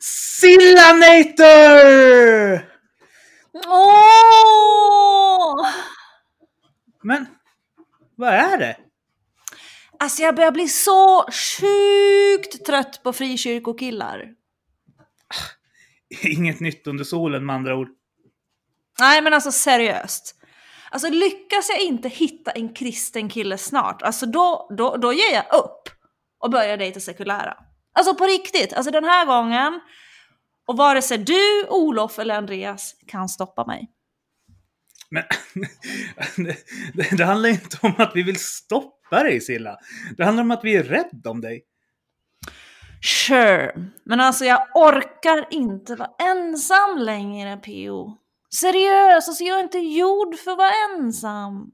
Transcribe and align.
Sillanator! 0.00 1.44
Åh! 3.66 5.66
Men, 7.02 7.26
vad 8.16 8.34
är 8.34 8.58
det? 8.58 8.76
Alltså 9.98 10.22
jag 10.22 10.36
börjar 10.36 10.50
bli 10.50 10.68
så 10.68 11.24
sjukt 11.30 12.66
trött 12.66 13.02
på 13.02 13.12
frikyrkokillar. 13.12 14.28
Inget 16.22 16.60
nytt 16.60 16.86
under 16.86 17.04
solen 17.04 17.46
med 17.46 17.56
andra 17.56 17.76
ord. 17.76 17.88
Nej 18.98 19.22
men 19.22 19.34
alltså 19.34 19.52
seriöst. 19.52 20.34
Alltså 20.90 21.10
lyckas 21.10 21.68
jag 21.68 21.80
inte 21.80 22.08
hitta 22.08 22.50
en 22.50 22.74
kristen 22.74 23.28
kille 23.28 23.58
snart, 23.58 24.02
alltså 24.02 24.26
då, 24.26 24.68
då, 24.78 24.96
då 24.96 25.12
ger 25.12 25.34
jag 25.34 25.44
upp 25.44 25.88
och 26.38 26.50
börjar 26.50 26.76
dejta 26.76 27.00
sekulära. 27.00 27.56
Alltså 27.94 28.14
på 28.14 28.24
riktigt, 28.24 28.72
alltså 28.72 28.90
den 28.90 29.04
här 29.04 29.26
gången. 29.26 29.80
Och 30.66 30.76
vare 30.76 31.02
sig 31.02 31.18
du, 31.18 31.66
Olof 31.68 32.18
eller 32.18 32.34
Andreas 32.34 32.94
kan 33.06 33.28
stoppa 33.28 33.66
mig. 33.66 33.90
Men 35.10 35.22
det, 36.36 36.56
det, 36.94 37.16
det 37.16 37.24
handlar 37.24 37.48
inte 37.48 37.78
om 37.82 37.94
att 37.98 38.12
vi 38.14 38.22
vill 38.22 38.38
stoppa 38.38 39.22
dig 39.22 39.40
Silla. 39.40 39.78
Det 40.16 40.24
handlar 40.24 40.42
om 40.42 40.50
att 40.50 40.64
vi 40.64 40.76
är 40.76 40.82
rädda 40.82 41.30
om 41.30 41.40
dig. 41.40 41.64
Sure, 43.02 43.72
men 44.04 44.20
alltså 44.20 44.44
jag 44.44 44.68
orkar 44.74 45.46
inte 45.50 45.96
vara 45.96 46.10
ensam 46.18 46.98
längre 46.98 47.56
PO. 47.56 48.18
Seriöst, 48.54 49.28
alltså 49.28 49.44
jag 49.44 49.58
är 49.58 49.62
inte 49.62 49.78
gjord 49.78 50.36
för 50.36 50.50
att 50.50 50.58
vara 50.58 50.72
ensam. 50.90 51.72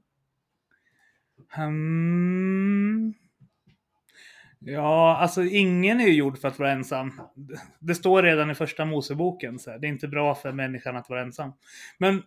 Hmm. 1.55 3.13
Ja, 4.65 5.17
alltså 5.17 5.43
ingen 5.43 5.99
är 6.01 6.05
ju 6.05 6.13
gjord 6.13 6.37
för 6.37 6.47
att 6.47 6.59
vara 6.59 6.71
ensam. 6.71 7.21
Det 7.79 7.95
står 7.95 8.23
redan 8.23 8.51
i 8.51 8.55
första 8.55 8.85
Moseboken. 8.85 9.59
Så 9.59 9.71
här. 9.71 9.79
Det 9.79 9.87
är 9.87 9.89
inte 9.89 10.07
bra 10.07 10.35
för 10.35 10.51
människan 10.51 10.95
att 10.95 11.09
vara 11.09 11.21
ensam. 11.21 11.51
Men 11.97 12.23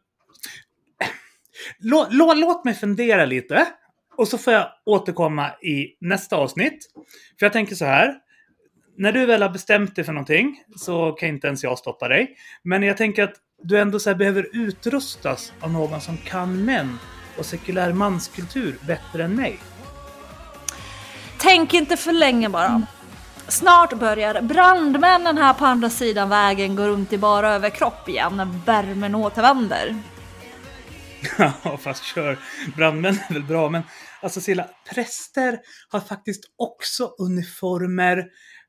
lå, 1.79 2.07
lå, 2.11 2.35
låt 2.35 2.65
mig 2.65 2.75
fundera 2.75 3.25
lite. 3.25 3.67
Och 4.17 4.29
så 4.29 4.39
får 4.39 4.53
jag 4.53 4.69
återkomma 4.85 5.51
i 5.51 5.97
nästa 6.01 6.37
avsnitt. 6.37 6.93
För 7.39 7.47
jag 7.47 7.53
tänker 7.53 7.75
så 7.75 7.85
här. 7.85 8.15
När 8.97 9.13
du 9.13 9.27
väl 9.27 9.43
har 9.43 9.51
bestämt 9.51 9.97
dig 9.97 10.05
för 10.05 10.13
någonting 10.13 10.65
så 10.77 11.13
kan 11.13 11.29
inte 11.29 11.47
ens 11.47 11.65
jag 11.65 11.79
stoppa 11.79 12.09
dig. 12.09 12.37
Men 12.63 12.83
jag 12.83 12.97
tänker 12.97 13.23
att 13.23 13.35
du 13.63 13.79
ändå 13.79 13.99
så 13.99 14.15
behöver 14.15 14.49
utrustas 14.53 15.53
av 15.61 15.73
någon 15.73 16.01
som 16.01 16.17
kan 16.17 16.65
män 16.65 16.99
och 17.39 17.47
sekulär 17.47 17.93
manskultur 17.93 18.77
bättre 18.87 19.25
än 19.25 19.37
mig. 19.37 19.59
Tänk 21.45 21.75
inte 21.75 21.97
för 21.97 22.13
länge 22.13 22.49
bara. 22.49 22.83
Snart 23.49 23.93
börjar 23.93 24.43
brandmännen 24.43 25.39
här 25.39 25.55
på 25.55 25.65
andra 25.67 25.91
sidan 25.91 26.29
vägen 26.29 26.77
gå 26.77 26.83
runt 26.83 27.13
i 27.13 27.19
bara 27.19 27.51
överkropp 27.55 28.09
igen 28.09 28.37
när 28.37 28.65
värmen 28.67 29.15
återvänder. 29.15 29.97
Ja, 31.65 31.79
fast 31.83 32.05
kör. 32.05 32.39
Brandmän 32.77 33.19
är 33.29 33.33
väl 33.33 33.43
bra, 33.43 33.71
men 33.71 33.83
alltså 34.23 34.41
Silla, 34.41 34.69
präster 34.95 35.59
har 35.89 36.01
faktiskt 36.01 36.45
också 36.59 37.15
uniformer. 37.19 38.25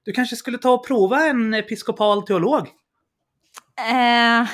Du 0.06 0.12
kanske 0.12 0.36
skulle 0.36 0.58
ta 0.58 0.72
och 0.72 0.88
prova 0.88 1.26
en 1.26 1.54
episkopal 1.54 2.24
teolog? 2.24 2.68
Eh, 3.78 4.48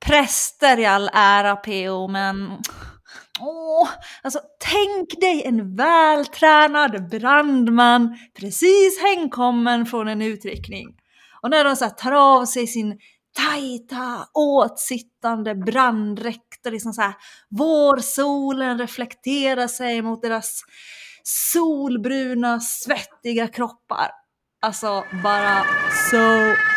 präster 0.00 0.78
i 0.78 0.86
all 0.86 1.10
ära 1.14 1.56
PO, 1.56 2.08
men 2.08 2.62
Åh, 3.40 3.88
alltså 4.22 4.40
tänk 4.58 5.20
dig 5.20 5.42
en 5.44 5.76
vältränad 5.76 7.08
brandman 7.10 8.18
precis 8.40 9.02
hemkommen 9.02 9.86
från 9.86 10.08
en 10.08 10.22
utryckning. 10.22 10.88
Och 11.42 11.50
när 11.50 11.64
de 11.64 11.76
så 11.76 11.88
tar 11.88 12.12
av 12.12 12.44
sig 12.44 12.66
sin 12.66 12.98
tajta, 13.36 14.26
åtsittande 14.34 15.54
branddräkt 15.54 16.66
och 16.66 16.72
liksom 16.72 16.92
så 16.92 17.02
här 17.02 17.14
vårsolen 17.50 18.78
reflekterar 18.78 19.66
sig 19.68 20.02
mot 20.02 20.22
deras 20.22 20.62
solbruna, 21.22 22.60
svettiga 22.60 23.48
kroppar. 23.48 24.10
Alltså 24.60 25.04
bara 25.22 25.64
so 26.10 26.18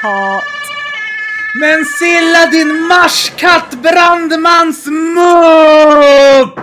hot. 0.08 0.71
Men 1.54 1.86
Silla 1.86 2.46
din 2.52 2.88
marskatt 2.88 3.72
brandmansmupp! 3.84 6.56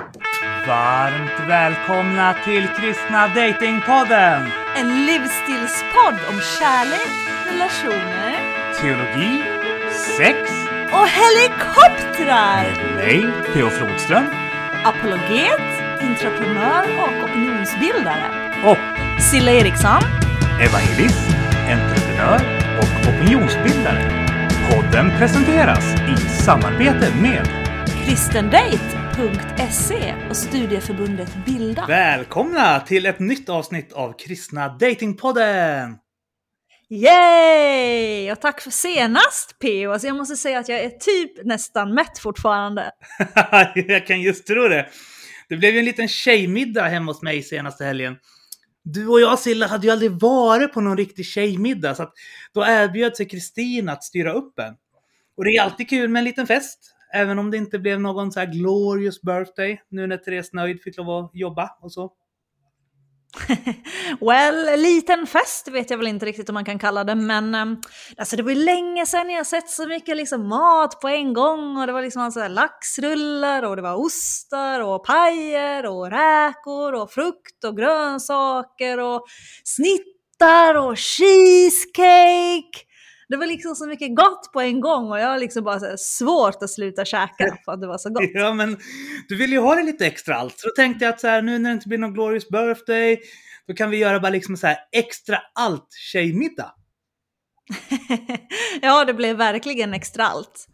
Varmt 0.67 1.49
välkomna 1.49 2.35
till 2.45 2.69
Kristna 2.81 3.29
Datingpodden! 3.29 4.43
En 4.77 5.07
livsstilspodd 5.07 6.15
om 6.29 6.41
kärlek, 6.59 7.09
relationer 7.51 8.37
Teologi, 8.81 9.43
sex 10.17 10.39
och 10.93 11.09
helikoptrar! 11.09 12.65
mig, 12.97 13.27
Theo 13.55 13.71
Flodström 13.71 14.25
Apologet, 14.85 15.61
entreprenör 16.01 16.85
och 17.03 17.25
opinionsbildare. 17.25 18.53
och 18.65 18.79
Silla 19.23 19.51
Eriksson. 19.51 20.03
evangelist, 20.61 21.29
entreprenör 21.69 22.41
och 22.79 23.09
opinionsbildare. 23.09 24.28
Podden 24.71 25.11
presenteras 25.19 25.95
i 25.95 26.17
samarbete 26.45 27.13
med 27.23 27.47
kristendate.se 28.05 30.15
och 30.31 30.37
studieförbundet 30.37 31.45
Bilda. 31.47 31.85
Välkomna 31.89 32.81
till 32.81 33.07
ett 33.07 33.19
nytt 33.19 33.49
avsnitt 33.49 33.93
av 33.93 34.19
Kristna 34.19 34.69
Datingpodden! 34.69 35.97
Yay! 36.91 38.33
Och 38.33 38.41
tack 38.41 38.61
för 38.61 38.71
senast 38.71 39.59
PO. 39.59 39.93
Alltså 39.93 40.07
jag 40.07 40.17
måste 40.17 40.37
säga 40.37 40.59
att 40.59 40.69
jag 40.69 40.81
är 40.81 40.91
typ 40.91 41.45
nästan 41.45 41.95
mätt 41.95 42.19
fortfarande. 42.19 42.91
jag 43.75 44.07
kan 44.07 44.21
just 44.21 44.47
tro 44.47 44.69
det. 44.69 44.87
Det 45.49 45.57
blev 45.57 45.73
ju 45.73 45.79
en 45.79 45.85
liten 45.85 46.09
tjejmiddag 46.09 46.85
hemma 46.85 47.13
hos 47.13 47.23
mig 47.23 47.43
senaste 47.43 47.85
helgen. 47.85 48.17
Du 48.93 49.09
och 49.09 49.21
jag 49.21 49.39
Silla 49.39 49.67
hade 49.67 49.87
ju 49.87 49.93
aldrig 49.93 50.11
varit 50.11 50.73
på 50.73 50.81
någon 50.81 50.97
riktig 50.97 51.27
tjejmiddag 51.27 51.95
så 51.95 52.03
att 52.03 52.13
då 52.53 52.65
erbjöd 52.65 53.17
sig 53.17 53.29
Kristina 53.29 53.93
att 53.93 54.05
styra 54.05 54.33
upp 54.33 54.59
en. 54.59 54.75
Och 55.37 55.45
det 55.45 55.51
är 55.51 55.63
alltid 55.63 55.89
kul 55.89 56.11
med 56.11 56.21
en 56.21 56.25
liten 56.25 56.47
fest. 56.47 56.95
Även 57.15 57.39
om 57.39 57.51
det 57.51 57.57
inte 57.57 57.79
blev 57.79 58.01
någon 58.01 58.33
så 58.33 58.41
här 58.41 58.47
glorious 58.47 59.23
birthday 59.23 59.81
nu 59.89 60.07
när 60.07 60.17
Therese 60.17 60.53
Nöjd 60.53 60.83
fick 60.83 60.97
lov 60.97 61.11
att 61.11 61.31
jobba 61.35 61.71
och 61.81 61.93
så. 61.93 62.13
well, 64.21 64.81
liten 64.81 65.27
fest 65.27 65.69
vet 65.69 65.91
jag 65.91 65.99
väl 65.99 66.07
inte 66.07 66.27
riktigt 66.27 66.49
om 66.49 66.55
man 66.55 66.65
kan 66.65 66.79
kalla 66.79 67.05
det, 67.05 67.15
men 67.15 67.55
um, 67.55 67.81
alltså 68.17 68.37
det 68.37 68.43
var 68.43 68.51
ju 68.51 68.65
länge 68.65 69.07
sedan 69.07 69.31
jag 69.31 69.47
sett 69.47 69.71
så 69.71 69.87
mycket 69.87 70.17
liksom, 70.17 70.49
mat 70.49 71.01
på 71.01 71.09
en 71.09 71.33
gång 71.33 71.77
och 71.77 71.87
det 71.87 71.93
var 71.93 72.03
liksom 72.03 72.23
alltså, 72.23 72.49
laxrullar 72.49 73.63
och 73.63 73.77
det 73.77 73.83
var 73.83 73.95
ostar 73.95 74.81
och 74.81 75.05
pajer 75.05 75.87
och 75.87 76.11
räkor 76.11 76.95
och 76.95 77.11
frukt 77.11 77.65
och 77.65 77.77
grönsaker 77.77 79.01
och 79.01 79.27
snittar 79.65 80.75
och 80.75 80.99
cheesecake. 80.99 82.88
Det 83.29 83.37
var 83.37 83.47
liksom 83.47 83.75
så 83.75 83.87
mycket 83.87 84.17
gott 84.17 84.53
på 84.53 84.61
en 84.61 84.81
gång 84.81 85.11
och 85.11 85.19
jag 85.19 85.27
har 85.27 85.39
liksom 85.39 85.65
bara 85.65 85.81
så 85.81 85.95
svårt 85.97 86.63
att 86.63 86.71
sluta 86.71 87.05
käka 87.05 87.57
för 87.65 87.73
att 87.73 87.81
det 87.81 87.87
var 87.87 87.99
så 87.99 88.11
gott. 88.11 88.23
Ja, 88.35 88.55
men 88.55 88.77
du 89.29 89.37
vill 89.37 89.53
ju 89.53 89.59
ha 89.59 89.75
det 89.75 89.83
lite 89.83 90.07
extra 90.07 90.37
allt. 90.37 90.59
Så 90.59 90.69
då 90.69 90.73
tänkte 90.77 91.05
jag 91.05 91.15
att 91.15 91.21
så 91.21 91.29
här, 91.29 91.43
nu 91.43 91.59
när 91.59 91.71
det 91.71 91.75
inte 91.75 91.89
blir 91.89 91.99
någon 91.99 92.15
glorious 92.15 92.49
birthday, 92.49 93.19
då 93.67 93.75
kan 93.75 93.91
vi 93.91 93.97
göra 93.97 94.21
bara 94.21 94.31
liksom 94.31 94.57
så 94.57 94.67
här 94.67 94.77
extra 94.93 95.39
allt 95.55 95.93
tjejmiddag. 96.13 96.75
ja, 98.83 99.05
det 99.05 99.15
blev 99.15 99.37
verkligen 99.37 99.95
extra 99.95 100.27
allt. 100.27 100.69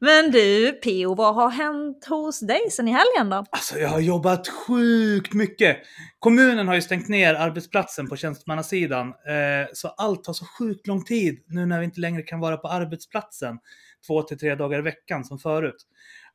Men 0.00 0.30
du, 0.30 0.72
Pio, 0.72 1.14
vad 1.14 1.34
har 1.34 1.50
hänt 1.50 2.04
hos 2.08 2.40
dig 2.40 2.70
sen 2.70 2.88
i 2.88 2.90
helgen 2.90 3.30
då? 3.30 3.44
Alltså 3.50 3.78
jag 3.78 3.88
har 3.88 4.00
jobbat 4.00 4.48
sjukt 4.48 5.34
mycket. 5.34 5.76
Kommunen 6.18 6.68
har 6.68 6.74
ju 6.74 6.82
stängt 6.82 7.08
ner 7.08 7.34
arbetsplatsen 7.34 8.08
på 8.08 8.16
tjänstemannasidan. 8.16 9.08
Eh, 9.08 9.68
så 9.72 9.88
allt 9.88 10.24
tar 10.24 10.32
så 10.32 10.44
sjukt 10.58 10.86
lång 10.86 11.04
tid 11.04 11.44
nu 11.46 11.66
när 11.66 11.78
vi 11.78 11.84
inte 11.84 12.00
längre 12.00 12.22
kan 12.22 12.40
vara 12.40 12.56
på 12.56 12.68
arbetsplatsen 12.68 13.58
två 14.06 14.22
till 14.22 14.38
tre 14.38 14.54
dagar 14.54 14.78
i 14.78 14.82
veckan 14.82 15.24
som 15.24 15.38
förut. 15.38 15.86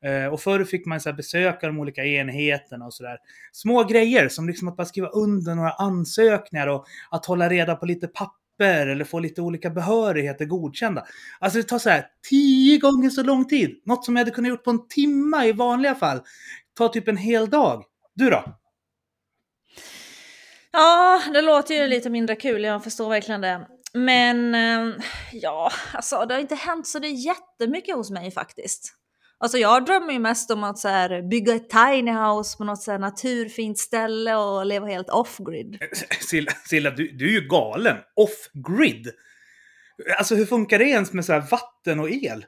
Eh, 0.04 0.26
och 0.26 0.40
förr 0.40 0.64
fick 0.64 0.86
man 0.86 1.00
så 1.00 1.08
här 1.08 1.16
besöka 1.16 1.66
de 1.66 1.80
olika 1.80 2.04
enheterna 2.04 2.86
och 2.86 2.94
sådär. 2.94 3.18
Små 3.52 3.84
grejer 3.84 4.28
som 4.28 4.48
liksom 4.48 4.68
att 4.68 4.76
bara 4.76 4.86
skriva 4.86 5.08
under 5.08 5.54
några 5.54 5.70
ansökningar 5.70 6.66
och 6.66 6.86
att 7.10 7.26
hålla 7.26 7.48
reda 7.48 7.74
på 7.74 7.86
lite 7.86 8.08
papper 8.08 8.41
eller 8.66 9.04
få 9.04 9.18
lite 9.18 9.42
olika 9.42 9.70
behörigheter 9.70 10.44
godkända. 10.44 11.04
Alltså 11.38 11.58
det 11.58 11.64
tar 11.64 11.78
så 11.78 11.90
här 11.90 12.06
tio 12.30 12.78
gånger 12.78 13.10
så 13.10 13.22
lång 13.22 13.44
tid. 13.48 13.82
Något 13.84 14.04
som 14.04 14.16
jag 14.16 14.20
hade 14.20 14.30
kunnat 14.30 14.48
gjort 14.48 14.64
på 14.64 14.70
en 14.70 14.88
timme 14.88 15.44
i 15.44 15.52
vanliga 15.52 15.94
fall. 15.94 16.20
tar 16.78 16.88
typ 16.88 17.08
en 17.08 17.16
hel 17.16 17.50
dag. 17.50 17.84
Du 18.14 18.30
då? 18.30 18.44
Ja, 20.72 21.22
det 21.32 21.42
låter 21.42 21.74
ju 21.74 21.86
lite 21.86 22.10
mindre 22.10 22.36
kul, 22.36 22.64
jag 22.64 22.84
förstår 22.84 23.08
verkligen 23.08 23.40
det. 23.40 23.66
Men 23.94 24.54
eh, 24.54 24.94
ja, 25.32 25.70
alltså 25.92 26.24
det 26.28 26.34
har 26.34 26.40
inte 26.40 26.54
hänt 26.54 26.86
så 26.86 26.98
det 26.98 27.08
är 27.08 27.26
jättemycket 27.26 27.96
hos 27.96 28.10
mig 28.10 28.30
faktiskt. 28.30 28.94
Alltså 29.42 29.58
jag 29.58 29.84
drömmer 29.84 30.12
ju 30.12 30.18
mest 30.18 30.50
om 30.50 30.64
att 30.64 30.78
så 30.78 30.88
här, 30.88 31.22
bygga 31.22 31.54
ett 31.54 31.70
tiny 31.70 32.12
house 32.12 32.56
på 32.58 32.64
något 32.64 32.82
så 32.82 32.90
här 32.90 32.98
naturfint 32.98 33.78
ställe 33.78 34.34
och 34.36 34.66
leva 34.66 34.86
helt 34.86 35.10
off-grid. 35.10 35.78
Eh, 35.80 35.86
eh, 35.86 36.16
Silla, 36.20 36.52
Silla 36.52 36.90
du, 36.90 37.12
du 37.12 37.28
är 37.28 37.40
ju 37.40 37.48
galen. 37.48 37.96
Off-grid. 38.16 39.10
Alltså 40.18 40.34
hur 40.34 40.46
funkar 40.46 40.78
det 40.78 40.84
ens 40.84 41.12
med 41.12 41.24
så 41.24 41.32
här 41.32 41.44
vatten 41.50 42.00
och 42.00 42.10
el? 42.10 42.44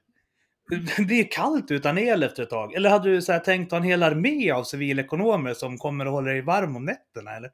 Det 0.96 1.02
blir 1.02 1.30
kallt 1.30 1.70
utan 1.70 1.98
el 1.98 2.22
efter 2.22 2.42
ett 2.42 2.50
tag. 2.50 2.74
Eller 2.74 2.90
hade 2.90 3.10
du 3.10 3.22
så 3.22 3.32
här 3.32 3.40
tänkt 3.40 3.70
ha 3.70 3.78
en 3.78 3.84
hel 3.84 4.02
armé 4.02 4.50
av 4.50 4.64
civilekonomer 4.64 5.54
som 5.54 5.78
kommer 5.78 6.06
att 6.06 6.12
hålla 6.12 6.30
dig 6.30 6.42
varm 6.42 6.76
om 6.76 6.84
nätterna? 6.84 7.36
Eller? 7.36 7.50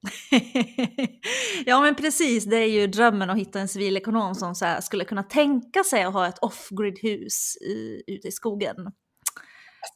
ja 1.66 1.80
men 1.80 1.94
precis, 1.94 2.44
det 2.44 2.56
är 2.56 2.70
ju 2.70 2.86
drömmen 2.86 3.30
att 3.30 3.38
hitta 3.38 3.60
en 3.60 3.68
civilekonom 3.68 4.34
som 4.34 4.54
så 4.54 4.76
skulle 4.82 5.04
kunna 5.04 5.22
tänka 5.22 5.84
sig 5.84 6.02
att 6.02 6.12
ha 6.12 6.28
ett 6.28 6.38
off-grid 6.38 6.98
hus 7.02 7.56
i, 7.56 8.02
ute 8.06 8.28
i 8.28 8.32
skogen. 8.32 8.76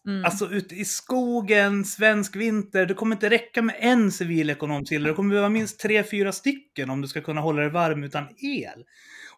Mm. 0.06 0.24
Alltså 0.24 0.50
ute 0.50 0.74
i 0.74 0.84
skogen, 0.84 1.84
svensk 1.84 2.36
vinter, 2.36 2.86
det 2.86 2.94
kommer 2.94 3.16
inte 3.16 3.30
räcka 3.30 3.62
med 3.62 3.76
en 3.78 4.12
civilekonom 4.12 4.84
till. 4.84 5.02
Det 5.02 5.14
kommer 5.14 5.30
behöva 5.30 5.48
minst 5.48 5.80
tre, 5.80 6.04
fyra 6.04 6.32
stycken 6.32 6.90
om 6.90 7.00
du 7.00 7.08
ska 7.08 7.20
kunna 7.20 7.40
hålla 7.40 7.62
dig 7.62 7.70
varm 7.70 8.04
utan 8.04 8.24
el. 8.24 8.84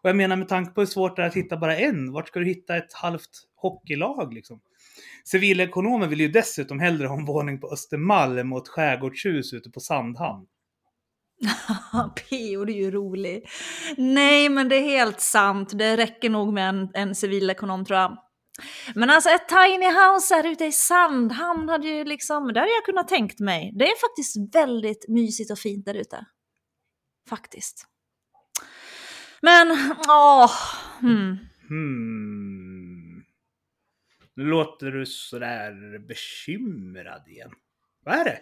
Och 0.01 0.09
jag 0.09 0.15
menar 0.15 0.35
med 0.35 0.47
tanke 0.47 0.71
på 0.71 0.81
hur 0.81 0.85
svårt 0.85 1.15
det 1.15 1.21
är 1.21 1.27
att 1.27 1.35
hitta 1.35 1.57
bara 1.57 1.77
en, 1.77 2.11
vart 2.11 2.27
ska 2.27 2.39
du 2.39 2.45
hitta 2.45 2.77
ett 2.77 2.93
halvt 2.93 3.29
hockeylag 3.55 4.33
liksom? 4.33 4.59
Civilekonomer 5.23 6.07
vill 6.07 6.19
ju 6.19 6.27
dessutom 6.27 6.79
hellre 6.79 7.07
ha 7.07 7.17
en 7.17 7.25
våning 7.25 7.59
på 7.59 7.67
Östermalm 7.67 8.53
och 8.53 8.61
ett 8.61 8.67
skärgårdshus 8.67 9.53
ute 9.53 9.69
på 9.69 9.79
Sandhamn. 9.79 10.45
P.O. 12.15 12.65
det 12.65 12.71
är 12.71 12.77
ju 12.77 12.91
rolig. 12.91 13.49
Nej, 13.97 14.49
men 14.49 14.69
det 14.69 14.75
är 14.75 14.81
helt 14.81 15.21
sant. 15.21 15.71
Det 15.77 15.97
räcker 15.97 16.29
nog 16.29 16.53
med 16.53 16.69
en, 16.69 16.89
en 16.93 17.15
civilekonom 17.15 17.85
tror 17.85 17.99
jag. 17.99 18.17
Men 18.95 19.09
alltså 19.09 19.29
ett 19.29 19.47
tiny 19.47 19.85
house 19.85 20.35
här 20.35 20.47
ute 20.47 20.65
i 20.65 20.71
Sandhamn 20.71 21.69
hade 21.69 21.87
ju 21.87 22.03
liksom, 22.03 22.53
det 22.53 22.59
hade 22.59 22.71
jag 22.71 22.85
kunnat 22.85 23.07
tänkt 23.07 23.39
mig. 23.39 23.71
Det 23.75 23.85
är 23.85 24.09
faktiskt 24.09 24.55
väldigt 24.55 25.05
mysigt 25.07 25.51
och 25.51 25.59
fint 25.59 25.85
där 25.85 25.93
ute. 25.93 26.25
Faktiskt. 27.29 27.87
Men, 29.41 29.71
åh. 30.07 30.51
Hmm. 30.99 31.37
Hmm. 31.69 33.23
Nu 34.35 34.43
låter 34.43 34.91
du 34.91 35.05
sådär 35.05 35.99
bekymrad 36.07 37.27
igen. 37.27 37.51
Vad 38.05 38.15
är 38.15 38.25
det? 38.25 38.39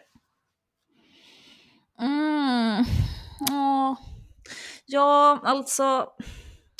Mm. 1.99 2.85
Åh. 3.51 3.97
Ja, 4.85 5.41
alltså. 5.43 6.09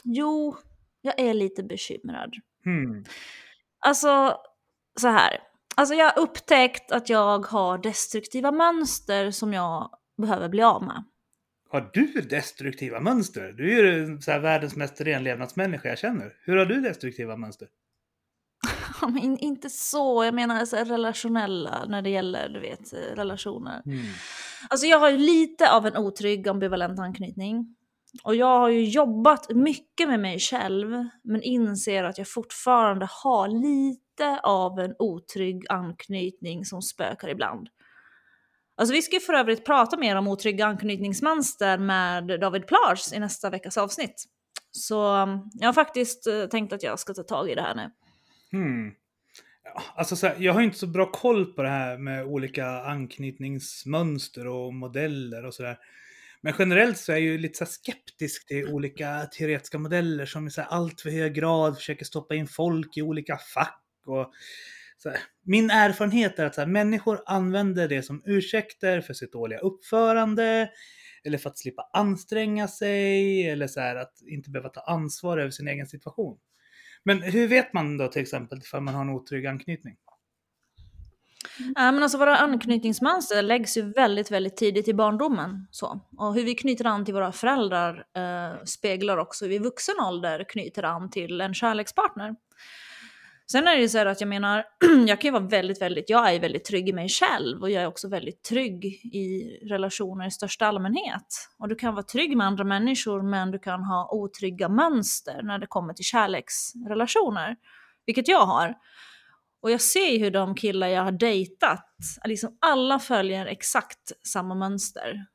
Jo, 0.04 0.56
jag 1.02 1.20
är 1.20 1.34
lite 1.34 1.64
bekymrad. 1.64 2.34
Hmm. 2.64 3.04
Alltså, 3.80 4.38
så 5.00 5.08
här. 5.08 5.40
Alltså 5.76 5.96
jag 5.96 6.06
har 6.06 6.20
upptäckt 6.20 6.92
att 6.92 7.10
jag 7.10 7.46
har 7.46 7.78
destruktiva 7.78 8.52
mönster 8.52 9.32
som 9.32 9.54
jag 9.54 9.90
behöver 10.18 10.50
bli 10.50 10.64
av 10.64 10.84
med. 10.84 11.04
Har 11.70 11.90
du 11.94 12.22
destruktiva 12.22 13.00
mönster? 13.00 13.54
Du 13.58 13.80
är 13.80 13.94
ju 13.94 14.22
så 14.22 14.40
världens 14.40 14.76
mest 14.76 15.02
renlevnadsmänniska 15.02 15.90
jag 15.90 15.98
känner. 15.98 16.34
Hur 16.46 16.58
har 16.58 16.66
du 16.66 16.82
destruktiva 16.82 17.38
mönster? 17.38 17.68
Men 19.10 19.38
inte 19.38 19.70
så, 19.70 20.24
jag 20.24 20.34
menar 20.34 20.66
så 20.66 20.78
relationella 20.78 21.86
när 21.88 22.02
det 22.02 22.10
gäller 22.10 22.50
du 22.50 22.60
vet, 22.60 22.94
relationer. 23.14 23.82
Mm. 23.86 24.06
Alltså 24.70 24.88
jag 24.88 25.00
har 25.00 25.10
ju 25.10 25.18
lite 25.18 25.72
av 25.72 25.88
en 25.88 25.98
otrygg 25.98 26.48
ambivalent 26.48 27.00
anknytning. 27.00 27.76
Och 28.24 28.36
jag 28.36 28.60
har 28.60 28.70
ju 28.70 28.84
jobbat 28.84 29.50
mycket 29.50 30.08
med 30.08 30.20
mig 30.20 30.40
själv, 30.40 31.08
men 31.24 31.42
inser 31.42 32.04
att 32.04 32.18
jag 32.18 32.28
fortfarande 32.28 33.08
har 33.24 33.48
lite 33.48 34.40
av 34.44 34.80
en 34.80 34.96
otrygg 35.00 35.66
anknytning 35.70 36.66
som 36.66 36.82
spökar 36.82 37.30
ibland. 37.30 37.70
Alltså 38.76 38.94
vi 38.94 39.02
ska 39.02 39.16
ju 39.16 39.20
för 39.20 39.34
övrigt 39.34 39.66
prata 39.66 39.98
mer 39.98 40.16
om 40.16 40.28
otrygga 40.28 40.66
anknytningsmönster 40.66 41.78
med 41.78 42.40
David 42.40 42.68
Plars 42.68 43.14
i 43.14 43.20
nästa 43.20 43.50
veckas 43.50 43.78
avsnitt. 43.78 44.24
Så 44.72 44.96
jag 45.54 45.68
har 45.68 45.74
faktiskt 45.74 46.28
eh, 46.28 46.46
tänkt 46.46 46.74
att 46.74 46.84
jag 46.84 47.00
ska 47.00 47.14
ta 47.14 47.24
tag 47.24 47.50
i 47.50 47.56
det 47.56 47.62
här 47.62 47.76
nu. 47.76 47.92
Hmm. 48.54 48.92
Alltså 49.96 50.16
så 50.16 50.28
här, 50.28 50.36
jag 50.40 50.54
har 50.54 50.62
inte 50.62 50.78
så 50.78 50.88
bra 50.88 51.12
koll 51.12 51.54
på 51.54 51.64
det 51.64 51.70
här 51.70 51.98
med 51.98 52.26
olika 52.26 52.68
anknytningsmönster 52.68 54.48
och 54.48 54.74
modeller 54.74 55.46
och 55.46 55.54
sådär. 55.54 55.78
Men 56.42 56.54
generellt 56.60 56.98
så 56.98 57.12
är 57.12 57.16
jag 57.16 57.24
ju 57.24 57.38
lite 57.38 57.58
så 57.58 57.66
skeptisk 57.66 58.48
till 58.48 58.68
olika 58.68 59.26
teoretiska 59.26 59.78
modeller 59.78 60.26
som 60.26 60.48
i 60.48 60.52
så 60.52 60.62
allt 60.62 61.02
för 61.02 61.10
hög 61.10 61.34
grad 61.34 61.76
försöker 61.76 62.06
stoppa 62.06 62.36
in 62.36 62.48
folk 62.48 62.98
i 62.98 63.02
olika 63.02 63.38
fack. 63.38 63.84
Och 64.06 64.34
så 64.98 65.10
här. 65.10 65.20
Min 65.46 65.70
erfarenhet 65.70 66.40
är 66.40 66.46
att 66.46 66.56
så 66.56 66.62
här, 66.62 66.68
människor 66.68 67.22
använder 67.26 67.88
det 67.88 68.04
som 68.04 68.22
ursäkter 68.26 69.02
för 69.02 69.14
sitt 69.14 69.32
dåliga 69.32 69.60
uppförande, 69.60 70.70
eller 71.24 71.38
för 71.38 71.50
att 71.50 71.58
slippa 71.58 71.90
anstränga 71.94 72.68
sig, 72.68 73.50
eller 73.50 73.68
så 73.68 73.80
här, 73.80 73.96
att 73.96 74.14
inte 74.28 74.50
behöva 74.50 74.70
ta 74.70 74.82
ansvar 74.82 75.38
över 75.38 75.52
sin 75.52 75.68
egen 75.68 75.88
situation. 75.88 76.38
Men 77.06 77.22
hur 77.22 77.48
vet 77.48 77.74
man 77.74 77.98
då 77.98 78.08
till 78.08 78.22
exempel 78.22 78.58
ifall 78.58 78.82
man 78.82 78.94
har 78.94 79.02
en 79.02 79.10
otrygg 79.10 79.46
anknytning? 79.46 79.96
Mm. 81.60 81.74
Ja, 81.76 81.92
men 81.92 82.04
alltså 82.04 82.18
våra 82.18 82.38
anknytningsmönster 82.38 83.42
läggs 83.42 83.78
ju 83.78 83.82
väldigt, 83.82 84.32
väldigt 84.32 84.58
tidigt 84.58 84.88
i 84.88 84.94
barndomen. 84.94 85.68
Så. 85.72 86.00
Och 86.18 86.34
hur 86.34 86.44
vi 86.44 86.56
knyter 86.56 86.86
an 86.86 87.06
till 87.06 87.14
våra 87.14 87.32
föräldrar 87.32 88.06
eh, 88.16 88.64
speglar 88.64 89.18
också 89.18 89.46
hur 89.46 89.50
vi 89.50 89.56
i 89.56 89.60
vuxen 89.60 89.96
ålder 90.00 90.46
knyter 90.50 90.84
an 90.84 91.10
till 91.10 91.42
en 91.42 91.54
kärlekspartner. 91.54 92.36
Sen 93.52 93.68
är 93.68 93.76
det 93.76 93.82
ju 93.82 93.90
så 93.90 94.08
att 94.08 94.22
jag 94.22 94.28
menar, 94.28 94.66
jag 95.08 95.22
kan 95.22 95.28
ju 95.28 95.32
vara 95.32 95.48
väldigt, 95.48 95.82
väldigt, 95.82 96.10
jag 96.10 96.34
är 96.34 96.40
väldigt 96.40 96.66
trygg 96.66 96.90
i 96.90 96.94
mig 96.94 97.10
själv 97.10 97.62
och 97.62 97.72
jag 97.72 97.84
är 97.84 97.88
också 97.88 98.10
väldigt 98.10 98.44
trygg 98.44 98.86
i 99.14 99.58
relationer 99.70 100.28
i 100.28 100.32
största 100.32 100.66
allmänhet. 100.66 101.28
Och 101.60 101.68
du 101.68 101.76
kan 101.76 101.94
vara 101.94 102.04
trygg 102.04 102.38
med 102.38 102.48
andra 102.48 102.64
människor 102.64 103.22
men 103.22 103.52
du 103.52 103.60
kan 103.60 103.84
ha 103.84 104.10
otrygga 104.12 104.70
mönster 104.70 105.42
när 105.44 105.60
det 105.60 105.68
kommer 105.68 105.94
till 105.94 106.06
kärleksrelationer. 106.06 107.56
Vilket 108.06 108.28
jag 108.28 108.46
har. 108.46 108.76
Och 109.62 109.72
jag 109.72 109.82
ser 109.82 110.12
ju 110.12 110.18
hur 110.18 110.32
de 110.32 110.56
killar 110.56 110.88
jag 110.88 111.04
har 111.04 111.12
dejtat, 111.12 111.86
liksom 112.26 112.58
alla 112.62 113.00
följer 113.00 113.46
exakt 113.46 114.12
samma 114.28 114.56
mönster. 114.56 115.26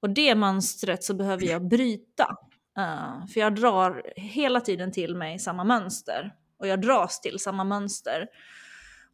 Och 0.00 0.10
det 0.10 0.34
mönstret 0.34 1.04
så 1.04 1.14
behöver 1.14 1.46
jag 1.46 1.68
bryta. 1.68 2.36
Uh, 2.78 3.26
för 3.26 3.40
jag 3.40 3.54
drar 3.54 4.02
hela 4.16 4.60
tiden 4.60 4.92
till 4.92 5.16
mig 5.16 5.38
samma 5.38 5.64
mönster 5.64 6.32
och 6.58 6.66
jag 6.66 6.80
dras 6.80 7.20
till 7.20 7.38
samma 7.38 7.64
mönster. 7.64 8.26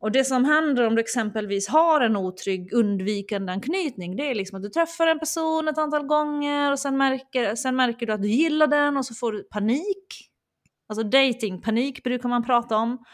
Och 0.03 0.13
det 0.13 0.25
som 0.25 0.45
händer 0.45 0.87
om 0.87 0.95
du 0.95 1.01
exempelvis 1.01 1.69
har 1.69 2.01
en 2.01 2.17
otrygg 2.17 2.73
undvikande 2.73 3.53
anknytning, 3.53 4.17
det 4.17 4.31
är 4.31 4.35
liksom 4.35 4.57
att 4.57 4.63
du 4.63 4.69
träffar 4.69 5.07
en 5.07 5.19
person 5.19 5.69
ett 5.69 5.79
antal 5.79 6.07
gånger 6.07 6.73
och 6.73 6.79
sen 6.79 6.97
märker, 6.97 7.55
sen 7.55 7.77
märker 7.77 8.07
du 8.07 8.13
att 8.13 8.23
du 8.23 8.29
gillar 8.29 8.67
den 8.67 8.97
och 8.97 9.07
så 9.07 9.15
får 9.15 9.33
du 9.33 9.43
panik. 9.43 10.31
Alltså 10.89 11.03
datingpanik 11.03 12.05
brukar 12.05 12.29
man 12.29 12.45
prata 12.45 12.77
om. 12.77 13.05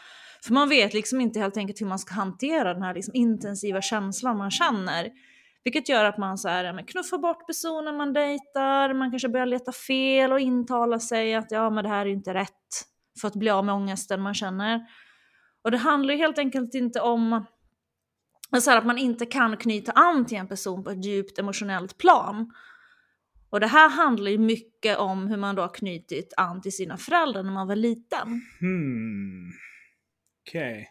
För 0.43 0.53
man 0.53 0.69
vet 0.69 0.93
liksom 0.93 1.21
inte 1.21 1.39
helt 1.39 1.57
enkelt 1.57 1.81
hur 1.81 1.85
man 1.85 1.99
ska 1.99 2.13
hantera 2.13 2.73
den 2.73 2.83
här 2.83 2.93
liksom 2.93 3.15
intensiva 3.15 3.81
känslan 3.81 4.37
man 4.37 4.51
känner. 4.51 5.09
Vilket 5.63 5.89
gör 5.89 6.05
att 6.05 6.17
man 6.17 6.37
så 6.37 6.49
här, 6.49 6.63
ja, 6.63 6.83
knuffar 6.87 7.17
bort 7.17 7.47
personen 7.47 7.97
man 7.97 8.13
dejtar, 8.13 8.93
man 8.93 9.11
kanske 9.11 9.29
börjar 9.29 9.45
leta 9.45 9.71
fel 9.71 10.31
och 10.31 10.39
intala 10.39 10.99
sig 10.99 11.35
att 11.35 11.51
ja 11.51 11.69
men 11.69 11.83
det 11.83 11.89
här 11.89 12.05
är 12.05 12.09
inte 12.09 12.33
rätt 12.33 12.85
för 13.21 13.27
att 13.27 13.35
bli 13.35 13.49
av 13.49 13.65
med 13.65 13.75
ångesten 13.75 14.21
man 14.21 14.33
känner. 14.33 14.85
Och 15.61 15.71
det 15.71 15.77
handlar 15.77 16.13
ju 16.13 16.19
helt 16.19 16.37
enkelt 16.37 16.75
inte 16.75 17.01
om 17.01 17.45
alltså 18.49 18.71
så 18.71 18.77
att 18.77 18.85
man 18.85 18.97
inte 18.97 19.25
kan 19.25 19.57
knyta 19.57 19.91
an 19.91 20.25
till 20.25 20.37
en 20.37 20.47
person 20.47 20.83
på 20.83 20.89
ett 20.89 21.05
djupt 21.05 21.39
emotionellt 21.39 21.97
plan. 21.97 22.53
Och 23.49 23.59
det 23.59 23.67
här 23.67 23.89
handlar 23.89 24.31
ju 24.31 24.37
mycket 24.37 24.97
om 24.97 25.27
hur 25.27 25.37
man 25.37 25.55
då 25.55 25.61
har 25.61 25.73
knutit 25.73 26.33
an 26.37 26.61
till 26.61 26.75
sina 26.75 26.97
föräldrar 26.97 27.43
när 27.43 27.51
man 27.51 27.67
var 27.67 27.75
liten. 27.75 28.41
Hmm. 28.59 29.51
Okej. 30.47 30.71
Okay. 30.71 30.85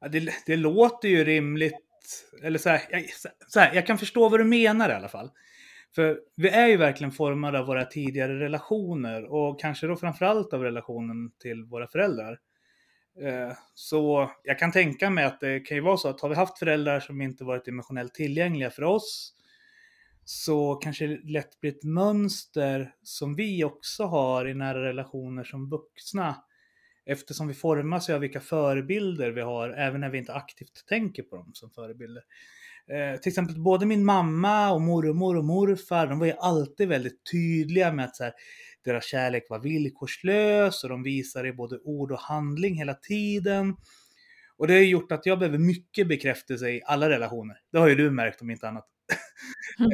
Ja, 0.00 0.08
det, 0.08 0.32
det 0.46 0.56
låter 0.56 1.08
ju 1.08 1.24
rimligt. 1.24 1.74
Eller 2.42 2.58
så 2.58 2.68
här, 2.68 2.82
jag, 2.90 3.04
så 3.48 3.60
här, 3.60 3.74
jag 3.74 3.86
kan 3.86 3.98
förstå 3.98 4.28
vad 4.28 4.40
du 4.40 4.44
menar 4.44 4.90
i 4.90 4.92
alla 4.92 5.08
fall. 5.08 5.30
För 5.94 6.20
vi 6.36 6.48
är 6.48 6.66
ju 6.66 6.76
verkligen 6.76 7.12
formade 7.12 7.58
av 7.58 7.66
våra 7.66 7.84
tidigare 7.84 8.40
relationer 8.40 9.32
och 9.32 9.60
kanske 9.60 9.86
då 9.86 9.96
framförallt 9.96 10.52
av 10.52 10.62
relationen 10.62 11.30
till 11.42 11.64
våra 11.64 11.86
föräldrar. 11.86 12.40
Eh, 13.20 13.52
så 13.74 14.30
jag 14.44 14.58
kan 14.58 14.72
tänka 14.72 15.10
mig 15.10 15.24
att 15.24 15.40
det 15.40 15.60
kan 15.60 15.76
ju 15.76 15.80
vara 15.82 15.96
så 15.96 16.08
att 16.08 16.20
har 16.20 16.28
vi 16.28 16.34
haft 16.34 16.58
föräldrar 16.58 17.00
som 17.00 17.20
inte 17.20 17.44
varit 17.44 17.68
emotionellt 17.68 18.14
tillgängliga 18.14 18.70
för 18.70 18.82
oss 18.82 19.34
så 20.24 20.74
kanske 20.74 21.06
det 21.06 21.20
lätt 21.24 21.60
blir 21.60 21.70
ett 21.72 21.84
mönster 21.84 22.94
som 23.02 23.34
vi 23.34 23.64
också 23.64 24.04
har 24.04 24.48
i 24.48 24.54
nära 24.54 24.84
relationer 24.84 25.44
som 25.44 25.70
vuxna. 25.70 26.44
Eftersom 27.06 27.48
vi 27.48 27.54
formas 27.54 28.10
av 28.10 28.20
vilka 28.20 28.40
förebilder 28.40 29.30
vi 29.30 29.40
har, 29.40 29.70
även 29.70 30.00
när 30.00 30.10
vi 30.10 30.18
inte 30.18 30.34
aktivt 30.34 30.86
tänker 30.86 31.22
på 31.22 31.36
dem 31.36 31.50
som 31.54 31.70
förebilder. 31.70 32.22
Eh, 32.92 33.20
till 33.20 33.30
exempel 33.30 33.60
både 33.60 33.86
min 33.86 34.04
mamma 34.04 34.72
och 34.72 34.80
mormor 34.80 35.36
och 35.36 35.44
morfar, 35.44 36.06
de 36.06 36.18
var 36.18 36.26
ju 36.26 36.34
alltid 36.38 36.88
väldigt 36.88 37.30
tydliga 37.32 37.92
med 37.92 38.04
att 38.04 38.16
så 38.16 38.24
här, 38.24 38.32
deras 38.84 39.04
kärlek 39.04 39.46
var 39.48 39.58
villkorslös 39.58 40.84
och 40.84 40.90
de 40.90 41.02
visade 41.02 41.48
i 41.48 41.52
både 41.52 41.78
ord 41.78 42.12
och 42.12 42.20
handling 42.20 42.74
hela 42.74 42.94
tiden. 42.94 43.76
Och 44.56 44.66
det 44.66 44.74
har 44.74 44.80
gjort 44.80 45.12
att 45.12 45.26
jag 45.26 45.38
behöver 45.38 45.58
mycket 45.58 46.08
bekräftelse 46.08 46.70
i 46.70 46.82
alla 46.84 47.10
relationer. 47.10 47.56
Det 47.72 47.78
har 47.78 47.88
ju 47.88 47.94
du 47.94 48.10
märkt 48.10 48.42
om 48.42 48.50
inte 48.50 48.68
annat. 48.68 48.84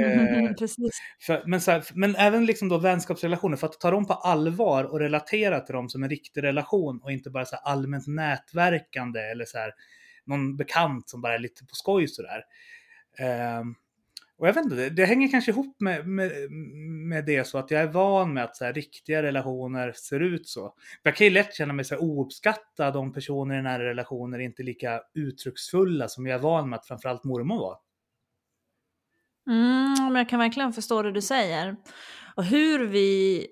Eh, 0.00 0.52
Precis. 0.52 1.00
för, 1.26 1.42
men, 1.46 1.60
här, 1.60 1.84
men 1.94 2.16
även 2.16 2.46
liksom 2.46 2.68
då 2.68 2.78
vänskapsrelationer, 2.78 3.56
för 3.56 3.66
att 3.66 3.80
ta 3.80 3.90
dem 3.90 4.06
på 4.06 4.12
allvar 4.12 4.84
och 4.84 5.00
relatera 5.00 5.60
till 5.60 5.74
dem 5.74 5.88
som 5.88 6.02
en 6.02 6.10
riktig 6.10 6.42
relation 6.42 7.00
och 7.02 7.12
inte 7.12 7.30
bara 7.30 7.44
så 7.44 7.56
allmänt 7.56 8.06
nätverkande 8.06 9.20
eller 9.20 9.44
så 9.44 9.58
här, 9.58 9.72
någon 10.26 10.56
bekant 10.56 11.08
som 11.08 11.20
bara 11.20 11.34
är 11.34 11.38
lite 11.38 11.64
på 11.64 11.74
skoj 11.74 12.08
sådär. 12.08 12.42
Eh, 13.20 13.62
och 14.40 14.48
jag 14.48 14.54
vet 14.54 14.64
inte, 14.64 14.76
det, 14.76 14.90
det 14.90 15.04
hänger 15.04 15.28
kanske 15.28 15.50
ihop 15.50 15.80
med, 15.80 16.08
med, 16.08 16.50
med 17.08 17.26
det 17.26 17.46
så 17.46 17.58
att 17.58 17.70
jag 17.70 17.80
är 17.80 17.86
van 17.86 18.34
med 18.34 18.44
att 18.44 18.56
så 18.56 18.64
här, 18.64 18.72
riktiga 18.72 19.22
relationer 19.22 19.92
ser 19.92 20.20
ut 20.20 20.48
så. 20.48 20.74
Jag 21.02 21.16
kan 21.16 21.26
ju 21.26 21.32
lätt 21.32 21.54
känna 21.54 21.72
mig 21.72 21.84
så 21.84 21.94
här, 21.94 22.02
ouppskattad 22.02 22.96
om 22.96 23.12
personer 23.12 23.58
i 23.58 23.62
nära 23.62 23.84
relationer 23.84 24.38
inte 24.38 24.62
är 24.62 24.64
lika 24.64 25.00
uttrycksfulla 25.14 26.08
som 26.08 26.26
jag 26.26 26.34
är 26.34 26.42
van 26.42 26.70
med 26.70 26.78
att 26.78 26.86
framförallt 26.86 27.24
mormor 27.24 27.58
var. 27.58 27.78
Mm, 29.46 30.12
men 30.12 30.16
jag 30.16 30.28
kan 30.28 30.38
verkligen 30.38 30.72
förstå 30.72 31.02
det 31.02 31.12
du 31.12 31.22
säger. 31.22 31.76
Och 32.36 32.44
hur 32.44 32.86
vi, 32.86 33.46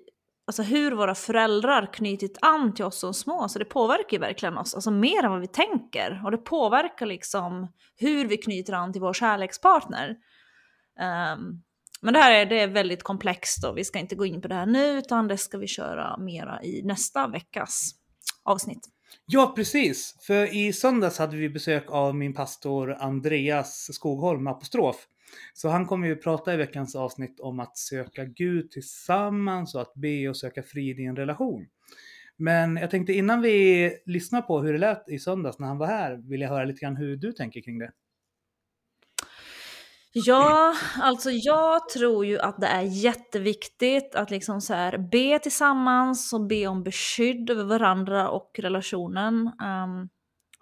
alltså 0.49 0.63
hur 0.63 0.91
våra 0.91 1.15
föräldrar 1.15 1.93
knutit 1.93 2.37
an 2.41 2.73
till 2.73 2.85
oss 2.85 2.99
som 2.99 3.13
små, 3.13 3.49
så 3.49 3.59
det 3.59 3.65
påverkar 3.65 4.11
ju 4.11 4.17
verkligen 4.17 4.57
oss, 4.57 4.75
alltså 4.75 4.91
mer 4.91 5.23
än 5.23 5.31
vad 5.31 5.41
vi 5.41 5.47
tänker. 5.47 6.21
Och 6.25 6.31
det 6.31 6.37
påverkar 6.37 7.05
liksom 7.05 7.67
hur 7.95 8.27
vi 8.27 8.37
knyter 8.37 8.73
an 8.73 8.93
till 8.93 9.01
vår 9.01 9.13
kärlekspartner. 9.13 10.09
Um, 10.09 11.63
men 12.01 12.13
det 12.13 12.19
här 12.19 12.31
är, 12.31 12.45
det 12.45 12.59
är 12.59 12.67
väldigt 12.67 13.03
komplext 13.03 13.65
och 13.65 13.77
vi 13.77 13.83
ska 13.83 13.99
inte 13.99 14.15
gå 14.15 14.25
in 14.25 14.41
på 14.41 14.47
det 14.47 14.55
här 14.55 14.65
nu, 14.65 14.97
utan 14.97 15.27
det 15.27 15.37
ska 15.37 15.57
vi 15.57 15.67
köra 15.67 16.17
mera 16.17 16.63
i 16.63 16.81
nästa 16.83 17.27
veckas 17.27 17.91
avsnitt. 18.43 18.89
Ja, 19.25 19.53
precis. 19.55 20.15
För 20.27 20.55
i 20.55 20.73
söndags 20.73 21.19
hade 21.19 21.37
vi 21.37 21.49
besök 21.49 21.91
av 21.91 22.15
min 22.15 22.33
pastor 22.33 22.97
Andreas 22.99 23.93
Skogholm, 23.93 24.47
apostrof. 24.47 25.07
Så 25.53 25.69
han 25.69 25.85
kommer 25.85 26.07
ju 26.07 26.15
prata 26.15 26.53
i 26.53 26.57
veckans 26.57 26.95
avsnitt 26.95 27.39
om 27.39 27.59
att 27.59 27.77
söka 27.77 28.25
Gud 28.25 28.71
tillsammans 28.71 29.75
och 29.75 29.81
att 29.81 29.93
be 29.93 30.29
och 30.29 30.37
söka 30.37 30.63
frid 30.63 30.99
i 30.99 31.05
en 31.05 31.15
relation. 31.15 31.67
Men 32.37 32.77
jag 32.77 32.91
tänkte 32.91 33.13
innan 33.13 33.41
vi 33.41 33.91
lyssnar 34.05 34.41
på 34.41 34.61
hur 34.61 34.73
det 34.73 34.79
lät 34.79 35.09
i 35.09 35.19
söndags 35.19 35.59
när 35.59 35.67
han 35.67 35.77
var 35.77 35.87
här, 35.87 36.29
vill 36.29 36.41
jag 36.41 36.49
höra 36.49 36.65
lite 36.65 36.79
grann 36.79 36.95
hur 36.95 37.17
du 37.17 37.31
tänker 37.31 37.61
kring 37.61 37.79
det. 37.79 37.91
Ja, 40.13 40.75
alltså 41.01 41.31
jag 41.31 41.89
tror 41.89 42.25
ju 42.25 42.39
att 42.39 42.61
det 42.61 42.67
är 42.67 42.81
jätteviktigt 42.81 44.15
att 44.15 44.31
liksom 44.31 44.61
så 44.61 44.73
här 44.73 44.97
be 44.97 45.39
tillsammans 45.39 46.33
och 46.33 46.47
be 46.47 46.67
om 46.67 46.83
beskydd 46.83 47.49
över 47.49 47.63
varandra 47.63 48.29
och 48.29 48.59
relationen. 48.59 49.51
Um, 49.61 50.09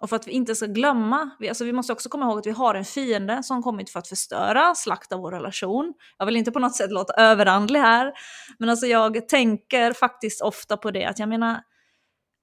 och 0.00 0.08
för 0.08 0.16
att 0.16 0.28
vi 0.28 0.32
inte 0.32 0.54
ska 0.54 0.66
glömma, 0.66 1.30
vi, 1.38 1.48
alltså 1.48 1.64
vi 1.64 1.72
måste 1.72 1.92
också 1.92 2.08
komma 2.08 2.26
ihåg 2.26 2.38
att 2.38 2.46
vi 2.46 2.50
har 2.50 2.74
en 2.74 2.84
fiende 2.84 3.42
som 3.42 3.62
kommit 3.62 3.90
för 3.90 3.98
att 3.98 4.08
förstöra, 4.08 4.74
slakta 4.74 5.16
vår 5.16 5.32
relation. 5.32 5.94
Jag 6.18 6.26
vill 6.26 6.36
inte 6.36 6.52
på 6.52 6.58
något 6.58 6.76
sätt 6.76 6.90
låta 6.90 7.12
överandlig 7.12 7.80
här, 7.80 8.12
men 8.58 8.68
alltså 8.68 8.86
jag 8.86 9.28
tänker 9.28 9.92
faktiskt 9.92 10.42
ofta 10.42 10.76
på 10.76 10.90
det, 10.90 11.04
att 11.04 11.18
jag 11.18 11.28
menar, 11.28 11.60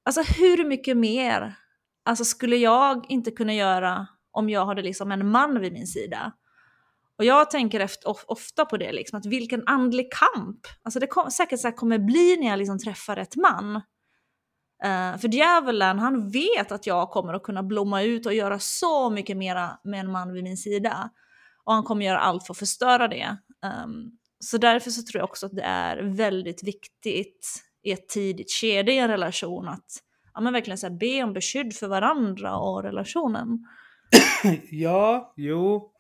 alltså 0.05 0.21
hur 0.21 0.65
mycket 0.65 0.97
mer 0.97 1.55
alltså 2.05 2.25
skulle 2.25 2.55
jag 2.55 3.05
inte 3.09 3.31
kunna 3.31 3.53
göra 3.53 4.07
om 4.31 4.49
jag 4.49 4.65
hade 4.65 4.81
liksom 4.81 5.11
en 5.11 5.29
man 5.29 5.59
vid 5.59 5.73
min 5.73 5.87
sida? 5.87 6.33
Och 7.17 7.25
jag 7.25 7.51
tänker 7.51 7.79
efter, 7.79 8.31
ofta 8.31 8.65
på 8.65 8.77
det, 8.77 8.91
liksom, 8.91 9.19
att 9.19 9.25
vilken 9.25 9.63
andlig 9.65 10.07
kamp. 10.11 10.59
Alltså 10.83 10.99
det 10.99 11.07
kom, 11.07 11.31
säkert 11.31 11.59
så 11.59 11.71
kommer 11.71 11.99
bli 11.99 12.37
när 12.37 12.47
jag 12.47 12.59
liksom 12.59 12.79
träffar 12.79 13.17
ett 13.17 13.35
man. 13.35 13.81
Uh, 14.85 15.17
för 15.17 15.27
djävulen, 15.27 15.99
han 15.99 16.29
vet 16.29 16.71
att 16.71 16.87
jag 16.87 17.09
kommer 17.09 17.33
att 17.33 17.43
kunna 17.43 17.63
blomma 17.63 18.01
ut 18.01 18.25
och 18.25 18.33
göra 18.33 18.59
så 18.59 19.09
mycket 19.09 19.37
mera 19.37 19.79
med 19.83 19.99
en 19.99 20.11
man 20.11 20.33
vid 20.33 20.43
min 20.43 20.57
sida. 20.57 21.09
Och 21.63 21.73
han 21.73 21.83
kommer 21.83 22.05
göra 22.05 22.19
allt 22.19 22.45
för 22.45 22.53
att 22.53 22.57
förstöra 22.57 23.07
det. 23.07 23.37
Um, 23.85 24.11
så 24.39 24.57
därför 24.57 24.91
så 24.91 25.01
tror 25.03 25.19
jag 25.19 25.29
också 25.29 25.45
att 25.45 25.55
det 25.55 25.63
är 25.63 25.97
väldigt 26.03 26.63
viktigt 26.63 27.47
i 27.83 27.91
ett 27.91 28.09
tidigt 28.09 28.51
skede 28.51 28.91
i 28.91 28.97
en 28.97 29.07
relation 29.07 29.67
att 29.67 29.85
ja, 30.33 30.41
men 30.41 30.53
verkligen 30.53 30.77
så 30.77 30.89
be 30.89 31.23
om 31.23 31.33
beskydd 31.33 31.75
för 31.75 31.87
varandra 31.87 32.57
och 32.57 32.83
relationen. 32.83 33.59
ja, 34.69 35.33
jo, 35.35 35.91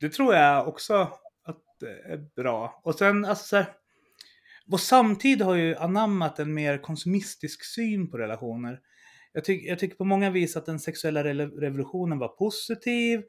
det 0.00 0.08
tror 0.08 0.34
jag 0.34 0.68
också 0.68 0.94
att 1.44 1.62
det 1.80 2.12
är 2.12 2.34
bra. 2.36 2.80
Och 2.84 2.94
sen, 2.94 3.24
alltså 3.24 3.44
så 3.46 3.56
här, 3.56 3.66
vår 4.70 4.78
samtid 4.78 5.42
har 5.42 5.54
ju 5.54 5.76
anammat 5.76 6.38
en 6.38 6.54
mer 6.54 6.78
konsumistisk 6.78 7.64
syn 7.64 8.10
på 8.10 8.18
relationer. 8.18 8.80
Jag, 9.32 9.44
ty 9.44 9.66
jag 9.66 9.78
tycker 9.78 9.96
på 9.96 10.04
många 10.04 10.30
vis 10.30 10.56
att 10.56 10.66
den 10.66 10.80
sexuella 10.80 11.24
re 11.24 11.46
revolutionen 11.46 12.18
var 12.18 12.28
positiv 12.28 13.22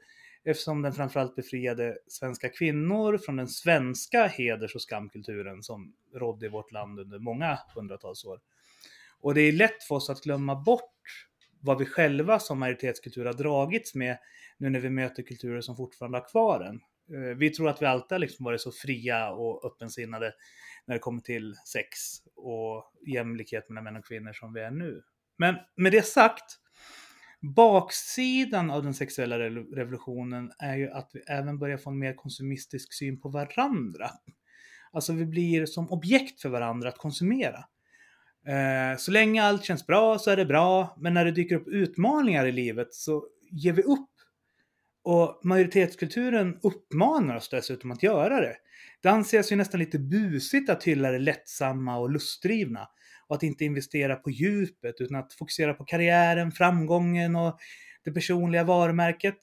eftersom 0.43 0.81
den 0.81 0.93
framförallt 0.93 1.35
befriade 1.35 1.97
svenska 2.07 2.49
kvinnor 2.49 3.17
från 3.17 3.35
den 3.35 3.47
svenska 3.47 4.27
heders 4.27 4.75
och 4.75 4.81
skamkulturen 4.81 5.63
som 5.63 5.93
rådde 6.15 6.45
i 6.45 6.49
vårt 6.49 6.71
land 6.71 6.99
under 6.99 7.19
många 7.19 7.59
hundratals 7.75 8.25
år. 8.25 8.39
Och 9.21 9.33
det 9.33 9.41
är 9.41 9.51
lätt 9.51 9.83
för 9.83 9.95
oss 9.95 10.09
att 10.09 10.23
glömma 10.23 10.55
bort 10.55 11.27
vad 11.59 11.77
vi 11.77 11.85
själva 11.85 12.39
som 12.39 12.59
majoritetskultur 12.59 13.25
har 13.25 13.33
dragits 13.33 13.95
med 13.95 14.17
nu 14.57 14.69
när 14.69 14.79
vi 14.79 14.89
möter 14.89 15.23
kulturer 15.23 15.61
som 15.61 15.77
fortfarande 15.77 16.17
har 16.17 16.29
kvar 16.29 16.59
den. 16.59 16.79
Eh, 17.17 17.37
vi 17.37 17.49
tror 17.49 17.69
att 17.69 17.81
vi 17.81 17.85
alltid 17.85 18.11
har 18.11 18.19
liksom 18.19 18.45
varit 18.45 18.61
så 18.61 18.71
fria 18.71 19.31
och 19.31 19.65
öppensinnade 19.65 20.33
när 20.87 20.95
det 20.95 20.99
kommer 20.99 21.21
till 21.21 21.55
sex 21.55 21.97
och 22.35 22.91
jämlikhet 23.07 23.69
mellan 23.69 23.83
män 23.83 23.95
och 23.95 24.05
kvinnor 24.05 24.33
som 24.33 24.53
vi 24.53 24.61
är 24.61 24.71
nu. 24.71 25.01
Men 25.37 25.55
med 25.75 25.91
det 25.91 26.05
sagt, 26.05 26.57
baksidan 27.41 28.71
av 28.71 28.83
den 28.83 28.93
sexuella 28.93 29.39
revolutionen 29.39 30.51
är 30.59 30.75
ju 30.75 30.89
att 30.89 31.09
vi 31.13 31.19
även 31.19 31.59
börjar 31.59 31.77
få 31.77 31.89
en 31.89 31.99
mer 31.99 32.13
konsumistisk 32.13 32.93
syn 32.93 33.19
på 33.19 33.29
varandra. 33.29 34.09
Alltså 34.91 35.13
vi 35.13 35.25
blir 35.25 35.65
som 35.65 35.91
objekt 35.91 36.41
för 36.41 36.49
varandra 36.49 36.89
att 36.89 36.97
konsumera. 36.97 37.65
Eh, 38.47 38.97
så 38.97 39.11
länge 39.11 39.43
allt 39.43 39.63
känns 39.63 39.87
bra 39.87 40.19
så 40.19 40.31
är 40.31 40.37
det 40.37 40.45
bra, 40.45 40.97
men 40.99 41.13
när 41.13 41.25
det 41.25 41.31
dyker 41.31 41.55
upp 41.55 41.67
utmaningar 41.67 42.45
i 42.45 42.51
livet 42.51 42.93
så 42.93 43.27
ger 43.51 43.73
vi 43.73 43.81
upp 43.81 44.10
och 45.03 45.39
majoritetskulturen 45.43 46.57
uppmanar 46.63 47.35
oss 47.35 47.49
dessutom 47.49 47.91
att 47.91 48.03
göra 48.03 48.41
det. 48.41 48.55
Det 49.01 49.09
anses 49.09 49.51
ju 49.51 49.55
nästan 49.55 49.79
lite 49.79 49.99
busigt 49.99 50.69
att 50.69 50.83
hylla 50.83 51.11
det 51.11 51.19
lättsamma 51.19 51.97
och 51.97 52.09
lustdrivna 52.09 52.87
och 53.27 53.35
att 53.35 53.43
inte 53.43 53.65
investera 53.65 54.15
på 54.15 54.31
djupet 54.31 54.95
utan 54.99 55.17
att 55.17 55.33
fokusera 55.33 55.73
på 55.73 55.85
karriären, 55.85 56.51
framgången 56.51 57.35
och 57.35 57.57
det 58.03 58.11
personliga 58.11 58.63
varumärket 58.63 59.37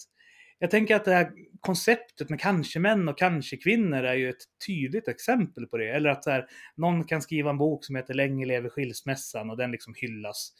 jag 0.58 0.70
tänker 0.70 0.96
att 0.96 1.04
det 1.04 1.14
här 1.14 1.30
konceptet 1.60 2.30
med 2.30 2.40
kanske-män 2.40 3.08
och 3.08 3.18
kanske-kvinnor 3.18 4.02
är 4.02 4.14
ju 4.14 4.28
ett 4.28 4.42
tydligt 4.66 5.08
exempel 5.08 5.66
på 5.66 5.76
det. 5.76 5.88
Eller 5.88 6.10
att 6.10 6.24
så 6.24 6.30
här, 6.30 6.46
någon 6.76 7.04
kan 7.04 7.22
skriva 7.22 7.50
en 7.50 7.58
bok 7.58 7.84
som 7.84 7.96
heter 7.96 8.14
Länge 8.14 8.46
lever 8.46 8.68
skilsmässan 8.68 9.50
och 9.50 9.56
den 9.56 9.70
liksom 9.70 9.94
hyllas. 9.96 10.52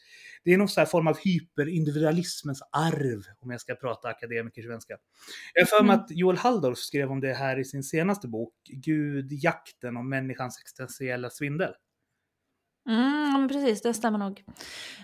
Det 0.43 0.53
är 0.53 0.57
någon 0.57 0.69
så 0.69 0.81
här 0.81 0.85
form 0.85 1.07
av 1.07 1.17
hyperindividualismens 1.23 2.61
arv, 2.71 3.21
om 3.39 3.51
jag 3.51 3.61
ska 3.61 3.75
prata 3.75 4.07
akademikersvenska. 4.07 4.97
Jag 5.53 5.61
har 5.61 5.65
för 5.77 5.83
mig 5.83 5.93
mm. 5.93 6.03
att 6.03 6.11
Joel 6.11 6.37
Halldorf 6.37 6.77
skrev 6.77 7.11
om 7.11 7.21
det 7.21 7.33
här 7.33 7.59
i 7.59 7.65
sin 7.65 7.83
senaste 7.83 8.27
bok, 8.27 8.53
Gud, 8.65 9.27
jakten 9.31 9.97
och 9.97 10.05
människans 10.05 10.59
existentiella 10.61 11.29
svindel. 11.29 11.73
Mm, 12.87 13.47
precis, 13.47 13.81
det 13.81 13.93
stämmer 13.93 14.19
nog. 14.19 14.43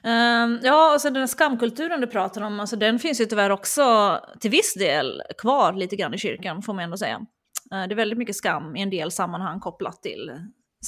Um, 0.04 0.60
ja, 0.64 0.94
och 0.94 1.02
sen 1.02 1.14
den 1.14 1.28
skamkulturen 1.28 2.02
du 2.02 2.08
pratar 2.08 2.42
om, 2.42 2.60
alltså, 2.60 2.76
den 2.76 3.00
finns 3.00 3.22
ju 3.22 3.26
tyvärr 3.26 3.50
också 3.50 4.20
till 4.40 4.52
viss 4.52 4.74
del 4.74 5.22
kvar 5.38 5.74
lite 5.74 5.96
grann 5.96 6.14
i 6.14 6.18
kyrkan, 6.18 6.62
får 6.62 6.74
man 6.74 6.84
ändå 6.84 6.98
säga. 6.98 7.18
Uh, 7.18 7.88
det 7.88 7.94
är 7.94 7.96
väldigt 7.96 8.20
mycket 8.20 8.36
skam 8.36 8.76
i 8.76 8.82
en 8.82 8.90
del 8.90 9.12
sammanhang 9.12 9.60
kopplat 9.60 10.04
till 10.04 10.32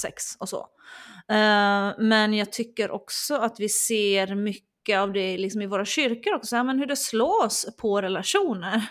sex 0.01 0.24
och 0.39 0.50
så. 0.50 0.60
Uh, 1.32 1.94
men 2.00 2.34
jag 2.34 2.51
tycker 2.51 2.91
också 2.91 3.36
att 3.36 3.60
vi 3.60 3.70
ser 3.70 4.36
mycket 4.36 5.00
av 5.00 5.13
det 5.13 5.38
liksom 5.38 5.62
i 5.62 5.67
våra 5.67 5.86
kyrkor 5.86 6.36
också, 6.36 6.56
ja, 6.56 6.63
men 6.63 6.79
hur 6.79 6.86
det 6.86 6.96
slås 6.96 7.77
på 7.82 8.01
relationer. 8.01 8.89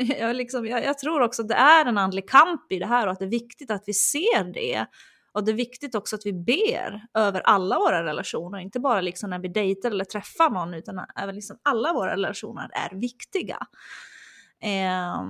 jag, 0.00 0.36
liksom, 0.36 0.66
jag, 0.66 0.84
jag 0.84 0.98
tror 0.98 1.20
också 1.20 1.42
att 1.42 1.48
det 1.48 1.54
är 1.54 1.86
en 1.86 1.98
andlig 1.98 2.28
kamp 2.28 2.72
i 2.72 2.78
det 2.78 2.86
här 2.86 3.06
och 3.06 3.12
att 3.12 3.18
det 3.18 3.24
är 3.24 3.30
viktigt 3.30 3.70
att 3.70 3.82
vi 3.86 3.92
ser 3.92 4.52
det 4.52 4.86
och 5.34 5.44
det 5.44 5.52
är 5.52 5.56
viktigt 5.56 5.94
också 5.94 6.16
att 6.16 6.26
vi 6.26 6.32
ber 6.32 7.06
över 7.14 7.40
alla 7.40 7.78
våra 7.78 8.04
relationer, 8.04 8.58
inte 8.58 8.80
bara 8.80 9.00
liksom 9.00 9.30
när 9.30 9.38
vi 9.38 9.48
dejtar 9.48 9.90
eller 9.90 10.04
träffar 10.04 10.50
någon, 10.50 10.74
utan 10.74 11.00
även 11.16 11.34
liksom 11.34 11.58
alla 11.62 11.92
våra 11.92 12.12
relationer 12.12 12.70
är 12.72 12.96
viktiga. 12.96 13.58
Eh, 14.62 15.24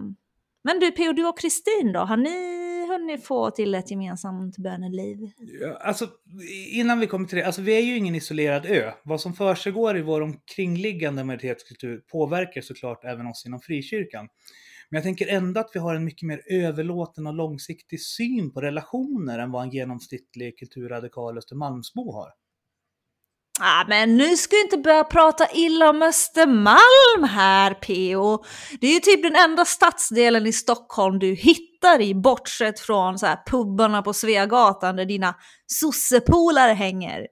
men 0.64 0.80
du 0.80 0.90
P.O. 0.90 1.12
du 1.12 1.26
och 1.26 1.38
Kristin 1.38 1.92
då, 1.92 2.00
har 2.00 2.16
ni 2.16 2.86
hunnit 2.86 3.26
få 3.26 3.50
till 3.50 3.74
ett 3.74 3.90
gemensamt 3.90 4.58
böneliv? 4.58 5.18
Ja, 5.60 5.78
alltså, 5.80 6.08
innan 6.72 7.00
vi 7.00 7.06
kommer 7.06 7.28
till 7.28 7.38
det, 7.38 7.44
alltså 7.44 7.62
vi 7.62 7.76
är 7.76 7.80
ju 7.80 7.96
ingen 7.96 8.14
isolerad 8.14 8.66
ö. 8.66 8.92
Vad 9.02 9.20
som 9.20 9.34
försiggår 9.34 9.96
i 9.96 10.02
vår 10.02 10.20
omkringliggande 10.20 11.24
majoritetskultur 11.24 11.98
påverkar 11.98 12.60
såklart 12.60 13.04
även 13.04 13.26
oss 13.26 13.46
inom 13.46 13.60
frikyrkan. 13.60 14.28
Men 14.90 14.96
jag 14.96 15.04
tänker 15.04 15.26
ändå 15.26 15.60
att 15.60 15.70
vi 15.74 15.80
har 15.80 15.94
en 15.94 16.04
mycket 16.04 16.26
mer 16.26 16.42
överlåten 16.50 17.26
och 17.26 17.34
långsiktig 17.34 18.00
syn 18.02 18.52
på 18.52 18.60
relationer 18.60 19.38
än 19.38 19.50
vad 19.50 19.62
en 19.62 19.70
genomsnittlig 19.70 20.58
kulturradikal 20.58 21.38
Östermalmsbo 21.38 22.12
har. 22.12 22.28
Ah, 23.60 23.84
men 23.88 24.16
nu 24.16 24.36
ska 24.36 24.56
du 24.56 24.62
inte 24.62 24.78
börja 24.78 25.04
prata 25.04 25.46
illa 25.54 25.90
om 25.90 26.02
Östermalm 26.02 27.24
här, 27.30 27.74
P.O. 27.74 28.44
Det 28.80 28.86
är 28.86 28.94
ju 28.94 29.00
typ 29.00 29.22
den 29.22 29.36
enda 29.36 29.64
stadsdelen 29.64 30.46
i 30.46 30.52
Stockholm 30.52 31.18
du 31.18 31.34
hittar 31.34 32.00
i, 32.00 32.14
bortsett 32.14 32.80
från 32.80 33.18
så 33.18 33.26
här 33.26 33.38
pubbarna 33.46 34.02
på 34.02 34.12
Sveagatan 34.12 34.96
där 34.96 35.04
dina 35.04 35.34
sossepolare 35.66 36.72
hänger. 36.72 37.26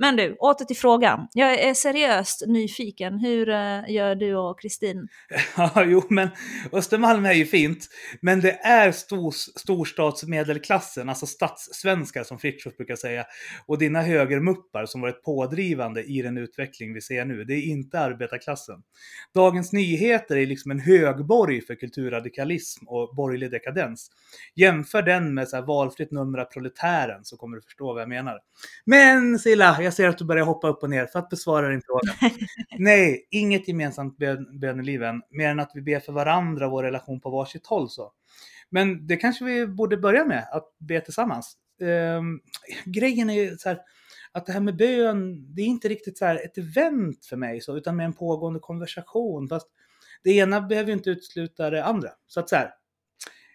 Men 0.00 0.16
du, 0.16 0.34
åter 0.34 0.64
till 0.64 0.76
frågan. 0.76 1.28
Jag 1.32 1.60
är 1.60 1.74
seriöst 1.74 2.42
nyfiken. 2.46 3.18
Hur 3.18 3.48
eh, 3.48 3.80
gör 3.88 4.14
du 4.14 4.36
och 4.36 4.60
Kristin? 4.60 5.08
Ja, 5.56 5.84
jo, 5.84 6.02
men 6.10 6.28
Östermalm 6.72 7.26
är 7.26 7.32
ju 7.32 7.46
fint. 7.46 7.88
Men 8.22 8.40
det 8.40 8.52
är 8.52 8.92
stor, 8.92 9.30
storstadsmedelklassen, 9.58 11.08
alltså 11.08 11.26
stadssvenskar 11.26 12.24
som 12.24 12.38
Fritiof 12.38 12.76
brukar 12.76 12.96
säga. 12.96 13.24
Och 13.66 13.78
dina 13.78 14.02
högermuppar 14.02 14.86
som 14.86 15.00
varit 15.00 15.22
pådrivande 15.22 16.02
i 16.02 16.22
den 16.22 16.38
utveckling 16.38 16.94
vi 16.94 17.00
ser 17.00 17.24
nu. 17.24 17.44
Det 17.44 17.54
är 17.54 17.62
inte 17.62 18.00
arbetarklassen. 18.00 18.82
Dagens 19.34 19.72
Nyheter 19.72 20.36
är 20.36 20.46
liksom 20.46 20.70
en 20.70 20.80
högborg 20.80 21.60
för 21.60 21.74
kulturradikalism 21.74 22.88
och 22.88 23.14
borgerlig 23.16 23.50
dekadens. 23.50 24.10
Jämför 24.54 25.02
den 25.02 25.34
med 25.34 25.48
så 25.48 25.56
här 25.56 25.62
valfritt 25.62 26.10
nummer 26.10 26.38
av 26.38 26.44
Proletären 26.44 27.24
så 27.24 27.36
kommer 27.36 27.56
du 27.56 27.62
förstå 27.62 27.92
vad 27.92 28.02
jag 28.02 28.08
menar. 28.08 28.38
Men 28.84 29.38
Silla, 29.38 29.72
jag 29.88 29.94
ser 29.94 30.08
att 30.08 30.18
du 30.18 30.24
börjar 30.24 30.44
hoppa 30.44 30.68
upp 30.68 30.82
och 30.82 30.90
ner 30.90 31.06
för 31.06 31.18
att 31.18 31.30
besvara 31.30 31.68
din 31.68 31.82
fråga. 31.82 32.12
Nej, 32.78 33.28
inget 33.30 33.68
gemensamt 33.68 34.18
bön, 34.18 34.60
böneliv 34.60 35.02
än, 35.02 35.22
mer 35.30 35.48
än 35.48 35.60
att 35.60 35.70
vi 35.74 35.82
ber 35.82 36.00
för 36.00 36.12
varandra 36.12 36.66
och 36.66 36.72
vår 36.72 36.82
relation 36.82 37.20
på 37.20 37.30
varsitt 37.30 37.66
håll. 37.66 37.90
Så. 37.90 38.12
Men 38.70 39.06
det 39.06 39.16
kanske 39.16 39.44
vi 39.44 39.66
borde 39.66 39.96
börja 39.96 40.24
med, 40.24 40.48
att 40.52 40.76
be 40.78 41.00
tillsammans. 41.00 41.56
Um, 41.80 42.40
grejen 42.84 43.30
är 43.30 43.34
ju 43.34 43.56
så 43.56 43.68
här, 43.68 43.78
att 44.32 44.46
det 44.46 44.52
här 44.52 44.60
med 44.60 44.76
bön, 44.76 45.54
det 45.54 45.62
är 45.62 45.66
inte 45.66 45.88
riktigt 45.88 46.18
så 46.18 46.24
här 46.24 46.44
ett 46.44 46.58
event 46.58 47.26
för 47.26 47.36
mig, 47.36 47.60
så, 47.60 47.76
utan 47.76 47.96
med 47.96 48.06
en 48.06 48.12
pågående 48.12 48.60
konversation. 48.60 49.48
Fast 49.48 49.68
det 50.24 50.30
ena 50.30 50.60
behöver 50.60 50.88
ju 50.88 50.94
inte 50.96 51.10
utesluta 51.10 51.70
det 51.70 51.84
andra. 51.84 52.08
Så 52.26 52.40
att 52.40 52.48
så 52.48 52.56
här, 52.56 52.70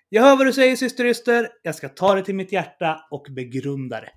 jag 0.10 0.24
hör 0.24 0.38
vad 0.38 0.46
du 0.46 0.54
säger 0.54 0.76
syster 0.76 1.06
Yster, 1.06 1.50
jag 1.62 1.76
ska 1.76 1.90
ta 1.90 2.16
det 2.16 2.24
till 2.24 2.36
mitt 2.36 2.52
hjärta 2.52 3.00
och 3.12 3.28
begrunda 3.30 4.02
det. 4.02 4.10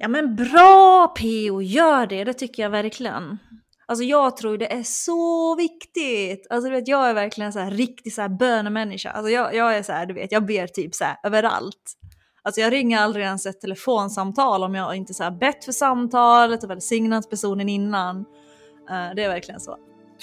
Ja 0.00 0.08
men 0.08 0.36
bra 0.36 1.08
P.O. 1.18 1.62
gör 1.62 2.06
det, 2.06 2.24
det 2.24 2.34
tycker 2.34 2.62
jag 2.62 2.70
verkligen. 2.70 3.38
Alltså 3.86 4.04
jag 4.04 4.36
tror 4.36 4.58
det 4.58 4.72
är 4.72 4.82
så 4.82 5.56
viktigt. 5.56 6.46
Alltså 6.50 6.70
du 6.70 6.76
vet, 6.76 6.88
jag 6.88 7.10
är 7.10 7.14
verkligen 7.14 7.52
så 7.52 7.58
här 7.58 7.70
riktig 7.70 8.12
så 8.12 8.22
här 8.22 8.28
bönemänniska. 8.28 9.10
Alltså 9.10 9.30
jag, 9.30 9.54
jag 9.54 9.76
är 9.76 9.82
så 9.82 9.92
här, 9.92 10.06
du 10.06 10.14
vet, 10.14 10.32
jag 10.32 10.46
ber 10.46 10.66
typ 10.66 10.94
så 10.94 11.04
här 11.04 11.16
överallt. 11.22 11.94
Alltså 12.42 12.60
jag 12.60 12.72
ringer 12.72 12.98
aldrig 12.98 13.24
ens 13.24 13.46
ett 13.46 13.60
telefonsamtal 13.60 14.64
om 14.64 14.74
jag 14.74 14.96
inte 14.96 15.14
så 15.14 15.22
här 15.22 15.30
bett 15.30 15.64
för 15.64 15.72
samtalet 15.72 16.64
och 16.64 16.70
välsignat 16.70 17.30
personen 17.30 17.68
innan. 17.68 18.16
Uh, 18.18 19.14
det 19.16 19.24
är 19.24 19.28
verkligen 19.28 19.60
så. 19.60 19.76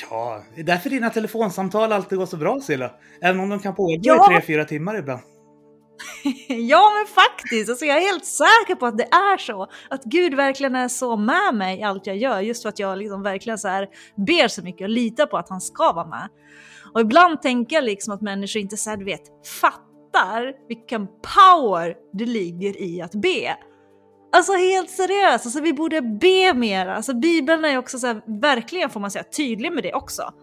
Ja, 0.09 0.43
det 0.55 0.61
är 0.61 0.65
därför 0.65 0.89
dina 0.89 1.09
telefonsamtal 1.09 1.91
alltid 1.91 2.17
går 2.17 2.25
så 2.25 2.37
bra 2.37 2.59
Silla. 2.59 2.91
Även 3.21 3.39
om 3.39 3.49
de 3.49 3.59
kan 3.59 3.75
pågå 3.75 3.99
ja. 4.01 4.25
i 4.25 4.33
tre, 4.33 4.41
fyra 4.47 4.65
timmar 4.65 4.99
ibland. 4.99 5.21
ja 6.47 6.91
men 6.97 7.07
faktiskt, 7.13 7.69
alltså 7.69 7.85
jag 7.85 7.97
är 7.97 8.01
helt 8.01 8.25
säker 8.25 8.75
på 8.75 8.85
att 8.85 8.97
det 8.97 9.03
är 9.03 9.37
så. 9.37 9.67
Att 9.89 10.03
Gud 10.03 10.33
verkligen 10.33 10.75
är 10.75 10.87
så 10.87 11.17
med 11.17 11.55
mig 11.55 11.79
i 11.79 11.83
allt 11.83 12.07
jag 12.07 12.17
gör 12.17 12.39
just 12.39 12.61
för 12.61 12.69
att 12.69 12.79
jag 12.79 12.97
liksom 12.97 13.23
verkligen 13.23 13.59
så 13.59 13.67
här 13.67 13.87
ber 14.15 14.47
så 14.47 14.63
mycket 14.63 14.81
och 14.81 14.89
litar 14.89 15.25
på 15.25 15.37
att 15.37 15.49
han 15.49 15.61
ska 15.61 15.93
vara 15.93 16.07
med. 16.07 16.29
Och 16.93 17.01
ibland 17.01 17.41
tänker 17.41 17.75
jag 17.75 17.83
liksom 17.83 18.13
att 18.13 18.21
människor 18.21 18.61
inte 18.61 18.77
så 18.77 18.89
här, 18.89 18.97
du 18.97 19.05
vet, 19.05 19.21
fattar 19.61 20.53
vilken 20.67 21.07
power 21.07 21.95
det 22.13 22.25
ligger 22.25 22.81
i 22.81 23.01
att 23.01 23.15
be. 23.15 23.57
Alltså 24.35 24.53
helt 24.53 24.89
seriöst, 24.89 25.45
alltså 25.45 25.61
vi 25.61 25.73
borde 25.73 26.01
be 26.01 26.53
mer. 26.53 26.87
Alltså 26.87 27.13
Bibeln 27.13 27.65
är 27.65 27.77
också 27.77 27.99
så 27.99 28.07
här, 28.07 28.21
verkligen 28.41 28.89
får 28.89 28.99
man 28.99 29.11
säga 29.11 29.23
tydlig 29.23 29.71
med 29.71 29.83
det 29.83 29.93
också. 29.93 30.33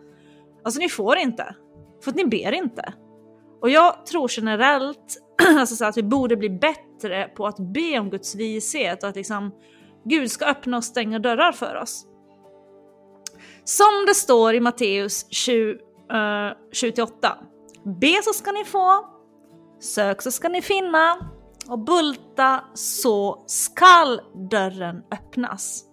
Alltså 0.65 0.81
ni 0.81 0.89
får 0.89 1.17
inte, 1.17 1.55
för 2.05 2.11
att 2.11 2.17
ni 2.17 2.25
ber 2.25 2.53
inte. 2.53 2.93
Och 3.63 3.71
jag 3.71 4.07
tror 4.07 4.31
generellt 4.31 5.17
alltså 5.59 5.77
så 5.77 5.85
att 5.85 5.97
vi 5.97 6.03
borde 6.03 6.37
bli 6.37 6.51
bättre 6.51 7.29
på 7.37 7.47
att 7.47 7.59
be 7.59 7.99
om 7.99 8.11
Guds 8.11 8.35
vishet 8.35 9.03
och 9.03 9.09
att 9.09 9.17
liksom 9.17 9.51
Gud 10.05 10.31
ska 10.31 10.45
öppna 10.45 10.77
och 10.77 10.85
stänga 10.85 11.19
dörrar 11.19 11.53
för 11.53 11.77
oss. 11.77 12.07
Som 13.65 14.07
det 14.07 14.15
står 14.15 14.55
i 14.55 14.61
Matteus 14.61 15.27
7-8. 15.31 15.77
Uh, 16.13 16.47
eh, 17.25 17.33
be 18.01 18.23
så 18.23 18.33
ska 18.33 18.53
ni 18.53 18.65
få, 18.65 19.09
sök 19.81 20.23
så 20.23 20.31
ska 20.31 20.49
ni 20.49 20.63
finna 20.63 21.31
och 21.69 21.79
bulta 21.79 22.65
så 22.75 23.45
skall 23.47 24.21
dörren 24.51 25.03
öppnas. 25.11 25.85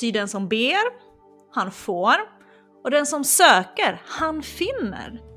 Ty 0.00 0.10
den 0.10 0.28
som 0.28 0.48
ber, 0.48 1.12
han 1.50 1.72
får 1.72 2.14
och 2.84 2.90
den 2.90 3.06
som 3.06 3.24
söker, 3.24 4.02
han 4.04 4.42
finner 4.42 5.31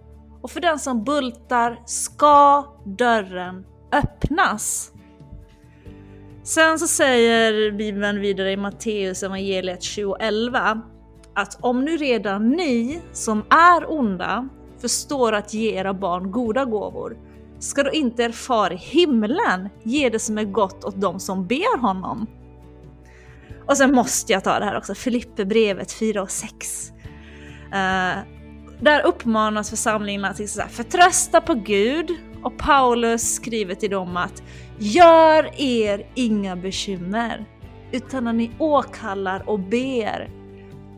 och 0.45 0.51
för 0.51 0.61
den 0.61 0.79
som 0.79 1.03
bultar 1.03 1.81
ska 1.85 2.65
dörren 2.85 3.65
öppnas. 3.91 4.91
Sen 6.43 6.79
så 6.79 6.87
säger 6.87 7.71
Bibeln 7.71 8.21
vidare 8.21 8.51
i 8.51 8.57
Matteus 8.57 9.23
evangeliet 9.23 9.81
2011 9.81 10.81
att 11.35 11.57
om 11.61 11.85
nu 11.85 11.97
redan 11.97 12.49
ni 12.49 13.01
som 13.11 13.43
är 13.49 13.91
onda 13.91 14.49
förstår 14.81 15.33
att 15.33 15.53
ge 15.53 15.71
era 15.71 15.93
barn 15.93 16.31
goda 16.31 16.65
gåvor, 16.65 17.17
ska 17.59 17.83
då 17.83 17.91
inte 17.91 18.23
er 18.23 18.31
far 18.31 18.73
i 18.73 18.77
himlen 18.77 19.69
ge 19.83 20.09
det 20.09 20.19
som 20.19 20.37
är 20.37 20.43
gott 20.43 20.83
åt 20.83 21.01
dem 21.01 21.19
som 21.19 21.47
ber 21.47 21.81
honom? 21.81 22.27
Och 23.67 23.77
sen 23.77 23.95
måste 23.95 24.33
jag 24.33 24.43
ta 24.43 24.59
det 24.59 24.65
här 24.65 24.77
också, 24.77 24.95
Filipperbrevet 24.95 25.91
4 25.91 26.21
och 26.21 26.31
6. 26.31 26.91
Uh, 27.73 27.79
eh, 27.79 28.34
där 28.85 29.05
uppmanas 29.05 29.69
församlingen 29.69 30.25
att 30.25 30.39
liksom 30.39 30.69
förtrösta 30.69 31.41
på 31.41 31.53
Gud 31.53 32.11
och 32.43 32.57
Paulus 32.57 33.35
skriver 33.35 33.75
till 33.75 33.89
dem 33.89 34.17
att 34.17 34.43
gör 34.79 35.61
er 35.61 36.07
inga 36.15 36.55
bekymmer 36.55 37.45
utan 37.91 38.23
när 38.23 38.33
ni 38.33 38.51
åkallar 38.59 39.49
och 39.49 39.59
ber. 39.59 40.29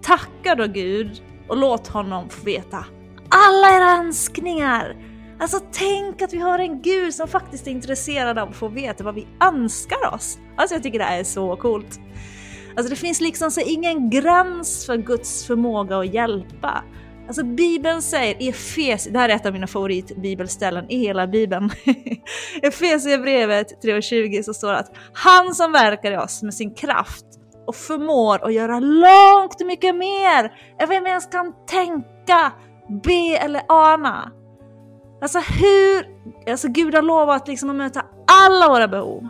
Tacka 0.02 0.56
då 0.56 0.67
Gud 0.67 1.21
och 1.47 1.58
låt 1.58 1.88
honom 1.88 2.30
få 2.30 2.45
veta 2.45 2.86
alla 3.30 3.78
era 3.78 4.06
önskningar. 4.06 4.95
Alltså 5.39 5.60
tänk 5.71 6.21
att 6.21 6.34
vi 6.34 6.38
har 6.38 6.60
en 6.60 6.82
Gud 6.82 7.13
som 7.13 7.28
faktiskt 7.28 7.67
är 7.67 7.71
intresserad 7.71 8.38
av 8.38 8.50
att 8.50 8.56
få 8.56 8.67
veta 8.67 9.04
vad 9.04 9.15
vi 9.15 9.28
önskar 9.41 10.13
oss. 10.13 10.38
Alltså 10.56 10.76
jag 10.76 10.84
tycker 10.84 11.00
det 11.00 11.06
här 11.06 11.19
är 11.19 11.23
så 11.23 11.56
coolt. 11.56 12.00
Alltså 12.76 12.89
det 12.89 12.95
finns 12.95 13.21
liksom 13.21 13.52
så 13.52 13.62
ingen 13.62 14.10
gräns 14.10 14.86
för 14.86 14.97
Guds 14.97 15.45
förmåga 15.45 15.97
att 15.97 16.13
hjälpa. 16.13 16.84
Alltså 17.27 17.43
Bibeln 17.43 18.01
säger 18.01 18.41
i 18.41 18.49
Efes, 18.49 19.05
det 19.05 19.19
här 19.19 19.29
är 19.29 19.35
ett 19.35 19.45
av 19.45 19.53
mina 19.53 19.67
favoritbibelställen 19.67 20.89
i 20.89 20.97
hela 20.97 21.27
Bibeln. 21.27 21.69
Efesierbrevet 22.61 23.83
3.20 23.83 24.43
så 24.43 24.53
står 24.53 24.71
det 24.71 24.77
att 24.77 24.91
han 25.13 25.55
som 25.55 25.71
verkar 25.71 26.11
i 26.11 26.17
oss 26.17 26.43
med 26.43 26.53
sin 26.53 26.73
kraft 26.73 27.25
och 27.67 27.75
förmår 27.75 28.45
att 28.45 28.53
göra 28.53 28.79
långt 28.79 29.65
mycket 29.65 29.95
mer 29.95 30.43
än 30.79 30.89
vad 30.89 31.03
vi 31.03 31.09
ens 31.09 31.27
kan 31.27 31.53
tänka, 31.67 32.53
be 33.03 33.37
eller 33.37 33.61
ana. 33.67 34.31
Alltså 35.21 35.39
hur, 35.39 36.05
alltså 36.51 36.67
Gud 36.67 36.95
har 36.95 37.01
lovat 37.01 37.47
liksom 37.47 37.69
att 37.69 37.75
möta 37.75 38.05
alla 38.45 38.69
våra 38.69 38.87
behov. 38.87 39.27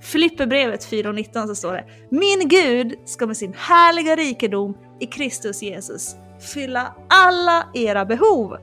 Filipperbrevet 0.00 0.86
4.19 0.90 1.46
så 1.46 1.54
står 1.54 1.72
det 1.72 1.84
Min 2.10 2.48
Gud 2.48 2.94
ska 3.04 3.26
med 3.26 3.36
sin 3.36 3.54
härliga 3.54 4.16
rikedom 4.16 4.76
i 5.00 5.06
Kristus 5.06 5.62
Jesus 5.62 6.16
fylla 6.40 6.94
alla 7.08 7.68
era 7.74 8.04
behov. 8.04 8.56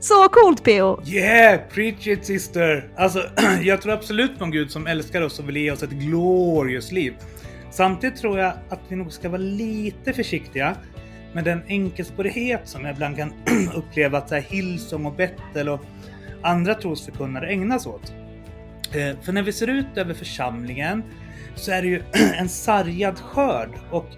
Så 0.00 0.28
coolt 0.28 0.64
PO! 0.64 1.02
Yeah! 1.04 1.60
Preach 1.68 2.06
it 2.06 2.26
sister! 2.26 2.88
Alltså, 2.96 3.22
jag 3.62 3.82
tror 3.82 3.92
absolut 3.92 4.38
på 4.38 4.44
en 4.44 4.50
gud 4.50 4.70
som 4.70 4.86
älskar 4.86 5.22
oss 5.22 5.38
och 5.38 5.48
vill 5.48 5.56
ge 5.56 5.70
oss 5.70 5.82
ett 5.82 5.90
glorious 5.90 6.92
liv. 6.92 7.14
Samtidigt 7.70 8.20
tror 8.20 8.38
jag 8.38 8.52
att 8.68 8.80
vi 8.88 8.96
nog 8.96 9.12
ska 9.12 9.28
vara 9.28 9.40
lite 9.40 10.12
försiktiga 10.12 10.76
med 11.32 11.44
den 11.44 11.62
enkelspårighet 11.68 12.60
som 12.64 12.84
jag 12.84 12.94
ibland 12.94 13.16
kan 13.16 13.32
uppleva 13.74 14.18
att 14.18 14.28
så 14.28 14.34
här 14.34 14.42
Hillsong 14.42 15.06
och 15.06 15.14
Bettel 15.14 15.68
och 15.68 15.80
andra 16.42 16.74
trosförkunnare 16.74 17.48
ägnas 17.48 17.86
åt. 17.86 18.12
Eh, 18.92 19.20
för 19.22 19.32
när 19.32 19.42
vi 19.42 19.52
ser 19.52 19.66
ut 19.66 19.96
över 19.96 20.14
församlingen 20.14 21.02
så 21.54 21.72
är 21.72 21.82
det 21.82 21.88
ju 21.88 22.02
en 22.38 22.48
sargad 22.48 23.18
skörd 23.18 23.70
och 23.90 24.08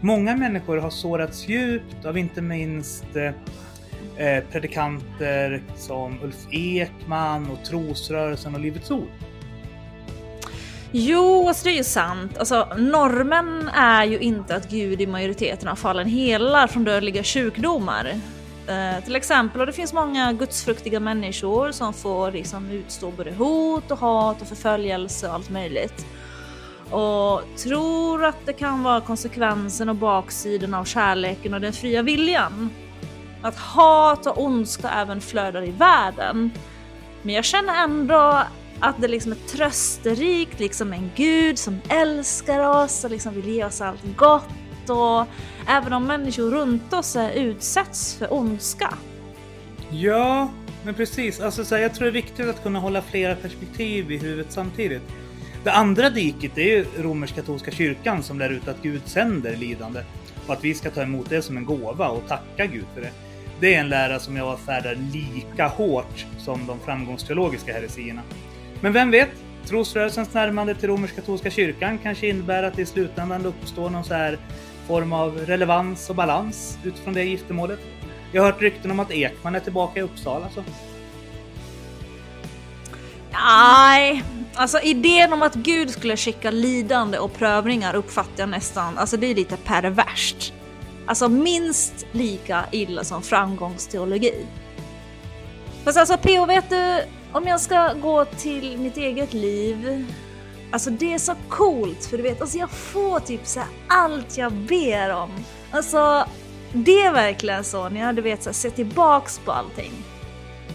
Många 0.00 0.36
människor 0.36 0.76
har 0.76 0.90
sårats 0.90 1.48
djupt 1.48 2.04
av 2.04 2.18
inte 2.18 2.42
minst 2.42 3.04
eh, 3.16 4.26
eh, 4.26 4.44
predikanter 4.44 5.62
som 5.76 6.22
Ulf 6.22 6.46
Ekman 6.50 7.50
och 7.50 7.64
Trosrörelsen 7.64 8.54
och 8.54 8.60
Livets 8.60 8.90
Ord. 8.90 9.08
Jo, 10.92 11.48
alltså 11.48 11.64
det 11.64 11.70
är 11.70 11.76
ju 11.76 11.84
sant. 11.84 12.38
Alltså, 12.38 12.68
normen 12.76 13.68
är 13.68 14.04
ju 14.04 14.18
inte 14.18 14.56
att 14.56 14.70
Gud 14.70 15.00
i 15.00 15.06
majoriteten 15.06 15.68
av 15.68 15.76
fallen 15.76 16.06
helar 16.06 16.66
från 16.66 16.84
dödliga 16.84 17.22
sjukdomar. 17.22 18.12
Eh, 18.68 19.04
till 19.04 19.16
exempel, 19.16 19.60
och 19.60 19.66
det 19.66 19.72
finns 19.72 19.92
många 19.92 20.32
gudsfruktiga 20.32 21.00
människor 21.00 21.72
som 21.72 21.92
får 21.92 22.32
liksom 22.32 22.70
utstå 22.70 23.10
både 23.10 23.32
hot 23.32 23.90
och 23.90 23.98
hat 23.98 24.42
och 24.42 24.48
förföljelse 24.48 25.28
och 25.28 25.34
allt 25.34 25.50
möjligt 25.50 26.06
och 26.90 27.42
tror 27.56 28.24
att 28.24 28.46
det 28.46 28.52
kan 28.52 28.82
vara 28.82 29.00
konsekvensen 29.00 29.88
och 29.88 29.96
baksidan 29.96 30.74
av 30.74 30.84
kärleken 30.84 31.54
och 31.54 31.60
den 31.60 31.72
fria 31.72 32.02
viljan. 32.02 32.70
Att 33.42 33.56
hat 33.56 34.26
och 34.26 34.44
ondska 34.44 34.90
även 34.90 35.20
flödar 35.20 35.64
i 35.68 35.70
världen. 35.70 36.50
Men 37.22 37.34
jag 37.34 37.44
känner 37.44 37.82
ändå 37.84 38.42
att 38.80 39.00
det 39.00 39.08
liksom 39.08 39.32
är 39.32 39.36
trösterikt, 39.36 40.60
liksom 40.60 40.92
en 40.92 41.10
gud 41.16 41.58
som 41.58 41.80
älskar 41.88 42.82
oss 42.84 43.04
och 43.04 43.10
liksom 43.10 43.34
vill 43.34 43.48
ge 43.48 43.64
oss 43.64 43.80
allt 43.80 44.16
gott 44.16 44.90
och 44.90 45.26
även 45.68 45.92
om 45.92 46.06
människor 46.06 46.50
runt 46.50 46.92
oss 46.92 47.16
utsätts 47.34 48.14
för 48.14 48.32
ondska. 48.32 48.94
Ja, 49.90 50.50
men 50.84 50.94
precis. 50.94 51.40
Alltså, 51.40 51.64
så 51.64 51.74
här, 51.74 51.82
jag 51.82 51.94
tror 51.94 52.04
det 52.04 52.10
är 52.10 52.22
viktigt 52.22 52.48
att 52.48 52.62
kunna 52.62 52.78
hålla 52.78 53.02
flera 53.02 53.34
perspektiv 53.34 54.12
i 54.12 54.18
huvudet 54.18 54.52
samtidigt. 54.52 55.02
Det 55.64 55.72
andra 55.72 56.10
diket 56.10 56.58
är 56.58 56.62
ju 56.62 56.86
romersk-katolska 56.98 57.70
kyrkan 57.70 58.22
som 58.22 58.38
lär 58.38 58.50
ut 58.50 58.68
att 58.68 58.82
Gud 58.82 59.02
sänder 59.04 59.56
lidande 59.56 60.00
och 60.46 60.52
att 60.52 60.64
vi 60.64 60.74
ska 60.74 60.90
ta 60.90 61.02
emot 61.02 61.30
det 61.30 61.42
som 61.42 61.56
en 61.56 61.64
gåva 61.64 62.08
och 62.08 62.28
tacka 62.28 62.66
Gud 62.66 62.84
för 62.94 63.00
det. 63.00 63.10
Det 63.60 63.74
är 63.74 63.80
en 63.80 63.88
lära 63.88 64.18
som 64.18 64.36
jag 64.36 64.46
avfärdar 64.46 64.94
lika 65.12 65.66
hårt 65.66 66.26
som 66.38 66.66
de 66.66 66.78
framgångsteologiska 66.80 67.72
heresierna. 67.72 68.22
Men 68.80 68.92
vem 68.92 69.10
vet? 69.10 69.30
Trosrörelsens 69.66 70.34
närmande 70.34 70.74
till 70.74 70.88
romersk-katolska 70.88 71.50
kyrkan 71.50 71.98
kanske 71.98 72.28
innebär 72.28 72.62
att 72.62 72.74
det 72.74 72.82
i 72.82 72.86
slutändan 72.86 73.46
uppstår 73.46 73.90
någon 73.90 74.04
så 74.04 74.14
här 74.14 74.38
form 74.86 75.12
av 75.12 75.38
relevans 75.38 76.10
och 76.10 76.16
balans 76.16 76.78
utifrån 76.84 77.14
det 77.14 77.24
giftermålet. 77.24 77.78
Jag 78.32 78.42
har 78.42 78.52
hört 78.52 78.62
rykten 78.62 78.90
om 78.90 79.00
att 79.00 79.10
Ekman 79.10 79.54
är 79.54 79.60
tillbaka 79.60 80.00
i 80.00 80.02
Uppsala. 80.02 80.48
Så. 80.54 80.64
Nej, 83.32 84.22
alltså 84.56 84.80
idén 84.80 85.32
om 85.32 85.42
att 85.42 85.54
Gud 85.54 85.90
skulle 85.90 86.16
skicka 86.16 86.50
lidande 86.50 87.18
och 87.18 87.34
prövningar 87.34 87.94
uppfattar 87.94 88.42
jag 88.42 88.48
nästan, 88.48 88.98
alltså 88.98 89.16
det 89.16 89.26
är 89.26 89.34
lite 89.34 89.56
perverst. 89.56 90.52
Alltså 91.06 91.28
minst 91.28 92.06
lika 92.12 92.64
illa 92.72 93.04
som 93.04 93.22
framgångsteologi. 93.22 94.46
Fast 95.84 95.98
alltså 95.98 96.18
PO, 96.18 96.46
vet 96.46 96.70
du, 96.70 97.02
om 97.32 97.46
jag 97.46 97.60
ska 97.60 97.92
gå 97.92 98.24
till 98.24 98.78
mitt 98.78 98.96
eget 98.96 99.32
liv. 99.32 100.06
Alltså 100.72 100.90
det 100.90 101.14
är 101.14 101.18
så 101.18 101.34
coolt 101.48 102.04
för 102.04 102.16
du 102.16 102.22
vet, 102.22 102.40
alltså 102.40 102.58
jag 102.58 102.70
får 102.70 103.20
typ 103.20 103.46
så 103.46 103.60
allt 103.88 104.38
jag 104.38 104.52
ber 104.52 105.14
om. 105.14 105.30
Alltså 105.70 106.26
det 106.72 107.02
är 107.02 107.12
verkligen 107.12 107.64
så 107.64 107.88
när 107.88 108.00
jag 108.00 108.16
du 108.16 108.22
vet 108.22 108.42
så 108.42 108.48
här, 108.48 108.54
ser 108.54 108.70
tillbaks 108.70 109.38
på 109.38 109.52
allting. 109.52 109.92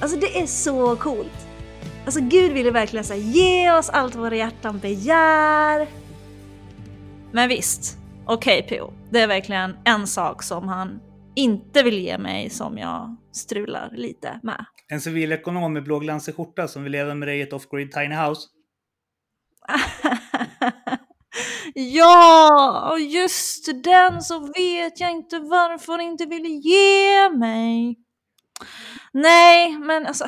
Alltså 0.01 0.17
det 0.17 0.39
är 0.41 0.47
så 0.47 0.95
coolt. 0.95 1.47
Alltså 2.05 2.21
Gud 2.21 2.51
ville 2.51 2.71
verkligen 2.71 3.05
här, 3.05 3.15
ge 3.15 3.71
oss 3.71 3.89
allt 3.89 4.15
våra 4.15 4.35
hjärtan 4.35 4.79
begär. 4.79 5.87
Men 7.31 7.49
visst, 7.49 7.97
okej 8.25 8.63
okay, 8.65 8.79
PO, 8.79 8.93
det 9.09 9.19
är 9.19 9.27
verkligen 9.27 9.77
en 9.85 10.07
sak 10.07 10.43
som 10.43 10.67
han 10.67 10.99
inte 11.35 11.83
vill 11.83 11.99
ge 11.99 12.17
mig 12.17 12.49
som 12.49 12.77
jag 12.77 13.15
strular 13.31 13.89
lite 13.95 14.39
med. 14.43 14.65
En 14.87 15.01
civilekonom 15.01 15.73
med 15.73 15.83
blåglansig 15.83 16.35
skjorta 16.35 16.67
som 16.67 16.83
vill 16.83 16.91
leva 16.91 17.15
med 17.15 17.27
dig 17.27 17.39
i 17.39 17.41
ett 17.41 17.53
off-grid 17.53 17.91
tiny 17.91 18.15
house. 18.15 18.47
ja, 21.73 22.89
och 22.91 22.99
just 22.99 23.83
den 23.83 24.21
så 24.21 24.39
vet 24.39 24.99
jag 24.99 25.11
inte 25.11 25.39
varför 25.39 25.91
hon 25.91 26.01
inte 26.01 26.25
ville 26.25 26.49
ge 26.49 27.29
mig. 27.29 27.95
Nej, 29.13 29.77
men 29.77 30.05
alltså, 30.05 30.27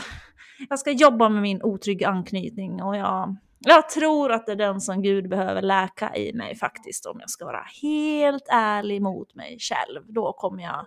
jag 0.70 0.80
ska 0.80 0.92
jobba 0.92 1.30
med 1.30 1.42
min 1.42 1.62
otrygga 1.62 2.08
anknytning 2.08 2.82
och 2.82 2.98
jag, 2.98 3.36
jag 3.60 3.90
tror 3.90 4.32
att 4.32 4.46
det 4.46 4.52
är 4.52 4.56
den 4.56 4.82
som 4.82 5.02
Gud 5.02 5.30
behöver 5.30 5.62
läka 5.62 6.16
i 6.16 6.34
mig 6.34 6.56
faktiskt 6.56 7.06
om 7.06 7.20
jag 7.20 7.30
ska 7.30 7.46
vara 7.46 7.66
helt 7.82 8.48
ärlig 8.52 9.02
mot 9.02 9.36
mig 9.36 9.58
själv. 9.60 10.02
Då 10.08 10.34
kommer 10.34 10.64
jag 10.64 10.86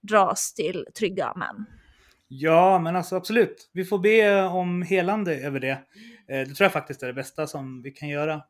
dras 0.00 0.54
till 0.54 0.86
trygga 0.98 1.32
män. 1.36 1.66
Ja, 2.28 2.78
men 2.78 2.96
alltså 2.96 3.16
absolut. 3.16 3.70
Vi 3.72 3.84
får 3.84 3.98
be 3.98 4.42
om 4.42 4.82
helande 4.82 5.36
över 5.36 5.60
det. 5.60 5.70
Eh, 5.70 5.78
det 6.28 6.54
tror 6.54 6.64
jag 6.64 6.72
faktiskt 6.72 7.02
är 7.02 7.06
det 7.06 7.12
bästa 7.12 7.46
som 7.46 7.82
vi 7.82 7.90
kan 7.90 8.08
göra. 8.08 8.42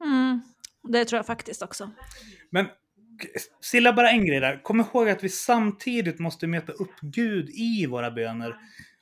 Mm, 0.00 0.40
det 0.82 1.04
tror 1.04 1.18
jag 1.18 1.26
faktiskt 1.26 1.62
också. 1.62 1.90
Men 2.50 2.66
Silla, 3.60 3.92
bara 3.92 4.10
en 4.10 4.26
grej 4.26 4.40
där. 4.40 4.62
Kom 4.62 4.80
ihåg 4.80 5.08
att 5.08 5.24
vi 5.24 5.28
samtidigt 5.28 6.18
måste 6.18 6.46
möta 6.46 6.72
upp 6.72 7.00
Gud 7.00 7.50
i 7.50 7.86
våra 7.86 8.10
böner 8.10 8.56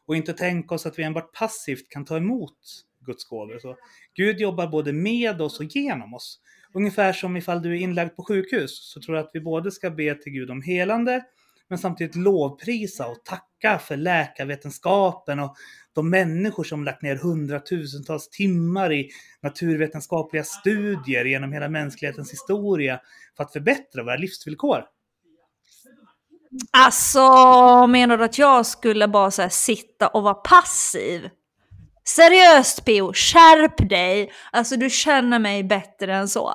och 0.07 0.17
inte 0.17 0.33
tänka 0.33 0.75
oss 0.75 0.87
att 0.87 0.99
vi 0.99 1.03
enbart 1.03 1.33
passivt 1.33 1.89
kan 1.89 2.05
ta 2.05 2.17
emot 2.17 2.59
Guds 3.07 3.25
gåvor. 3.25 3.59
Så 3.59 3.77
Gud 4.15 4.41
jobbar 4.41 4.67
både 4.67 4.93
med 4.93 5.41
oss 5.41 5.61
och 5.61 5.77
genom 5.77 6.15
oss. 6.15 6.41
Ungefär 6.73 7.13
som 7.13 7.37
ifall 7.37 7.63
du 7.63 7.71
är 7.71 7.81
inlagd 7.81 8.17
på 8.17 8.25
sjukhus 8.25 8.93
så 8.93 9.01
tror 9.01 9.17
jag 9.17 9.25
att 9.25 9.31
vi 9.35 9.41
både 9.41 9.71
ska 9.71 9.91
be 9.91 10.15
till 10.15 10.33
Gud 10.33 10.51
om 10.51 10.63
helande 10.63 11.25
men 11.69 11.79
samtidigt 11.79 12.17
lovprisa 12.17 13.07
och 13.07 13.25
tacka 13.25 13.79
för 13.79 13.97
läkarvetenskapen 13.97 15.39
och 15.41 15.57
de 15.95 16.11
människor 16.11 16.65
som 16.65 16.85
lagt 16.85 17.03
ner 17.03 17.17
hundratusentals 17.17 18.29
timmar 18.29 18.93
i 18.93 19.11
naturvetenskapliga 19.43 20.45
studier 20.45 21.25
genom 21.25 21.53
hela 21.53 21.69
mänsklighetens 21.69 22.33
historia 22.33 23.01
för 23.37 23.45
att 23.45 23.53
förbättra 23.53 24.03
våra 24.03 24.17
livsvillkor. 24.17 24.85
Alltså, 26.71 27.87
menar 27.87 28.19
du 28.19 28.25
att 28.25 28.39
jag 28.39 28.67
skulle 28.67 29.09
bara 29.09 29.31
så 29.31 29.49
sitta 29.51 30.09
och 30.09 30.23
vara 30.23 30.35
passiv? 30.35 31.31
Seriöst 32.05 32.85
Pio, 32.85 33.13
skärp 33.13 33.89
dig! 33.89 34.33
Alltså 34.53 34.77
du 34.77 34.91
känner 34.91 35.39
mig 35.39 35.65
bättre 35.65 36.15
än 36.15 36.29
så. 36.29 36.55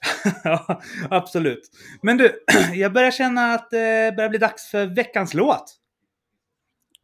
ja, 0.44 0.80
absolut. 1.10 1.70
Men 2.02 2.16
du, 2.16 2.44
jag 2.74 2.92
börjar 2.92 3.10
känna 3.10 3.54
att 3.54 3.70
det 3.70 4.16
börjar 4.16 4.30
bli 4.30 4.38
dags 4.38 4.70
för 4.70 4.86
veckans 4.86 5.34
låt. 5.34 5.79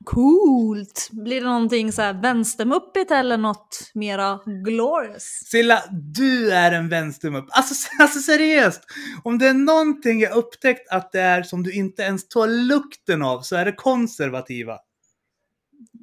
Coolt! 0.07 1.09
Blir 1.13 1.41
det 1.41 1.47
någonting 1.47 1.93
så 1.93 2.03
här 2.03 2.23
vänstermuppigt 2.23 3.11
eller 3.11 3.37
något 3.37 3.91
mera 3.95 4.41
glorious? 4.65 5.23
Silla, 5.23 5.83
du 6.15 6.53
är 6.53 6.73
en 6.73 6.89
vänstermupp. 6.89 7.47
Alltså, 7.49 7.89
alltså 8.01 8.21
seriöst! 8.21 8.81
Om 9.25 9.39
det 9.39 9.47
är 9.47 9.55
någonting 9.55 10.21
jag 10.21 10.37
upptäckt 10.37 10.93
att 10.93 11.13
det 11.13 11.21
är 11.21 11.43
som 11.43 11.63
du 11.63 11.73
inte 11.73 12.03
ens 12.03 12.29
tål 12.29 12.51
lukten 12.51 13.23
av 13.23 13.41
så 13.41 13.57
är 13.57 13.65
det 13.65 13.73
konservativa. 13.73 14.79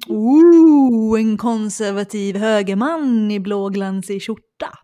Ooh, 0.08 1.20
en 1.20 1.38
konservativ 1.38 2.36
högerman 2.36 3.30
i 3.30 3.40
blåglansig 3.40 4.22
skjorta. 4.22 4.78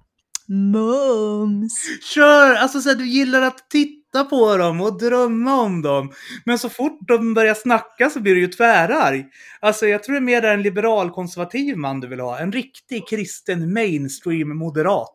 Mums! 0.49 1.79
Kör! 2.15 2.55
Alltså 2.55 2.81
så 2.81 2.89
här, 2.89 2.97
du 2.97 3.07
gillar 3.07 3.43
att 3.43 3.71
titta 3.71 4.00
på 4.19 4.57
dem 4.57 4.81
och 4.81 4.99
drömma 4.99 5.61
om 5.61 5.83
dem. 5.83 6.13
Men 6.45 6.59
så 6.59 6.69
fort 6.69 6.99
de 7.09 7.35
börjar 7.35 7.55
snacka 7.55 8.11
så 8.11 8.21
blir 8.21 8.35
du 8.35 8.41
ju 8.41 8.49
tvärarg. 8.49 9.27
Alltså 9.61 9.87
jag 9.87 10.03
tror 10.03 10.13
det 10.13 10.19
är 10.19 10.21
mer 10.21 10.45
en 10.45 10.63
liberal 10.63 11.11
konservativ 11.11 11.77
man 11.77 12.01
du 12.01 12.09
vill 12.09 12.21
ha. 12.21 12.39
En 12.39 12.53
riktig 12.53 13.09
kristen 13.09 13.73
mainstream 13.73 14.59
moderat. 14.59 15.15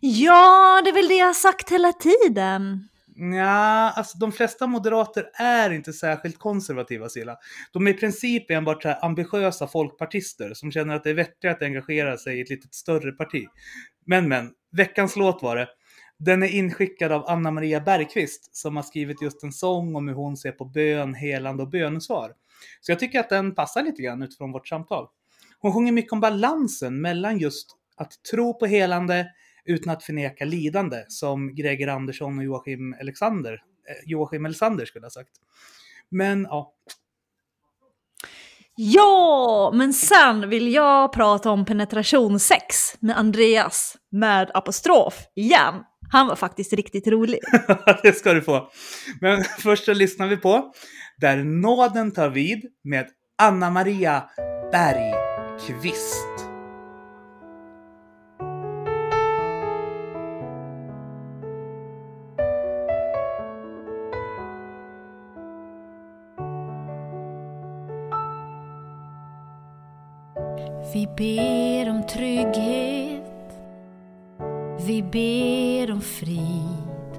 Ja, 0.00 0.80
det 0.84 0.90
är 0.90 0.94
väl 0.94 1.08
det 1.08 1.14
jag 1.14 1.26
har 1.26 1.34
sagt 1.34 1.70
hela 1.70 1.92
tiden. 1.92 2.88
Ja, 3.16 3.90
alltså 3.90 4.18
de 4.18 4.32
flesta 4.32 4.66
moderater 4.66 5.30
är 5.34 5.70
inte 5.70 5.92
särskilt 5.92 6.38
konservativa 6.38 7.08
Silla. 7.08 7.36
De 7.72 7.86
är 7.86 7.90
i 7.90 7.94
princip 7.94 8.50
enbart 8.50 8.82
så 8.82 8.88
ambitiösa 8.88 9.66
folkpartister 9.66 10.54
som 10.54 10.72
känner 10.72 10.94
att 10.94 11.04
det 11.04 11.10
är 11.10 11.14
vettigare 11.14 11.56
att 11.56 11.62
engagera 11.62 12.16
sig 12.18 12.38
i 12.38 12.42
ett 12.42 12.50
lite 12.50 12.68
större 12.70 13.12
parti. 13.12 13.44
Men 14.06 14.28
men, 14.28 14.50
veckans 14.72 15.16
låt 15.16 15.42
var 15.42 15.56
det. 15.56 15.68
Den 16.18 16.42
är 16.42 16.46
inskickad 16.48 17.12
av 17.12 17.24
Anna 17.26 17.50
Maria 17.50 17.80
Bergqvist 17.80 18.56
som 18.56 18.76
har 18.76 18.82
skrivit 18.82 19.22
just 19.22 19.42
en 19.42 19.52
sång 19.52 19.96
om 19.96 20.08
hur 20.08 20.14
hon 20.14 20.36
ser 20.36 20.52
på 20.52 20.64
bön, 20.64 21.14
helande 21.14 21.62
och 21.62 21.68
bönesvar. 21.70 22.32
Så 22.80 22.92
jag 22.92 22.98
tycker 22.98 23.20
att 23.20 23.28
den 23.28 23.54
passar 23.54 23.82
lite 23.82 24.02
grann 24.02 24.22
utifrån 24.22 24.52
vårt 24.52 24.68
samtal. 24.68 25.08
Hon 25.58 25.72
sjunger 25.72 25.92
mycket 25.92 26.12
om 26.12 26.20
balansen 26.20 27.00
mellan 27.00 27.38
just 27.38 27.76
att 27.96 28.22
tro 28.30 28.58
på 28.58 28.66
helande, 28.66 29.26
utan 29.64 29.92
att 29.92 30.02
förneka 30.02 30.44
lidande, 30.44 31.04
som 31.08 31.54
Greger 31.54 31.88
Andersson 31.88 32.38
och 32.38 32.44
Joachim 32.44 32.96
Alexander, 33.00 33.52
eh, 33.52 34.10
Joachim 34.10 34.44
Alexander 34.44 34.84
skulle 34.84 35.06
ha 35.06 35.10
sagt. 35.10 35.30
Men 36.08 36.46
ja. 36.50 36.74
Ja, 38.76 39.72
men 39.74 39.92
sen 39.92 40.48
vill 40.48 40.72
jag 40.72 41.12
prata 41.12 41.50
om 41.50 41.64
penetrationssex 41.64 42.96
med 43.00 43.18
Andreas 43.18 43.96
med 44.10 44.50
apostrof 44.54 45.14
igen. 45.34 45.74
Han 46.10 46.26
var 46.26 46.36
faktiskt 46.36 46.72
riktigt 46.72 47.06
rolig. 47.06 47.38
det 48.02 48.12
ska 48.12 48.32
du 48.32 48.42
få. 48.42 48.70
Men 49.20 49.44
först 49.44 49.84
så 49.84 49.94
lyssnar 49.94 50.28
vi 50.28 50.36
på 50.36 50.72
Där 51.20 51.44
nåden 51.44 52.12
tar 52.12 52.28
vid 52.28 52.64
med 52.84 53.06
Anna 53.38 53.70
Maria 53.70 54.24
Bergqvist. 54.72 56.54
Vi 70.94 71.06
ber 71.16 71.90
om 71.90 72.06
trygghet 72.06 73.03
vi 74.86 75.02
ber 75.02 75.92
om 75.92 76.00
frid. 76.00 77.12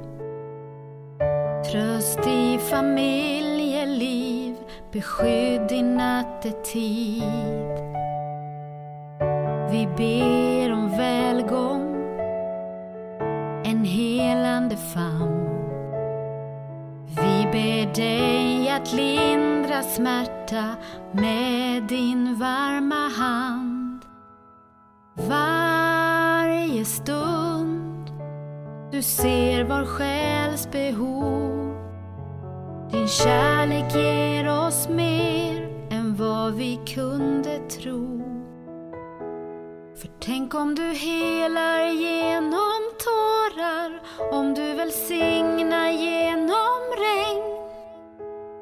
Tröst 1.72 2.28
i 2.28 2.58
familjeliv, 2.70 4.56
beskydd 4.92 5.72
i 5.72 5.82
nattetid. 5.82 7.24
Vi 9.72 9.88
ber 9.98 10.72
om 10.74 10.90
välgång, 10.98 11.96
en 13.66 13.86
helande 13.86 14.78
famn. 14.78 15.50
Vi 17.08 17.48
ber 17.52 17.94
dig 17.96 18.70
att 18.70 18.94
lindra 18.94 19.84
smärta 19.84 20.76
med 21.12 21.84
din 21.84 22.36
varma 22.40 23.10
hand. 23.10 24.06
Varje 25.30 26.86
stund 26.86 27.55
du 28.96 29.02
ser 29.02 29.64
var 29.64 29.86
själs 29.86 30.72
behov. 30.72 31.76
Din 32.92 33.08
kärlek 33.08 33.96
ger 33.96 34.68
oss 34.68 34.90
mer 34.90 35.70
än 35.92 36.16
vad 36.16 36.54
vi 36.54 36.80
kunde 36.96 37.60
tro. 37.70 38.22
För 39.96 40.10
tänk 40.20 40.56
om 40.56 40.76
du 40.76 40.84
helar 40.84 41.86
genom 41.88 42.82
tårar, 43.06 44.02
om 44.32 44.54
du 44.54 44.74
välsignar 44.74 45.90
genom 45.90 46.82
regn. 46.98 47.44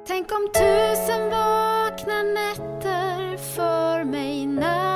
Tänk 0.07 0.31
om 0.31 0.47
tusen 0.53 1.29
vakna 1.29 2.23
nätter 2.23 3.37
för 3.37 4.03
mig 4.03 4.45
när 4.45 4.92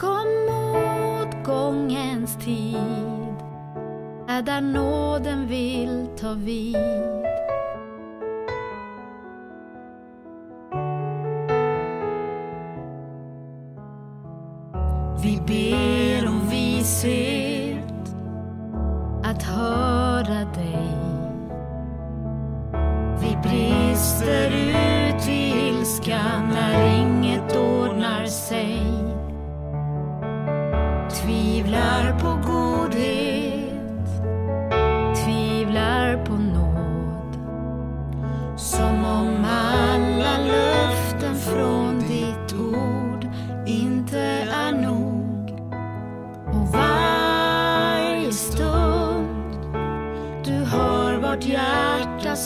bakom 0.00 0.28
motgångens 0.46 2.36
tid 2.36 3.34
är 4.28 4.42
där 4.42 4.60
nåden 4.60 5.46
vill 5.46 6.08
ta 6.20 6.32
vid. 6.32 6.76
Vi 15.22 15.40
ber 15.46 16.28
om 16.28 16.48
vishet 16.50 18.14
att 19.24 19.42
höra 19.42 20.44
dig. 20.54 20.69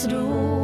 Do. 0.07 0.54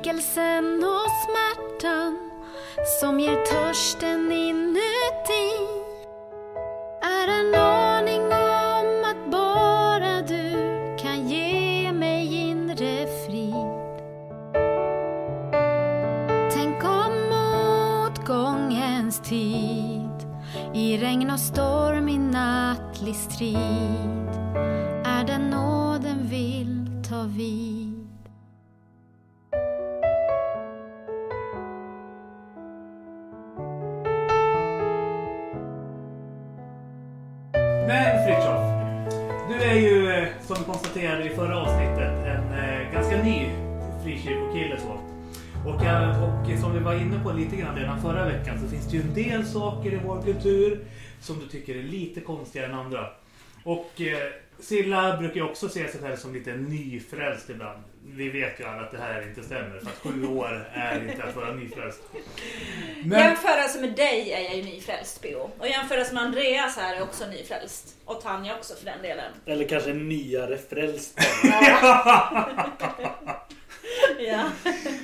Besvikelsen 0.00 0.84
och 0.84 1.10
smärtan 1.24 2.30
som 3.00 3.20
ger 3.20 3.44
törsten 3.44 4.32
inuti 4.32 5.50
är 7.02 7.28
en 7.28 7.54
aning 7.54 8.22
om 8.22 9.04
att 9.04 9.30
bara 9.30 10.22
du 10.22 10.52
kan 10.98 11.28
ge 11.28 11.92
mig 11.92 12.34
inre 12.34 13.06
frid. 13.26 14.04
Tänk 16.52 16.84
om 16.84 17.12
motgångens 17.30 19.20
tid 19.20 20.26
i 20.74 20.98
regn 20.98 21.30
och 21.30 21.40
storm, 21.40 22.08
i 22.08 22.18
nattlig 22.18 23.16
strid 23.16 24.28
är 25.04 25.24
den 25.26 25.50
nåden 25.50 26.28
vill 26.28 27.02
ta 27.08 27.22
vid. 27.22 27.69
Och, 45.74 45.84
eh, 45.84 46.22
och 46.22 46.60
som 46.60 46.72
vi 46.72 46.78
var 46.78 46.94
inne 46.94 47.24
på 47.24 47.32
lite 47.32 47.56
grann 47.56 47.76
redan 47.76 48.02
förra 48.02 48.24
veckan 48.24 48.60
så 48.60 48.68
finns 48.68 48.86
det 48.86 48.96
ju 48.96 49.02
en 49.02 49.14
del 49.14 49.46
saker 49.46 49.92
i 49.92 50.00
vår 50.04 50.22
kultur 50.22 50.84
som 51.20 51.38
du 51.38 51.46
tycker 51.46 51.76
är 51.76 51.82
lite 51.82 52.20
konstigare 52.20 52.66
än 52.66 52.74
andra. 52.74 53.08
Och 53.64 54.00
eh, 54.00 54.32
Silla 54.60 55.16
brukar 55.16 55.34
ju 55.34 55.42
också 55.42 55.68
se 55.68 55.88
sig 55.88 56.00
själv 56.00 56.16
som 56.16 56.34
lite 56.34 56.52
nyfrälst 56.52 57.50
ibland. 57.50 57.82
Vi 58.06 58.28
vet 58.28 58.60
ju 58.60 58.64
alla 58.64 58.82
att 58.82 58.90
det 58.90 58.98
här 58.98 59.22
inte 59.22 59.42
stämmer 59.42 59.78
för 59.78 59.86
att 59.86 60.14
sju 60.14 60.26
år 60.26 60.68
är 60.72 61.08
inte 61.10 61.24
att 61.24 61.36
vara 61.36 61.52
nyfrälst. 61.52 62.00
Men, 63.04 63.18
Jämförelse 63.20 63.80
med 63.80 63.96
dig 63.96 64.32
är 64.32 64.40
jag 64.40 64.56
ju 64.56 64.62
nyfrälst 64.62 65.22
PO. 65.22 65.50
Och 65.58 65.68
jämförelse 65.68 66.14
med 66.14 66.22
Andreas 66.22 66.76
här 66.76 66.96
är 66.96 67.02
också 67.02 67.26
nyfrälst. 67.26 67.96
Och 68.04 68.20
Tanja 68.22 68.56
också 68.56 68.74
för 68.74 68.84
den 68.84 69.02
delen. 69.02 69.32
Eller 69.46 69.68
kanske 69.68 69.92
nyare 69.92 70.58
frälst. 70.58 71.20
Ja. 71.42 72.48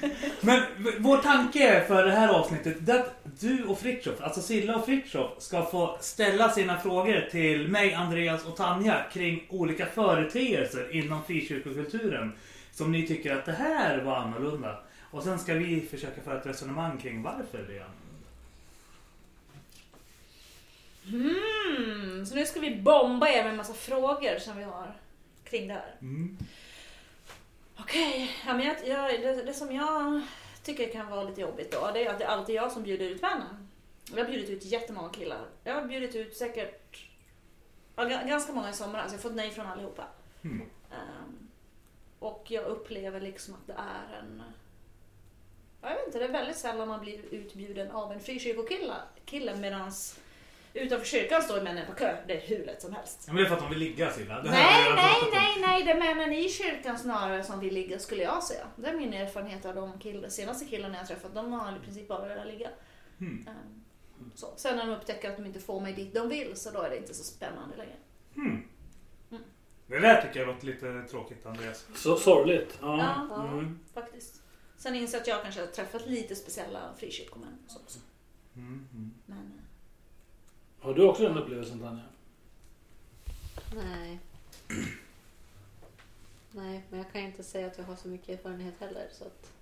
Men 0.41 0.63
v- 0.77 0.93
vår 0.99 1.19
tanke 1.19 1.85
för 1.89 2.05
det 2.05 2.13
här 2.13 2.29
avsnittet 2.29 2.89
är 2.89 2.99
att 2.99 3.19
du 3.41 3.65
och 3.65 3.79
Fritiof, 3.79 4.21
alltså 4.21 4.43
Silla 4.43 4.77
och 4.77 4.85
Fritiof, 4.85 5.31
ska 5.39 5.65
få 5.65 5.99
ställa 6.01 6.51
sina 6.51 6.79
frågor 6.79 7.29
till 7.31 7.69
mig, 7.69 7.95
Andreas 7.95 8.45
och 8.47 8.57
Tanja 8.57 9.07
kring 9.13 9.47
olika 9.49 9.87
företeelser 9.87 10.97
inom 10.97 11.25
frikyrkokulturen 11.25 12.33
som 12.73 12.93
ni 12.93 13.07
tycker 13.07 13.37
att 13.37 13.45
det 13.45 13.53
här 13.53 13.99
var 14.03 14.17
annorlunda. 14.17 14.81
Och 15.11 15.23
sen 15.23 15.39
ska 15.39 15.55
vi 15.55 15.81
försöka 15.81 16.21
föra 16.21 16.41
ett 16.41 16.47
resonemang 16.47 16.99
kring 16.99 17.23
varför 17.23 17.59
det 17.69 17.79
är 17.79 17.85
annorlunda. 17.85 17.97
nu 22.35 22.47
ska 22.47 22.61
vi 22.61 22.77
bomba 22.77 23.29
er 23.29 23.43
med 23.43 23.51
en 23.51 23.57
massa 23.57 23.75
frågor 23.75 24.39
som 24.39 24.57
vi 24.57 24.65
har 24.65 24.95
kring 25.45 25.69
det 25.69 25.75
här. 25.75 25.95
Mm. 26.01 26.39
Okej, 27.81 28.37
ja, 28.47 28.55
men 28.55 28.67
jag, 28.67 28.87
jag, 28.89 29.21
det, 29.23 29.43
det 29.43 29.55
som 29.55 29.73
jag 29.75 30.21
tycker 30.63 30.93
kan 30.93 31.11
vara 31.11 31.23
lite 31.23 31.41
jobbigt 31.41 31.73
då, 31.73 31.91
det 31.95 32.07
är 32.07 32.11
att 32.11 32.19
det 32.19 32.25
är 32.25 32.29
alltid 32.29 32.55
jag 32.55 32.73
som 32.73 32.83
bjuder 32.83 33.05
ut 33.07 33.23
vännen. 33.23 33.69
Jag 34.11 34.25
har 34.25 34.31
bjudit 34.31 34.51
ut 34.51 34.65
jättemånga 34.65 35.09
killar. 35.09 35.47
Jag 35.65 35.75
har 35.75 35.83
bjudit 35.85 36.15
ut 36.15 36.37
säkert 36.37 37.09
ja, 37.97 38.05
ga- 38.05 38.29
ganska 38.29 38.53
många 38.53 38.71
i 38.71 38.73
somras. 38.73 39.05
Jag 39.13 39.19
har 39.19 39.23
fått 39.23 39.35
nej 39.35 39.51
från 39.51 39.67
allihopa. 39.67 40.05
Mm. 40.45 40.61
Ehm, 40.93 41.49
och 42.19 42.45
jag 42.49 42.65
upplever 42.65 43.21
liksom 43.21 43.55
att 43.55 43.67
det 43.67 43.73
är 43.73 44.19
en... 44.19 44.43
Jag 45.83 45.89
vet 45.95 46.07
inte, 46.07 46.19
det 46.19 46.25
är 46.25 46.29
väldigt 46.33 46.57
sällan 46.57 46.89
man 46.89 47.01
blir 47.01 47.21
utbjuden 47.31 47.91
av 47.91 48.13
en 48.13 48.21
frikyrkokille 48.21 48.95
kille 49.25 49.57
medans 49.57 50.21
utanför 50.77 51.07
kyrkan 51.07 51.43
står 51.43 51.61
männen 51.61 51.87
på 51.87 51.93
kö. 51.93 52.17
Det 52.27 52.37
är 52.37 52.41
hur 52.49 52.65
lätt 52.67 52.83
som 52.83 52.93
helst. 52.93 53.25
Ja, 53.27 53.33
men 53.33 53.43
det 53.43 53.47
är 53.47 53.49
för 53.49 53.57
att 53.57 53.63
de 53.63 53.71
vill 53.71 53.79
ligga 53.79 54.11
Silla. 54.13 54.43
Det 54.43 54.51
Nej, 54.51 54.85
nej, 54.97 55.21
om. 55.23 55.29
nej, 55.35 55.57
nej, 55.61 55.83
det 55.83 55.91
är 55.91 55.99
männen 55.99 56.33
i 56.33 56.49
kyrkan 56.49 56.99
snarare 56.99 57.45
som 57.45 57.61
vill 57.61 57.75
ligga 57.75 57.99
skulle 57.99 58.23
jag 58.23 58.43
säga. 58.43 58.67
Det 58.77 58.89
är 58.89 58.97
min 58.97 59.13
erfarenhet 59.15 59.65
av 59.65 59.75
de 59.75 59.99
kill- 60.01 60.31
senaste 60.31 60.65
killarna 60.65 60.99
jag 60.99 61.07
träffat. 61.07 61.35
De 61.35 61.53
har 61.53 61.77
i 61.77 61.81
princip 61.81 62.09
bara 62.09 62.29
velat 62.29 62.47
ligga. 62.47 62.69
Mm. 63.21 63.47
Ehm, 63.49 63.83
Så. 64.35 64.55
Sen 64.57 64.77
när 64.77 64.87
de 64.87 64.93
upptäcker 64.93 65.31
att 65.31 65.37
de 65.37 65.47
inte 65.47 65.61
får 65.61 65.81
mig 65.81 65.93
dit 65.93 66.15
de 66.15 66.29
vill 66.29 66.57
så 66.57 66.71
då 66.71 66.81
är 66.83 66.91
det 66.91 66.97
inte 66.97 67.15
så 67.15 67.25
spännande 67.25 67.77
längre. 67.77 67.97
Mm. 68.37 68.63
Mm. 69.31 69.43
Det 69.87 69.99
där 69.99 70.23
tycker 70.23 70.41
jag 70.41 70.47
låter 70.49 70.67
lite 70.67 71.03
tråkigt 71.11 71.47
Andreas. 71.47 71.87
Så 71.95 72.17
sorgligt. 72.17 72.79
Ja. 72.81 73.27
Ja, 73.31 73.45
Mm. 73.49 73.79
faktiskt. 73.95 74.43
Sen 74.77 74.95
inser 74.95 75.15
jag 75.19 75.23
att 75.23 75.27
jag 75.29 75.43
kanske 75.43 75.61
har 75.61 75.67
träffat 75.67 76.07
lite 76.07 76.37
speciella 76.37 76.81
frikyrkomän. 76.99 77.59
så 77.67 77.79
också. 77.81 77.99
Mm. 78.57 78.89
Mm. 78.93 79.11
Men, 79.27 79.56
Har 80.87 80.95
du 80.95 81.03
också 81.03 81.23
den 81.23 81.39
upplevelsen 81.39 81.81
Tanja? 81.81 82.03
Nej. 83.75 84.19
Nej, 86.51 86.83
men 86.91 86.99
jag 86.99 87.13
kan 87.13 87.21
inte 87.21 87.45
säga 87.45 87.67
att 87.67 87.79
jag 87.79 87.85
har 87.85 87.97
så 87.97 88.09
mycket 88.09 88.29
erfarenhet 88.29 88.75
heller. 88.81 89.09
Så 89.13 89.25
att 89.25 89.53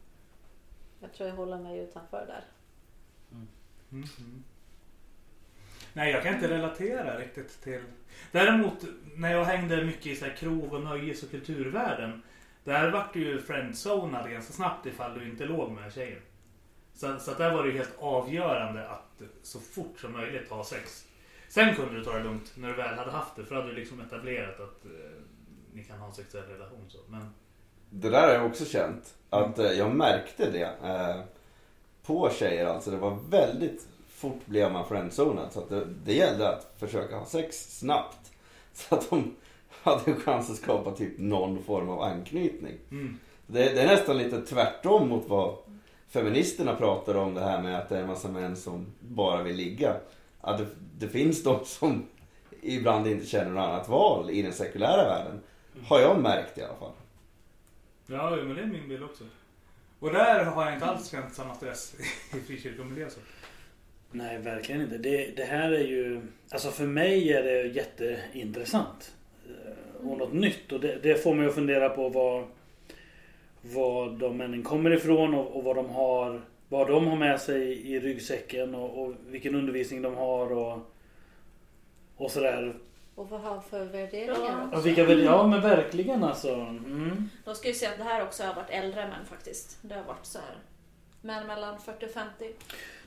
jag 1.01 1.13
tror 1.13 1.29
jag 1.29 1.37
håller 1.37 1.59
mig 1.59 1.79
utanför 1.79 2.27
där. 2.27 2.45
Mm. 3.33 3.49
Mm. 3.93 4.45
Nej, 5.93 6.13
jag 6.13 6.23
kan 6.23 6.35
inte 6.35 6.49
relatera 6.49 7.19
riktigt 7.19 7.63
till... 7.63 7.83
Däremot 8.33 8.85
när 9.17 9.33
jag 9.33 9.45
hängde 9.45 9.85
mycket 9.85 10.07
i 10.07 10.17
så 10.17 10.25
här 10.25 10.37
krog 10.37 10.73
och 10.73 10.83
nöjes 10.83 11.23
och 11.23 11.31
kulturvärlden. 11.31 12.23
Där 12.65 12.91
vart 12.91 13.13
du 13.13 13.25
ju 13.25 13.41
friendzonad 13.41 14.31
ganska 14.31 14.53
snabbt 14.53 14.87
ifall 14.87 15.19
du 15.19 15.29
inte 15.29 15.45
låg 15.45 15.71
med 15.71 15.93
tjejen. 15.93 16.23
Så, 16.95 17.19
så 17.19 17.35
där 17.35 17.55
var 17.55 17.63
det 17.63 17.71
ju 17.71 17.77
helt 17.77 17.99
avgörande 17.99 18.89
att 18.89 19.23
så 19.43 19.61
fort 19.61 20.01
som 20.01 20.13
möjligt 20.13 20.51
ha 20.51 20.65
sex. 20.65 21.04
Sen 21.55 21.75
kunde 21.75 21.95
du 21.95 22.05
ta 22.05 22.13
det 22.13 22.25
lugnt 22.25 22.53
när 22.57 22.69
du 22.69 22.75
väl 22.75 22.99
hade 22.99 23.11
haft 23.11 23.37
det. 23.37 23.45
För 23.45 23.55
då 23.55 23.61
hade 23.61 23.73
du 23.73 23.81
liksom 23.81 24.01
etablerat 24.01 24.61
att 24.61 24.85
eh, 24.85 24.91
ni 25.73 25.85
kan 25.85 25.99
ha 25.99 26.07
en 26.07 26.13
sexuell 26.13 26.45
relation. 26.45 26.85
Så. 26.89 26.99
Men, 27.09 27.31
Det 27.91 28.11
där 28.11 28.23
har 28.23 28.35
jag 28.35 28.47
också 28.47 28.65
känt. 28.65 29.15
Att 29.31 29.59
eh, 29.59 29.73
jag 29.73 29.95
märkte 29.95 30.51
det. 30.51 30.89
Eh, 30.89 31.21
på 32.07 32.31
tjejer 32.31 32.67
alltså. 32.67 32.91
Det 32.91 32.97
var 32.97 33.19
väldigt 33.31 33.87
fort 34.09 34.47
blev 34.47 34.73
man 34.73 34.89
friendzonad. 34.89 35.53
Så 35.53 35.61
att 35.61 35.69
det, 35.69 35.85
det 36.05 36.15
gällde 36.15 36.49
att 36.49 36.75
försöka 36.79 37.17
ha 37.17 37.27
sex 37.27 37.79
snabbt. 37.79 38.33
Så 38.73 38.95
att 38.95 39.11
de 39.11 39.35
hade 39.83 40.11
en 40.11 40.21
chans 40.21 40.51
att 40.51 40.57
skapa 40.57 40.91
typ 40.91 41.19
någon 41.19 41.63
form 41.63 41.89
av 41.89 42.03
anknytning. 42.03 42.79
mm. 42.91 43.19
Det, 43.47 43.75
det 43.75 43.81
är 43.81 43.87
nästan 43.87 44.19
lite 44.19 44.41
tvärtom 44.41 45.09
mot 45.09 45.29
vad 45.29 45.57
feministerna 46.09 46.77
pratar 46.77 47.15
om 47.15 47.35
det 47.35 47.41
här 47.41 47.63
med 47.63 47.79
att 47.79 47.89
det 47.89 47.97
är 47.97 48.01
en 48.01 48.07
massa 48.07 48.29
män 48.29 48.57
som 48.57 48.87
bara 49.01 49.43
vill 49.43 49.57
ligga. 49.57 49.97
Att 50.41 50.59
det, 50.59 50.67
det 50.99 51.09
finns 51.09 51.43
de 51.43 51.65
som 51.65 52.07
ibland 52.63 53.07
inte 53.07 53.27
känner 53.27 53.51
något 53.51 53.63
annat 53.69 53.89
val 53.89 54.31
i 54.31 54.43
den 54.43 54.53
sekulära 54.53 55.05
världen. 55.05 55.41
Har 55.83 56.01
jag 56.01 56.21
märkt 56.21 56.59
i 56.59 56.63
alla 56.63 56.77
fall. 56.77 56.93
Ja, 58.07 58.31
men 58.37 58.55
det 58.57 58.63
är 58.63 58.67
min 58.67 58.89
bild 58.89 59.03
också. 59.05 59.25
Och 60.01 60.13
där 60.13 60.45
har 60.45 60.65
jag 60.65 60.75
inte 60.75 60.87
alls 60.87 61.11
känt 61.11 61.35
samma 61.35 61.55
stress 61.55 61.95
i 62.35 62.41
frikyrkomiljö. 62.41 63.11
Så. 63.11 63.21
Nej, 64.13 64.39
verkligen 64.39 64.81
inte. 64.81 64.99
Det, 64.99 65.37
det 65.37 65.45
här 65.45 65.71
är 65.73 65.85
ju... 65.85 66.21
Alltså 66.51 66.71
för 66.71 66.87
mig 66.87 67.33
är 67.33 67.43
det 67.43 67.63
jätteintressant. 67.67 69.15
eh, 69.49 70.07
Och 70.11 70.19
något 70.19 70.33
nytt. 70.33 70.73
Och 70.73 70.81
det, 70.81 70.99
det 71.03 71.23
får 71.23 71.35
mig 71.35 71.47
att 71.47 71.55
fundera 71.55 71.89
på 71.89 72.09
vad, 72.09 72.45
vad 73.63 74.19
de 74.19 74.37
männen 74.37 74.63
kommer 74.63 74.91
ifrån 74.91 75.35
och, 75.35 75.57
och 75.57 75.65
vad 75.65 75.77
de 75.77 75.89
har 75.91 76.41
vad 76.75 76.89
de 76.89 77.07
har 77.07 77.17
med 77.17 77.41
sig 77.41 77.93
i 77.93 78.01
ryggsäcken 78.01 78.75
och, 78.75 79.03
och 79.03 79.15
vilken 79.27 79.55
undervisning 79.55 80.03
de 80.03 80.15
har 80.15 80.53
och, 80.53 80.79
och 82.17 82.31
sådär. 82.31 82.75
Och 83.15 83.31
vad 83.31 83.41
har 83.41 83.61
för 83.61 83.85
värderingar 83.85 84.69
Ja. 84.73 84.79
Också. 84.79 84.81
vilka, 84.81 85.03
ja 85.13 85.47
men 85.47 85.61
verkligen 85.61 86.25
alltså. 86.25 86.55
Mm. 86.55 87.29
Då 87.45 87.55
ska 87.55 87.69
jag 87.69 87.77
säga 87.77 87.91
att 87.91 87.99
det 87.99 88.05
här 88.05 88.23
också 88.23 88.43
har 88.43 88.55
varit 88.55 88.71
äldre 88.71 89.09
män 89.09 89.27
faktiskt. 89.27 89.79
Det 89.83 89.95
har 89.95 90.05
varit 90.05 90.27
så 90.27 90.39
här 90.39 90.57
män 91.21 91.47
mellan 91.47 91.81
40 91.81 92.07
och 92.07 92.11
50. 92.11 92.53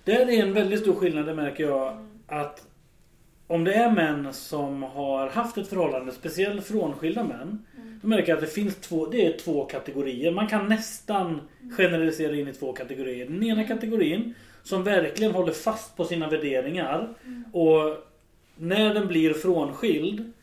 Det 0.03 0.11
är 0.11 0.29
en 0.29 0.53
väldigt 0.53 0.79
stor 0.79 0.95
skillnad, 0.95 1.25
det 1.25 1.33
märker 1.33 1.63
jag. 1.63 2.07
Att 2.27 2.67
om 3.47 3.63
det 3.63 3.73
är 3.73 3.91
män 3.91 4.33
som 4.33 4.83
har 4.83 5.29
haft 5.29 5.57
ett 5.57 5.67
förhållande, 5.67 6.11
speciellt 6.11 6.65
frånskilda 6.65 7.23
män. 7.23 7.65
Då 8.01 8.07
märker 8.07 8.29
jag 8.29 8.35
att 8.35 8.43
det 8.43 8.51
finns 8.51 8.75
två, 8.75 9.05
det 9.05 9.25
är 9.25 9.37
två 9.37 9.65
kategorier. 9.65 10.31
Man 10.31 10.47
kan 10.47 10.67
nästan 10.67 11.41
generalisera 11.77 12.35
in 12.35 12.47
i 12.47 12.53
två 12.53 12.73
kategorier. 12.73 13.25
Den 13.25 13.43
ena 13.43 13.63
kategorin 13.63 14.33
som 14.63 14.83
verkligen 14.83 15.31
håller 15.31 15.53
fast 15.53 15.97
på 15.97 16.05
sina 16.05 16.29
värderingar. 16.29 17.13
Och 17.53 17.97
när 18.55 18.93
den 18.93 19.07
blir 19.07 19.33
frånskild. 19.33 20.33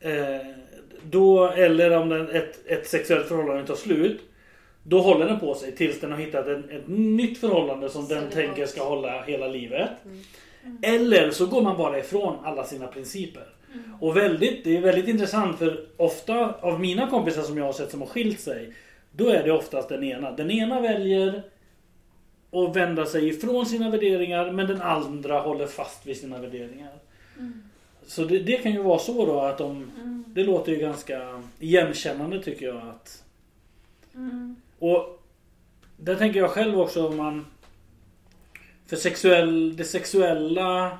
Eh, 0.00 0.46
då, 1.02 1.48
eller 1.48 1.96
om 1.96 2.08
den, 2.08 2.30
ett, 2.30 2.66
ett 2.66 2.86
sexuellt 2.86 3.28
förhållande 3.28 3.66
tar 3.66 3.74
slut. 3.74 4.20
Då 4.82 5.00
håller 5.00 5.26
den 5.26 5.40
på 5.40 5.54
sig 5.54 5.72
tills 5.72 6.00
den 6.00 6.12
har 6.12 6.18
hittat 6.18 6.46
en, 6.46 6.70
ett 6.70 6.88
nytt 6.88 7.38
förhållande 7.38 7.90
som 7.90 8.00
den 8.00 8.08
Celibat. 8.08 8.32
tänker 8.32 8.66
ska 8.66 8.84
hålla 8.84 9.22
hela 9.22 9.48
livet. 9.48 9.90
Eller 10.82 11.30
så 11.30 11.46
går 11.46 11.62
man 11.62 11.76
bara 11.76 11.98
ifrån 11.98 12.36
alla 12.44 12.64
sina 12.64 12.86
principer. 12.86 13.46
Och 14.00 14.16
väldigt, 14.16 14.64
det 14.64 14.76
är 14.76 14.80
väldigt 14.80 15.08
intressant 15.08 15.58
för 15.58 15.86
ofta 15.96 16.54
av 16.60 16.80
mina 16.80 17.10
kompisar 17.10 17.42
som 17.42 17.58
jag 17.58 17.64
har 17.64 17.72
sett 17.72 17.90
som 17.90 18.00
har 18.00 18.08
skilt 18.08 18.40
sig. 18.40 18.74
Då 19.12 19.28
är 19.28 19.42
det 19.44 19.52
oftast 19.52 19.88
den 19.88 20.04
ena. 20.04 20.30
Den 20.30 20.50
ena 20.50 20.80
väljer 20.80 21.42
att 22.52 22.76
vända 22.76 23.06
sig 23.06 23.28
ifrån 23.28 23.66
sina 23.66 23.90
värderingar 23.90 24.50
men 24.50 24.66
den 24.66 24.82
andra 24.82 25.40
håller 25.40 25.66
fast 25.66 26.06
vid 26.06 26.16
sina 26.16 26.38
värderingar. 26.38 26.92
Så 28.06 28.24
det, 28.24 28.38
det 28.38 28.56
kan 28.56 28.72
ju 28.72 28.82
vara 28.82 28.98
så 28.98 29.26
då 29.26 29.40
att 29.40 29.58
de... 29.58 29.90
Det 30.26 30.44
låter 30.44 30.72
ju 30.72 30.78
ganska 30.78 31.42
igenkännande 31.58 32.42
tycker 32.42 32.66
jag 32.66 32.76
att... 32.76 33.24
Och 34.78 35.22
där 35.96 36.14
tänker 36.14 36.40
jag 36.40 36.50
själv 36.50 36.80
också 36.80 37.08
om 37.08 37.16
man... 37.16 37.46
För 38.92 38.96
sexuell, 38.96 39.76
det 39.76 39.84
sexuella... 39.84 40.98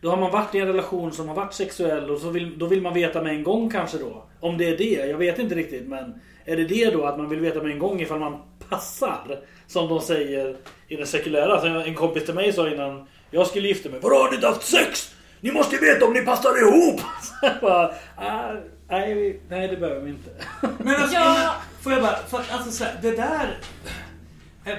Då 0.00 0.10
har 0.10 0.16
man 0.16 0.30
varit 0.30 0.54
i 0.54 0.58
en 0.58 0.66
relation 0.66 1.12
som 1.12 1.28
har 1.28 1.34
varit 1.34 1.54
sexuell 1.54 2.10
och 2.10 2.20
så 2.20 2.30
vill, 2.30 2.58
då 2.58 2.66
vill 2.66 2.82
man 2.82 2.94
veta 2.94 3.22
med 3.22 3.34
en 3.34 3.42
gång 3.42 3.70
kanske 3.70 3.98
då. 3.98 4.24
Om 4.40 4.58
det 4.58 4.64
är 4.68 4.78
det, 4.78 5.06
jag 5.06 5.18
vet 5.18 5.38
inte 5.38 5.54
riktigt 5.54 5.88
men... 5.88 6.14
Är 6.44 6.56
det 6.56 6.64
det 6.64 6.90
då 6.90 7.04
att 7.06 7.18
man 7.18 7.28
vill 7.28 7.40
veta 7.40 7.62
med 7.62 7.72
en 7.72 7.78
gång 7.78 8.00
ifall 8.00 8.18
man 8.20 8.42
passar? 8.68 9.40
Som 9.66 9.88
de 9.88 10.00
säger 10.00 10.56
i 10.88 10.96
den 10.96 11.06
sekulära. 11.06 11.84
En 11.84 11.94
kompis 11.94 12.24
till 12.24 12.34
mig 12.34 12.52
sa 12.52 12.68
innan 12.68 13.06
jag 13.30 13.46
skulle 13.46 13.68
gifta 13.68 13.88
mig. 13.88 14.00
Vadå 14.00 14.16
har 14.16 14.30
ni 14.30 14.34
inte 14.34 14.46
haft 14.48 14.62
sex? 14.66 15.14
Ni 15.40 15.52
måste 15.52 15.76
ju 15.76 15.80
veta 15.80 16.06
om 16.06 16.12
ni 16.12 16.20
passar 16.20 16.58
ihop! 16.62 17.00
Så 17.00 17.34
jag 17.46 17.60
bara, 17.60 17.94
ah, 18.16 18.52
nej, 18.88 19.40
nej 19.48 19.68
det 19.68 19.76
behöver 19.76 20.00
vi 20.00 20.10
inte. 20.10 20.30
Men 20.78 20.94
alltså, 20.96 21.14
Ja. 21.14 21.34
innan- 21.40 21.54
får 21.82 21.92
jag 21.92 22.02
bara, 22.02 22.16
för 22.16 22.38
alltså 22.50 22.70
så 22.70 22.84
här, 22.84 22.98
det 23.02 23.10
där 23.16 23.58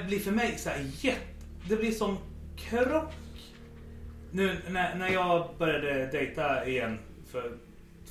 blir 0.06 0.20
för 0.20 0.30
mig 0.30 0.54
så 0.58 0.68
här 0.70 0.78
jätte, 1.00 1.18
det 1.68 1.76
blir 1.76 1.92
som 1.92 2.18
krock. 2.56 3.12
Nu 4.30 4.56
när, 4.68 4.94
när 4.96 5.08
jag 5.08 5.48
började 5.58 6.06
dejta 6.06 6.66
igen 6.66 6.98
för 7.30 7.52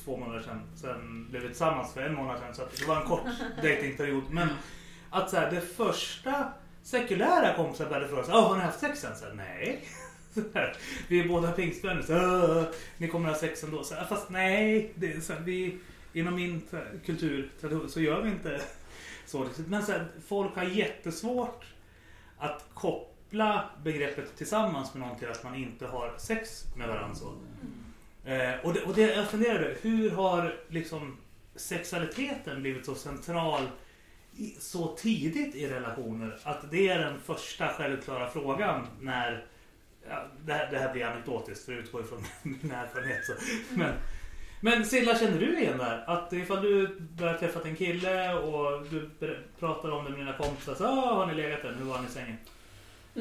två 0.06 0.18
månader 0.18 0.42
sedan, 0.42 0.62
sen 0.76 1.28
blev 1.30 1.42
vi 1.42 1.48
tillsammans 1.48 1.94
för 1.94 2.02
en 2.02 2.16
månad 2.16 2.40
sedan 2.40 2.56
så 2.56 2.62
det 2.80 2.88
var 2.88 3.02
en 3.02 3.08
kort 3.08 3.22
datingperiod. 3.64 4.24
Men 4.32 4.48
att 5.10 5.30
så 5.30 5.36
här, 5.38 5.52
det 5.52 5.62
första 5.62 6.54
sekulära 6.84 7.54
kompisar 7.56 7.86
började 7.86 8.08
fråga 8.08 8.24
sig, 8.24 8.34
"Åh, 8.34 8.48
har 8.50 8.56
ni 8.58 8.62
haft 8.64 8.80
sex 8.80 9.00
sen? 9.02 9.16
Så 9.16 9.26
här, 9.26 9.34
nej. 9.34 9.84
Så 10.34 10.42
här, 10.54 10.76
vi 11.08 11.20
är 11.20 11.28
båda 11.28 11.52
pingstvänner, 11.52 12.02
så 12.02 12.14
"Åh, 12.16 12.64
ni 12.98 13.08
kommer 13.08 13.30
ha 13.30 13.36
sex 13.36 13.64
ändå. 13.64 13.84
Så 13.84 13.96
här, 13.96 14.06
fast 14.06 14.30
nej, 14.30 14.92
det 14.96 15.22
så 15.22 15.34
här, 15.34 15.40
vi, 15.42 15.78
inom 16.14 16.36
min 16.36 16.62
så 16.70 16.76
här, 16.76 16.92
kultur 17.06 17.50
så 17.88 18.02
gör 18.02 18.22
vi 18.22 18.30
inte 18.30 18.62
så. 19.26 19.46
Men 19.68 19.84
så 19.86 19.92
här, 19.92 20.08
folk 20.28 20.56
har 20.56 20.64
jättesvårt 20.64 21.66
att 22.38 22.66
koppla 22.74 23.10
begreppet 23.84 24.36
tillsammans 24.38 24.94
med 24.94 25.08
någon 25.08 25.20
till 25.20 25.30
att 25.30 25.44
man 25.44 25.56
inte 25.56 25.88
har 25.88 26.14
sex 26.18 26.66
med 26.76 26.88
varandra. 26.88 27.16
Så. 27.16 27.34
Eh, 28.30 28.60
och 28.64 28.74
det, 28.74 28.82
och 28.82 28.94
det, 28.96 29.16
jag 29.16 29.30
funderade, 29.30 29.76
hur 29.82 30.10
har 30.10 30.56
liksom 30.68 31.18
sexualiteten 31.56 32.62
blivit 32.62 32.86
så 32.86 32.96
central 32.96 33.62
i, 34.36 34.56
så 34.60 34.96
tidigt 34.96 35.56
i 35.56 35.68
relationer 35.68 36.40
att 36.44 36.72
det 36.72 36.90
är 36.90 37.00
den 37.00 37.20
första 37.20 37.68
självklara 37.68 38.30
frågan 38.30 38.88
när 39.00 39.46
ja, 40.10 40.28
det, 40.46 40.54
här, 40.54 40.72
det 40.72 40.78
här 40.78 40.94
blir 40.94 41.06
anekdotiskt 41.06 41.66
för 41.66 41.72
det 41.72 41.80
utgår 41.80 42.02
ifrån 42.02 42.24
min 42.44 42.72
erfarenhet. 42.72 43.26
Så. 43.26 43.34
Men, 43.76 43.94
men 44.62 44.86
Silla, 44.86 45.20
känner 45.20 45.40
du 45.40 45.60
igen 45.60 45.78
det 45.78 45.84
här? 45.84 46.04
Att 46.08 46.34
ifall 46.34 46.62
du 46.62 47.00
börjar 47.00 47.38
träffa 47.38 47.68
en 47.68 47.76
kille 47.76 48.34
och 48.34 48.88
du 48.90 49.10
pratar 49.60 49.92
om 49.92 50.06
det 50.06 50.10
med 50.10 50.20
dina 50.20 50.38
kompisar. 50.38 50.76
Så, 50.76 50.86
ah, 50.86 51.14
har 51.14 51.28
ni 51.28 51.34
legat 51.34 51.64
än? 51.64 51.76
Hur 51.76 51.86
var 51.86 52.00
ni 52.00 52.08
i 52.08 52.10
sängen? 52.10 52.38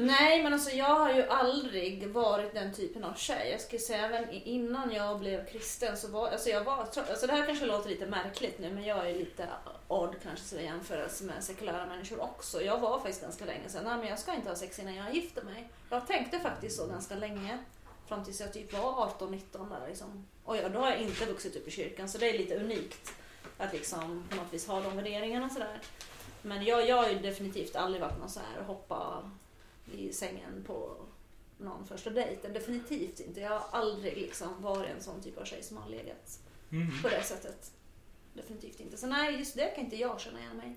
Nej, 0.05 0.43
men 0.43 0.53
alltså 0.53 0.69
jag 0.71 0.95
har 0.95 1.13
ju 1.13 1.23
aldrig 1.23 2.09
varit 2.09 2.53
den 2.53 2.73
typen 2.73 3.03
av 3.03 3.13
tjej. 3.13 3.51
Jag 3.51 3.61
skulle 3.61 3.79
säga 3.79 4.05
även 4.05 4.31
innan 4.31 4.91
jag 4.91 5.19
blev 5.19 5.45
kristen 5.45 5.97
så 5.97 6.07
var 6.07 6.27
alltså 6.27 6.49
jag 6.49 6.63
var, 6.63 6.77
alltså 6.77 7.27
det 7.27 7.33
här 7.33 7.45
kanske 7.45 7.65
låter 7.65 7.89
lite 7.89 8.05
märkligt 8.05 8.59
nu 8.59 8.73
men 8.73 8.83
jag 8.83 9.09
är 9.09 9.15
lite 9.15 9.47
odd 9.87 10.15
kanske 10.23 10.55
i 10.55 10.63
jämförelse 10.63 11.23
med 11.23 11.43
sekulära 11.43 11.85
människor 11.85 12.19
också. 12.21 12.61
Jag 12.61 12.79
var 12.79 12.99
faktiskt 12.99 13.21
ganska 13.21 13.45
länge 13.45 13.69
sedan, 13.69 13.83
nej 13.83 13.97
men 13.97 14.07
jag 14.07 14.19
ska 14.19 14.35
inte 14.35 14.49
ha 14.49 14.55
sex 14.55 14.79
innan 14.79 14.95
jag 14.95 15.15
gifter 15.15 15.43
mig. 15.43 15.69
Jag 15.89 16.07
tänkte 16.07 16.39
faktiskt 16.39 16.77
så 16.77 16.87
ganska 16.87 17.15
länge. 17.15 17.59
Fram 18.07 18.25
tills 18.25 18.39
jag 18.41 18.53
typ 18.53 18.73
var 18.73 19.11
18-19 19.19 19.69
där 19.69 19.87
liksom. 19.87 20.27
Och 20.43 20.57
jag, 20.57 20.71
då 20.71 20.79
har 20.79 20.89
jag 20.89 21.01
inte 21.01 21.25
vuxit 21.25 21.55
upp 21.55 21.67
i 21.67 21.71
kyrkan 21.71 22.09
så 22.09 22.17
det 22.17 22.29
är 22.29 22.37
lite 22.37 22.55
unikt. 22.55 23.13
Att 23.57 23.73
liksom 23.73 24.27
på 24.29 24.35
något 24.35 24.53
vis 24.53 24.67
ha 24.67 24.81
de 24.81 24.95
värderingarna 24.95 25.49
sådär. 25.49 25.79
Men 26.41 26.65
jag, 26.65 26.87
jag 26.87 26.95
har 26.95 27.09
ju 27.09 27.19
definitivt 27.19 27.75
aldrig 27.75 28.01
varit 28.01 28.19
någon 28.19 28.29
så 28.29 28.39
här 28.39 28.63
hoppa 28.63 29.23
i 29.93 30.13
sängen 30.13 30.63
på 30.67 30.95
någon 31.57 31.85
första 31.87 32.09
dejt. 32.09 32.47
Definitivt 32.47 33.19
inte. 33.19 33.39
Jag 33.41 33.49
har 33.49 33.79
aldrig 33.79 34.17
liksom 34.17 34.61
varit 34.61 34.89
en 34.89 35.01
sån 35.03 35.21
typ 35.21 35.37
av 35.37 35.43
tjej 35.45 35.63
som 35.63 35.77
har 35.77 35.89
legat 35.89 36.39
Mm. 36.71 36.87
på 37.03 37.09
det 37.09 37.23
sättet. 37.23 37.71
Definitivt 38.33 38.79
inte. 38.79 38.97
Så 38.97 39.07
nej, 39.07 39.39
just 39.39 39.55
det 39.55 39.75
kan 39.75 39.83
inte 39.83 39.95
jag 39.95 40.19
känna 40.19 40.39
igen 40.39 40.57
mig 40.57 40.75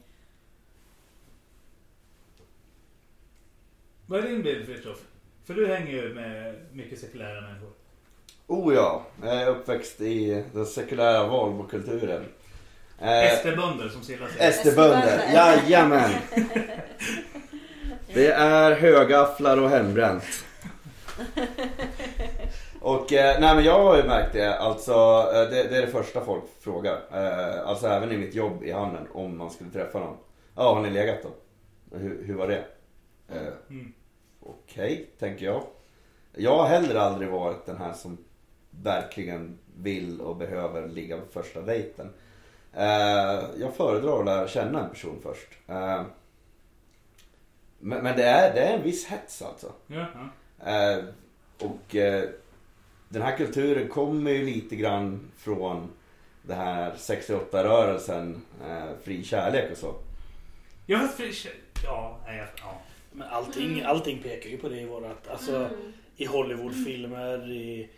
Vad 4.07 4.25
är 4.25 4.29
din 4.29 4.43
bild 4.43 4.67
Fritiof? 4.67 4.99
För 5.45 5.55
du 5.55 5.67
hänger 5.67 5.93
ju 5.93 6.15
med 6.15 6.55
mycket 6.73 6.99
sekulära 7.01 7.41
människor. 7.41 7.71
Oh 8.47 8.75
ja, 8.75 9.07
jag 9.23 9.43
är 9.43 9.47
uppväxt 9.47 10.01
i 10.01 10.45
den 10.55 10.67
sekulära 10.67 11.27
Valbokulturen. 11.27 12.25
Eh, 12.99 13.39
SD-bönder 13.39 13.89
som 13.89 14.03
Silla 14.03 14.29
säger. 14.29 14.53
SD-bönder, 14.53 15.33
jajamän! 15.35 16.11
Det 18.15 18.33
är 18.33 18.73
högafflar 18.73 19.63
och 19.63 19.69
hembränt. 19.71 20.25
Och 22.81 23.13
eh, 23.13 23.41
nej 23.41 23.55
men 23.55 23.65
jag 23.65 23.85
har 23.85 23.97
ju 23.97 24.03
märkt 24.03 24.33
det, 24.33 24.59
alltså 24.59 24.93
eh, 25.35 25.51
det, 25.51 25.69
det 25.69 25.77
är 25.77 25.81
det 25.83 25.87
första 25.93 26.25
folk 26.25 26.45
frågar. 26.61 27.01
Eh, 27.13 27.69
alltså 27.69 27.87
även 27.87 28.13
i 28.13 28.17
mitt 28.17 28.35
jobb 28.35 28.63
i 28.65 28.73
hamnen 28.73 29.07
om 29.13 29.39
man 29.39 29.51
skulle 29.51 29.71
träffa 29.71 29.99
någon. 29.99 30.17
Ja, 30.57 30.75
har 30.75 30.81
ni 30.83 30.91
legat 30.91 31.19
då? 31.23 31.29
Hur, 31.99 32.25
hur 32.25 32.35
var 32.35 32.49
det? 32.49 32.65
Eh, 33.29 33.53
Mm. 33.71 33.93
Okej, 34.41 35.11
tänker 35.19 35.47
jag. 35.47 35.63
Jag 36.37 36.57
har 36.57 36.67
heller 36.67 36.95
aldrig 36.95 37.31
varit 37.31 37.67
den 37.67 37.77
här 37.77 37.93
som 37.93 38.19
verkligen 38.71 39.59
vill 39.77 40.21
och 40.21 40.37
behöver 40.37 40.89
ligga 40.89 41.17
på 41.17 41.43
första 41.43 41.61
dejten. 41.61 42.11
Eh, 42.73 43.43
jag 43.61 43.75
föredrar 43.77 44.19
att 44.19 44.25
lära 44.27 44.49
känna 44.49 44.85
en 44.85 44.91
person 44.91 45.19
först. 45.23 45.49
Men, 47.85 48.03
men 48.03 48.17
det, 48.17 48.25
är, 48.25 48.55
det 48.55 48.61
är 48.61 48.75
en 48.75 48.83
viss 48.83 49.07
hets 49.07 49.43
alltså. 49.43 49.73
Ja, 49.87 50.07
ja. 50.15 50.71
Eh, 50.71 51.05
och 51.59 51.97
eh, 51.97 52.29
den 53.09 53.23
här 53.23 53.37
kulturen 53.37 53.89
kommer 53.89 54.31
ju 54.31 54.47
lite 54.47 54.77
grann 54.77 55.31
från 55.37 55.91
det 56.43 56.55
här 56.55 56.93
68-rörelsen, 56.97 58.41
eh, 58.67 58.91
fri 59.05 59.25
kärlek 59.25 59.73
och 59.73 59.79
så. 59.79 59.95
Har 60.97 61.09
fri... 61.09 61.33
Ja, 61.85 62.19
nej, 62.27 62.47
ja. 62.59 62.81
Men 63.13 63.29
allting, 63.29 63.83
allting 63.83 64.19
pekar 64.23 64.51
ju 64.51 64.59
på 64.59 64.69
det 64.69 64.81
i 64.81 64.85
vårat, 64.85 65.29
alltså 65.29 65.69
i 66.17 66.25
Hollywoodfilmer, 66.27 67.51
i, 67.51 67.89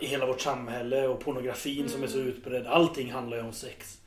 i 0.00 0.06
hela 0.06 0.26
vårt 0.26 0.40
samhälle 0.40 1.08
och 1.08 1.20
pornografin 1.20 1.88
som 1.88 2.02
är 2.02 2.06
så 2.06 2.18
utbredd. 2.18 2.66
Allting 2.66 3.12
handlar 3.12 3.36
ju 3.36 3.42
om 3.42 3.52
sex. 3.52 4.00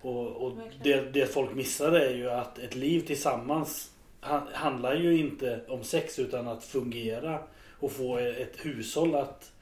Och, 0.00 0.26
och 0.26 0.52
det, 0.82 1.12
det 1.12 1.26
folk 1.26 1.54
missar 1.54 1.92
är 1.92 2.14
ju 2.14 2.30
att 2.30 2.58
ett 2.58 2.74
liv 2.74 3.00
tillsammans 3.00 3.90
handlar 4.52 4.94
ju 4.94 5.18
inte 5.18 5.60
om 5.68 5.84
sex 5.84 6.18
utan 6.18 6.48
att 6.48 6.64
fungera 6.64 7.38
och 7.80 7.92
få 7.92 8.18
ett 8.18 8.56
hushåll 8.62 9.14
att, 9.14 9.52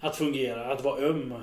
att 0.00 0.16
fungera, 0.16 0.72
att 0.72 0.84
vara 0.84 1.00
öm. 1.00 1.34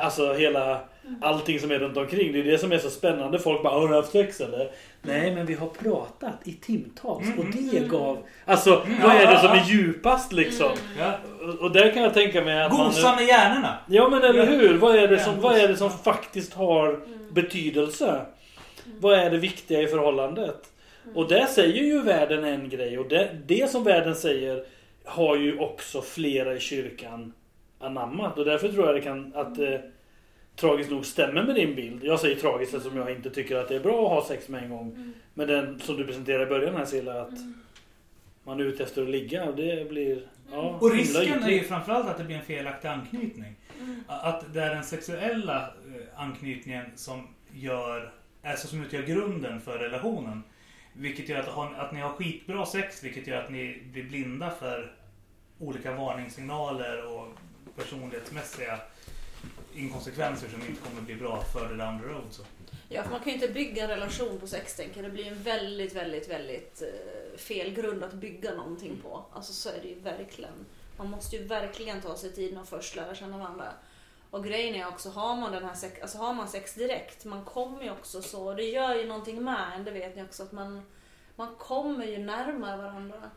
Alltså 0.00 0.32
hela 0.32 0.80
allting 1.20 1.60
som 1.60 1.70
är 1.70 1.78
runt 1.78 1.96
omkring. 1.96 2.32
Det 2.32 2.38
är 2.38 2.44
det 2.44 2.58
som 2.58 2.72
är 2.72 2.78
så 2.78 2.90
spännande. 2.90 3.38
Folk 3.38 3.62
bara 3.62 3.80
har 3.80 3.88
du 3.88 3.94
haft 3.94 4.12
sex 4.12 4.40
eller? 4.40 4.70
Nej 5.02 5.34
men 5.34 5.46
vi 5.46 5.54
har 5.54 5.68
pratat 5.68 6.34
i 6.44 6.52
timtals 6.52 7.26
och 7.38 7.44
det 7.44 7.88
gav... 7.88 8.18
Alltså 8.44 8.86
vad 9.02 9.12
är 9.12 9.26
det 9.26 9.40
som 9.40 9.50
är 9.50 9.64
djupast 9.64 10.32
liksom? 10.32 10.70
Och, 11.40 11.54
och 11.54 11.72
där 11.72 11.92
kan 11.92 12.02
jag 12.02 12.14
tänka 12.14 12.44
mig 12.44 12.62
att 12.62 12.72
man... 12.72 12.86
Gosa 12.86 13.16
med 13.16 13.26
hjärnorna! 13.26 13.78
Ja 13.86 14.08
men 14.08 14.22
eller 14.22 14.46
hur? 14.46 14.78
Vad 14.78 14.96
är 14.96 15.08
det 15.08 15.18
som, 15.18 15.40
vad 15.40 15.56
är 15.56 15.68
det 15.68 15.76
som 15.76 15.90
faktiskt 15.90 16.54
har 16.54 17.00
betydelse? 17.30 18.20
Vad 19.00 19.18
är 19.18 19.30
det 19.30 19.38
viktiga 19.38 19.82
i 19.82 19.86
förhållandet? 19.86 20.72
Och 21.14 21.28
där 21.28 21.46
säger 21.46 21.82
ju 21.82 22.02
världen 22.02 22.44
en 22.44 22.68
grej 22.68 22.98
och 22.98 23.08
det, 23.08 23.36
det 23.46 23.70
som 23.70 23.84
världen 23.84 24.14
säger 24.14 24.64
har 25.04 25.36
ju 25.36 25.58
också 25.58 26.02
flera 26.02 26.54
i 26.54 26.60
kyrkan 26.60 27.32
anammat. 27.78 28.38
Och 28.38 28.44
därför 28.44 28.68
tror 28.68 28.86
jag 28.86 28.94
det 28.94 29.00
kan 29.00 29.34
att 29.34 29.58
eh, 29.58 29.80
tragiskt 30.56 30.90
nog 30.90 31.06
stämmer 31.06 31.42
med 31.42 31.54
din 31.54 31.74
bild. 31.74 32.04
Jag 32.04 32.20
säger 32.20 32.36
tragiskt 32.36 32.74
eftersom 32.74 32.98
jag 32.98 33.10
inte 33.10 33.30
tycker 33.30 33.56
att 33.56 33.68
det 33.68 33.76
är 33.76 33.80
bra 33.80 34.04
att 34.04 34.12
ha 34.12 34.28
sex 34.28 34.48
med 34.48 34.62
en 34.62 34.70
gång. 34.70 35.12
Men 35.34 35.48
den 35.48 35.80
som 35.80 35.96
du 35.96 36.04
presenterade 36.04 36.44
i 36.44 36.46
början 36.46 36.76
här 36.76 36.84
Silla, 36.84 37.20
att 37.22 37.38
man 38.44 38.60
är 38.60 38.64
ute 38.64 38.82
efter 38.82 39.02
att 39.02 39.08
ligga. 39.08 39.52
Det 39.52 39.88
blir... 39.88 40.22
Ja, 40.52 40.78
Och 40.80 40.90
himla 40.90 41.20
risken 41.20 41.42
är 41.42 41.50
ju 41.50 41.62
framförallt 41.62 42.08
att 42.08 42.18
det 42.18 42.24
blir 42.24 42.36
en 42.36 42.44
felaktig 42.44 42.88
anknytning. 42.88 43.54
Att 44.06 44.54
det 44.54 44.60
är 44.60 44.74
den 44.74 44.84
sexuella 44.84 45.56
eh, 45.56 46.20
anknytningen 46.20 46.84
som 46.94 47.28
gör, 47.52 48.12
alltså 48.44 48.66
som 48.68 48.84
utgör 48.84 49.02
grunden 49.02 49.60
för 49.60 49.78
relationen. 49.78 50.42
Vilket 50.98 51.28
gör 51.28 51.38
att, 51.38 51.78
att 51.78 51.92
ni 51.92 52.00
har 52.00 52.10
skitbra 52.10 52.66
sex, 52.66 53.04
vilket 53.04 53.26
gör 53.26 53.42
att 53.42 53.50
ni 53.50 53.82
blir 53.92 54.04
blinda 54.04 54.50
för 54.50 54.92
olika 55.58 55.92
varningssignaler 55.92 57.06
och 57.06 57.28
personlighetsmässiga 57.76 58.80
inkonsekvenser 59.74 60.48
som 60.48 60.60
inte 60.60 60.82
kommer 60.82 61.02
bli 61.02 61.14
bra 61.14 61.42
further 61.42 61.76
down 61.76 62.00
the 62.00 62.06
road. 62.06 62.24
Så. 62.30 62.42
Ja, 62.88 63.02
för 63.02 63.10
man 63.10 63.20
kan 63.20 63.28
ju 63.28 63.34
inte 63.34 63.48
bygga 63.48 63.82
en 63.82 63.88
relation 63.88 64.40
på 64.40 64.46
sex 64.46 64.76
tänker 64.76 64.96
jag. 64.96 65.04
Det 65.04 65.14
blir 65.14 65.26
en 65.26 65.42
väldigt, 65.42 65.94
väldigt, 65.94 66.28
väldigt 66.30 66.82
eh, 66.82 67.38
fel 67.38 67.74
grund 67.74 68.04
att 68.04 68.12
bygga 68.12 68.54
någonting 68.54 68.98
på. 69.02 69.24
Alltså 69.32 69.52
så 69.52 69.68
är 69.68 69.80
det 69.82 69.88
ju 69.88 70.00
verkligen. 70.00 70.66
Man 70.98 71.10
måste 71.10 71.36
ju 71.36 71.44
verkligen 71.44 72.00
ta 72.00 72.16
sig 72.16 72.32
tiden 72.32 72.58
att 72.58 72.68
först 72.68 72.96
lära 72.96 73.14
känna 73.14 73.38
varandra. 73.38 73.72
Och 74.30 74.44
grejen 74.44 74.74
är 74.74 74.88
också, 74.88 75.10
har 75.10 75.36
man, 75.36 75.52
den 75.52 75.64
här 75.64 75.74
sex, 75.74 76.02
alltså 76.02 76.18
har 76.18 76.34
man 76.34 76.48
sex 76.48 76.74
direkt, 76.74 77.24
man 77.24 77.44
kommer 77.44 77.82
ju 77.82 77.90
också 77.90 78.22
så, 78.22 78.54
det 78.54 78.62
gör 78.62 78.94
ju 78.94 79.06
någonting 79.06 79.44
med 79.44 79.72
en, 79.76 79.84
det 79.84 79.90
vet 79.90 80.16
ni 80.16 80.22
också, 80.22 80.42
att 80.42 80.52
man, 80.52 80.82
man 81.36 81.54
kommer 81.56 82.04
ju 82.04 82.18
närmare 82.18 82.76
varandra. 82.76 83.30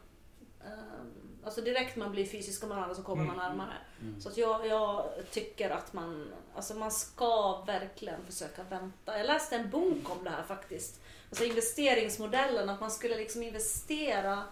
Ehm, 0.66 1.30
Alltså 1.44 1.62
direkt 1.62 1.96
man 1.96 2.12
blir 2.12 2.26
fysisk 2.26 2.62
med 2.62 2.70
varandra 2.70 2.96
så 2.96 3.04
kommer 3.04 3.24
man 3.24 3.38
närmare. 3.38 3.74
Så 4.20 4.30
att 4.30 4.38
jag, 4.38 4.68
jag 4.68 5.10
tycker 5.32 5.70
att 5.70 5.94
man, 5.94 6.34
alltså 6.56 6.74
man 6.74 6.92
ska 6.92 7.64
verkligen 7.68 8.26
försöka 8.26 8.64
vänta. 8.64 9.18
Jag 9.18 9.28
läste 9.28 9.56
en 9.56 9.70
bok 9.70 10.10
om 10.18 10.24
det 10.24 10.30
här 10.30 10.44
faktiskt. 10.44 11.02
Alltså 11.30 11.46
investeringsmodellen, 11.46 12.70
att 12.70 12.80
man 12.82 12.92
skulle 12.92 13.16
liksom 13.16 13.44
investera 13.44 14.44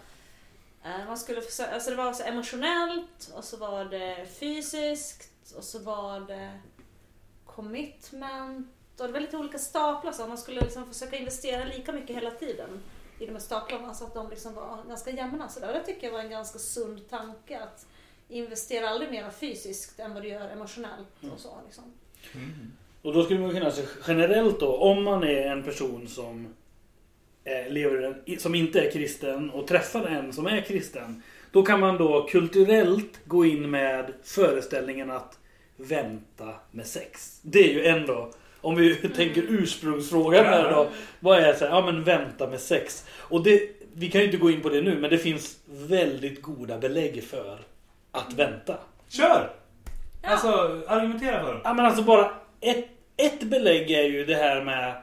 eh, 0.83 1.05
man 1.07 1.17
skulle 1.17 1.41
försöka, 1.41 1.73
alltså 1.73 1.89
det 1.89 1.95
var 1.95 2.13
så 2.13 2.23
emotionellt 2.23 3.31
och 3.33 3.43
så 3.43 3.57
var 3.57 3.85
det 3.85 4.25
fysiskt 4.39 5.31
och 5.51 5.63
så 5.63 5.79
var 5.79 6.19
det 6.19 6.59
commitment 7.45 8.67
och 8.99 9.07
det 9.07 9.13
var 9.13 9.19
lite 9.19 9.37
olika 9.37 9.57
staplar 9.57 10.11
så 10.11 10.27
man 10.27 10.37
skulle 10.37 10.61
liksom 10.61 10.93
försöka 10.93 11.17
investera 11.17 11.63
lika 11.63 11.91
mycket 11.91 12.15
hela 12.15 12.31
tiden 12.31 12.69
i 13.19 13.25
de 13.25 13.31
här 13.31 13.39
staplarna 13.39 13.93
så 13.93 14.05
att 14.05 14.13
de 14.13 14.29
liksom 14.29 14.53
var 14.53 14.83
ganska 14.87 15.11
jämna. 15.11 15.49
Så 15.49 15.59
där. 15.59 15.73
Det 15.73 15.83
tycker 15.83 16.07
jag 16.07 16.13
var 16.13 16.19
en 16.19 16.29
ganska 16.29 16.59
sund 16.59 17.09
tanke 17.09 17.59
att 17.59 17.87
investera 18.29 18.89
aldrig 18.89 19.11
mer 19.11 19.29
fysiskt 19.29 19.99
än 19.99 20.13
vad 20.13 20.23
du 20.23 20.29
gör 20.29 20.49
emotionellt 20.49 21.23
och 21.33 21.39
så. 21.39 21.57
Liksom. 21.65 21.83
Och 23.01 23.13
då 23.13 23.23
skulle 23.23 23.39
man 23.39 23.51
kunna 23.51 23.71
säga 23.71 23.87
generellt 24.07 24.59
då, 24.59 24.77
om 24.77 25.03
man 25.03 25.23
är 25.23 25.47
en 25.47 25.63
person 25.63 26.07
som 26.07 26.53
eh, 27.43 27.73
lever 27.73 28.37
som 28.39 28.55
inte 28.55 28.79
är 28.79 28.91
kristen 28.91 29.49
och 29.49 29.67
träffar 29.67 30.05
en 30.05 30.33
som 30.33 30.47
är 30.47 30.61
kristen. 30.61 31.23
Då 31.51 31.63
kan 31.63 31.79
man 31.79 31.97
då 31.97 32.27
kulturellt 32.31 33.19
gå 33.25 33.45
in 33.45 33.69
med 33.69 34.13
föreställningen 34.23 35.11
att 35.11 35.39
vänta 35.77 36.53
med 36.71 36.85
sex. 36.85 37.39
Det 37.41 37.59
är 37.59 37.73
ju 37.73 37.85
ändå, 37.85 38.31
om 38.61 38.75
vi 38.75 38.95
tänker 39.15 39.43
ursprungsfrågan 39.49 40.45
här 40.45 40.71
då. 40.71 40.89
Vad 41.19 41.39
är 41.39 41.53
så 41.53 41.65
här, 41.65 41.71
ja 41.71 41.85
men 41.85 42.03
vänta 42.03 42.47
med 42.47 42.59
sex. 42.59 43.05
Och 43.17 43.43
det, 43.43 43.69
vi 43.93 44.11
kan 44.11 44.21
ju 44.21 44.25
inte 44.25 44.37
gå 44.37 44.51
in 44.51 44.61
på 44.61 44.69
det 44.69 44.81
nu 44.81 44.99
men 44.99 45.09
det 45.09 45.17
finns 45.17 45.57
väldigt 45.65 46.41
goda 46.41 46.77
belägg 46.77 47.23
för 47.23 47.59
att 48.11 48.33
vänta. 48.33 48.77
Kör! 49.09 49.49
Alltså, 50.23 50.47
argumentera 50.87 51.43
för 51.43 51.53
dem. 51.53 51.61
Ja 51.63 51.73
men 51.73 51.85
alltså 51.85 52.03
bara 52.03 52.31
ett, 52.61 52.87
ett 53.17 53.43
belägg 53.43 53.91
är 53.91 54.03
ju 54.03 54.25
det 54.25 54.35
här 54.35 54.63
med 54.63 55.01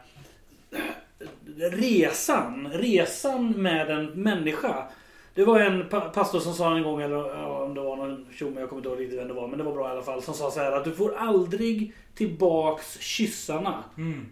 resan. 1.57 2.72
Resan 2.72 3.51
med 3.51 3.90
en 3.90 4.07
människa. 4.07 4.84
Det 5.35 5.45
var 5.45 5.61
en 5.61 5.89
pa- 5.89 6.01
pastor 6.09 6.41
som 6.41 6.55
sa 6.55 6.76
en 6.76 6.82
gång, 6.82 7.01
eller 7.03 7.47
om 7.47 7.74
det 7.74 7.80
var 7.80 7.97
någon 7.97 8.26
tjomme, 8.32 8.61
jag 8.61 8.68
kommer 8.68 8.80
inte 8.80 8.89
ihåg 8.89 9.01
riktigt 9.01 9.18
vem 9.18 9.28
det 9.28 9.35
var, 9.35 9.49
men 9.49 9.59
det 9.59 9.64
var 9.64 9.72
bra 9.72 9.89
i 9.89 9.93
alla 9.93 10.03
fall. 10.03 10.22
Som 10.22 10.35
sa 10.35 10.51
så 10.51 10.61
här 10.61 10.72
att 10.72 10.85
du 10.85 10.93
får 10.93 11.14
aldrig 11.16 11.93
tillbaks 12.14 13.01
kyssarna 13.01 13.85
Mm. 13.97 14.26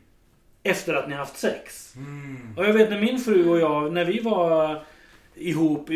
efter 0.62 0.94
att 0.94 1.08
ni 1.08 1.14
haft 1.14 1.36
sex. 1.38 1.94
Mm. 1.96 2.36
Och 2.56 2.64
jag 2.64 2.72
vet 2.72 2.90
när 2.90 3.00
min 3.00 3.18
fru 3.18 3.48
och 3.50 3.58
jag, 3.58 3.92
när 3.92 4.04
vi 4.04 4.20
var 4.20 4.82
ihop 5.34 5.88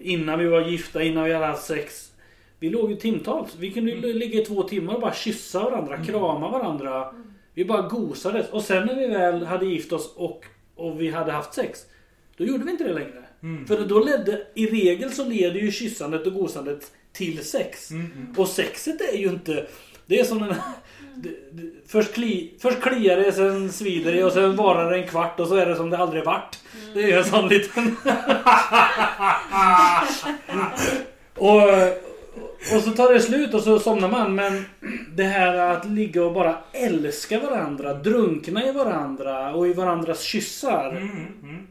innan 0.00 0.38
vi 0.38 0.46
var 0.46 0.60
gifta, 0.60 1.02
innan 1.02 1.24
vi 1.24 1.32
hade 1.32 1.46
haft 1.46 1.66
sex. 1.66 2.12
Vi 2.58 2.70
låg 2.70 2.90
ju 2.90 2.96
timtals. 2.96 3.56
Vi 3.58 3.70
kunde 3.72 3.90
ju 3.90 4.12
ligga 4.14 4.40
i 4.40 4.44
två 4.44 4.62
timmar 4.62 4.94
och 4.94 5.00
bara 5.00 5.12
kyssa 5.14 5.62
varandra, 5.64 6.04
krama 6.04 6.50
varandra. 6.50 7.14
Vi 7.54 7.64
bara 7.64 7.88
gosades. 7.88 8.50
Och 8.50 8.62
sen 8.62 8.86
när 8.86 8.94
vi 8.94 9.06
väl 9.06 9.46
hade 9.46 9.66
gift 9.66 9.92
oss 9.92 10.12
och, 10.16 10.44
och 10.76 11.00
vi 11.00 11.10
hade 11.10 11.32
haft 11.32 11.54
sex. 11.54 11.86
Då 12.36 12.44
gjorde 12.44 12.64
vi 12.64 12.70
inte 12.70 12.84
det 12.84 12.92
längre. 12.92 13.21
Mm. 13.42 13.66
För 13.66 13.80
då 13.80 13.98
ledde, 13.98 14.46
i 14.54 14.66
regel 14.66 15.12
så 15.12 15.24
leder 15.24 15.60
ju 15.60 15.72
kyssandet 15.72 16.26
och 16.26 16.32
gosandet 16.32 16.90
till 17.12 17.44
sex. 17.44 17.90
Mm. 17.90 18.34
Och 18.36 18.48
sexet 18.48 19.00
är 19.00 19.16
ju 19.16 19.28
inte... 19.28 19.66
Det 20.06 20.20
är 20.20 20.24
som 20.24 20.54
det, 21.14 21.34
först, 21.86 22.12
kli, 22.12 22.54
först 22.58 22.80
kliar 22.80 23.16
det, 23.16 23.32
sen 23.32 23.72
svider 23.72 24.12
det 24.12 24.24
och 24.24 24.32
sen 24.32 24.56
varar 24.56 24.90
det 24.90 24.96
en 24.96 25.08
kvart 25.08 25.40
och 25.40 25.48
så 25.48 25.54
är 25.54 25.66
det 25.66 25.76
som 25.76 25.90
det 25.90 25.98
aldrig 25.98 26.24
varit. 26.24 26.58
Det 26.94 27.12
är 27.12 27.18
en 27.18 27.24
sån 27.24 27.48
liten... 27.48 27.96
och, 31.34 31.62
och 32.76 32.82
så 32.82 32.90
tar 32.90 33.12
det 33.12 33.20
slut 33.20 33.54
och 33.54 33.62
så 33.62 33.78
somnar 33.78 34.08
man. 34.08 34.34
Men 34.34 34.64
det 35.08 35.24
här 35.24 35.54
att 35.54 35.90
ligga 35.90 36.24
och 36.24 36.32
bara 36.32 36.58
älska 36.72 37.40
varandra, 37.40 37.94
drunkna 37.94 38.66
i 38.66 38.72
varandra 38.72 39.54
och 39.54 39.68
i 39.68 39.72
varandras 39.72 40.22
kyssar. 40.22 40.90
Mm. 40.90 41.26
Mm. 41.42 41.66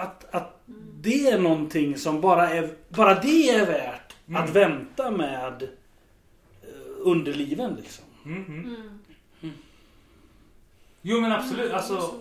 Att, 0.00 0.34
att 0.34 0.60
det 1.00 1.26
är 1.30 1.38
någonting 1.38 1.98
som 1.98 2.20
bara 2.20 2.50
är, 2.50 2.70
bara 2.88 3.14
det 3.20 3.50
är 3.50 3.66
värt 3.66 3.96
Mm. 4.28 4.42
att 4.42 4.50
vänta 4.50 5.10
med 5.10 5.62
eh, 6.62 6.68
underliven 6.98 7.74
liksom. 7.74 8.04
Mm. 8.24 8.44
Mm. 8.44 8.98
Mm. 9.42 9.54
Jo 11.02 11.20
men 11.20 11.32
absolut. 11.32 11.72
Alltså, 11.72 12.14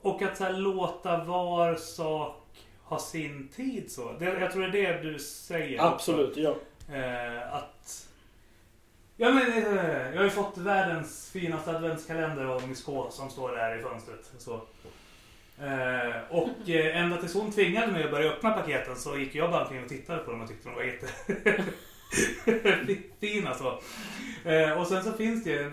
och 0.00 0.22
att 0.22 0.36
så 0.36 0.44
här, 0.44 0.52
låta 0.52 1.24
var 1.24 1.74
sak 1.74 2.46
ha 2.82 2.98
sin 2.98 3.48
tid 3.48 3.90
så. 3.92 4.12
Det, 4.18 4.24
jag 4.24 4.52
tror 4.52 4.62
det 4.68 4.86
är 4.86 5.02
det 5.02 5.10
du 5.12 5.18
säger. 5.18 5.74
också. 5.78 5.86
Absolut, 5.94 6.36
ja. 6.36 6.54
Eh, 6.96 7.54
att... 7.54 8.08
Ja, 9.16 9.30
men, 9.32 9.52
eh, 9.52 10.10
jag 10.10 10.16
har 10.16 10.24
ju 10.24 10.30
fått 10.30 10.58
världens 10.58 11.30
finaste 11.32 11.70
adventskalender 11.76 12.44
av 12.44 12.68
Miss 12.68 12.82
K 12.84 13.06
som 13.10 13.30
står 13.30 13.56
där 13.56 13.78
i 13.78 13.82
fönstret. 13.82 14.30
Så. 14.38 14.60
Eh, 16.70 16.96
ända 16.96 17.16
tills 17.16 17.34
hon 17.34 17.52
tvingade 17.52 17.92
mig 17.92 18.04
att 18.04 18.10
börja 18.10 18.30
öppna 18.30 18.50
paketen 18.50 18.96
så 18.96 19.18
gick 19.18 19.34
jag 19.34 19.50
bara 19.50 19.62
omkring 19.62 19.82
och 19.82 19.88
tittade 19.88 20.18
på 20.18 20.30
dem 20.30 20.40
och 20.40 20.48
tyckte 20.48 20.68
de 20.68 20.74
var 20.74 20.82
jättefina. 20.82 23.54
Så. 23.54 23.68
Alltså. 23.68 23.80
Eh, 24.48 24.80
och 24.80 24.86
sen 24.86 25.04
så 25.04 25.12
finns 25.12 25.44
det 25.44 25.50
ju 25.50 25.64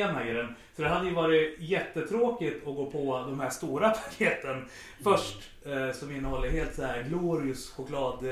en 0.00 0.14
här 0.14 0.26
i 0.26 0.32
den. 0.32 0.54
Så 0.76 0.82
det 0.82 0.88
hade 0.88 1.06
ju 1.06 1.14
varit 1.14 1.56
jättetråkigt 1.58 2.68
att 2.68 2.74
gå 2.74 2.90
på 2.90 3.24
de 3.28 3.40
här 3.40 3.50
stora 3.50 3.90
paketen 3.90 4.68
först. 5.04 5.50
Eh, 5.66 5.92
som 5.92 6.10
innehåller 6.10 6.50
helt 6.50 6.74
så 6.74 6.82
här 6.82 7.02
glorious 7.02 7.70
choklad 7.70 8.24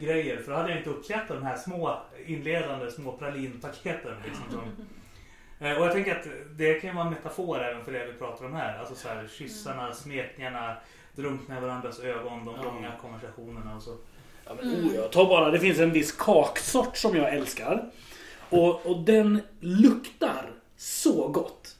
grejer. 0.00 0.42
För 0.44 0.52
då 0.52 0.56
hade 0.56 0.68
jag 0.68 0.78
inte 0.78 0.90
uppskattat 0.90 1.28
de 1.28 1.42
här 1.42 1.56
små 1.56 2.02
inledande 2.26 2.90
små 2.90 3.12
pralinpaketen. 3.12 4.14
Liksom, 4.24 4.44
som, 4.50 4.86
och 5.62 5.86
jag 5.86 5.92
tänker 5.92 6.16
att 6.16 6.26
det 6.56 6.74
kan 6.74 6.90
ju 6.90 6.96
vara 6.96 7.06
en 7.06 7.12
metafor 7.12 7.62
även 7.62 7.84
för 7.84 7.92
det 7.92 8.06
vi 8.06 8.12
pratar 8.12 8.44
om 8.44 8.54
här. 8.54 8.78
Alltså 8.78 8.94
så 8.94 9.08
här, 9.08 9.28
kyssarna, 9.38 9.92
smekningarna, 9.92 10.76
drunkna 11.14 11.58
i 11.58 11.60
varandras 11.60 12.00
ögon, 12.00 12.44
de 12.44 12.64
långa 12.64 12.92
konversationerna 13.00 13.76
och 13.76 13.82
så. 13.82 13.96
Ja, 14.44 14.52
men, 14.56 14.74
oh, 14.74 14.94
jag 14.94 15.12
tar 15.12 15.26
bara, 15.26 15.50
det 15.50 15.60
finns 15.60 15.78
en 15.78 15.92
viss 15.92 16.12
kaksort 16.12 16.96
som 16.96 17.16
jag 17.16 17.34
älskar. 17.34 17.90
Och, 18.50 18.86
och 18.86 19.04
den 19.04 19.40
luktar 19.60 20.50
så 20.76 21.28
gott. 21.28 21.76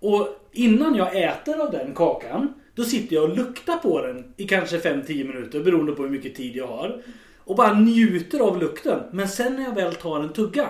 Och 0.00 0.28
innan 0.52 0.94
jag 0.94 1.16
äter 1.16 1.60
av 1.60 1.70
den 1.70 1.94
kakan, 1.94 2.54
då 2.74 2.84
sitter 2.84 3.16
jag 3.16 3.24
och 3.24 3.36
luktar 3.36 3.76
på 3.76 4.06
den 4.06 4.34
i 4.36 4.48
kanske 4.48 4.78
5-10 4.78 5.28
minuter 5.28 5.60
beroende 5.60 5.92
på 5.92 6.02
hur 6.02 6.10
mycket 6.10 6.34
tid 6.34 6.56
jag 6.56 6.66
har. 6.66 7.02
Och 7.38 7.56
bara 7.56 7.74
njuter 7.74 8.40
av 8.40 8.58
lukten. 8.58 9.00
Men 9.10 9.28
sen 9.28 9.56
när 9.56 9.62
jag 9.62 9.74
väl 9.74 9.94
tar 9.94 10.20
en 10.20 10.32
tugga, 10.32 10.68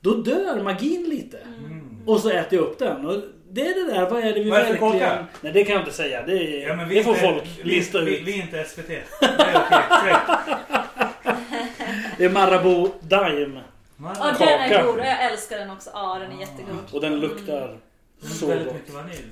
då 0.00 0.14
dör 0.14 0.62
magin 0.62 1.02
lite. 1.08 1.38
Och 2.06 2.20
så 2.20 2.30
äter 2.30 2.58
jag 2.58 2.62
upp 2.68 2.78
den. 2.78 3.06
Och 3.06 3.22
det 3.50 3.60
är 3.66 3.74
det 3.86 3.92
där, 3.94 4.10
vad 4.10 4.20
är 4.24 4.32
det 4.34 4.40
vi 4.42 4.50
Vad 4.50 4.58
är 4.60 4.64
det 4.72 4.76
för 4.78 4.80
verkligen... 4.86 5.08
kaka? 5.10 5.26
Nej 5.40 5.52
det 5.52 5.64
kan 5.64 5.72
jag 5.74 5.82
inte 5.82 5.92
säga. 5.96 6.22
Det, 6.26 6.32
är, 6.62 6.68
Ja, 6.68 6.76
men 6.76 6.88
vi 6.88 6.94
det 6.94 7.04
får 7.04 7.14
inte- 7.14 7.26
folk 7.26 7.44
vi, 7.62 7.70
lista 7.70 8.00
vi, 8.00 8.18
ut. 8.20 8.26
vi 8.28 8.32
är 8.38 8.42
inte 8.42 8.64
SVT. 8.64 8.86
Det 8.86 8.94
är 9.26 9.62
okej. 9.66 9.82
Straight. 10.00 10.20
Det 12.18 12.24
är 12.24 12.30
Marabou 12.30 12.90
Daim. 13.00 13.54
Ja, 13.56 13.62
Man- 13.96 14.14
den 14.38 14.48
är 14.48 14.84
god. 14.84 14.98
Jag 14.98 15.24
älskar 15.32 15.58
den 15.58 15.70
också. 15.70 15.90
Ja, 15.92 16.18
den 16.20 16.32
är 16.36 16.40
jättegod. 16.40 16.78
Och 16.92 17.00
den 17.00 17.20
luktar 17.20 17.64
Mm, 18.22 18.32
så 18.34 18.46
väldigt 18.46 18.66
gott. 18.66 18.76
mycket 18.76 18.94
vanilj. 18.94 19.24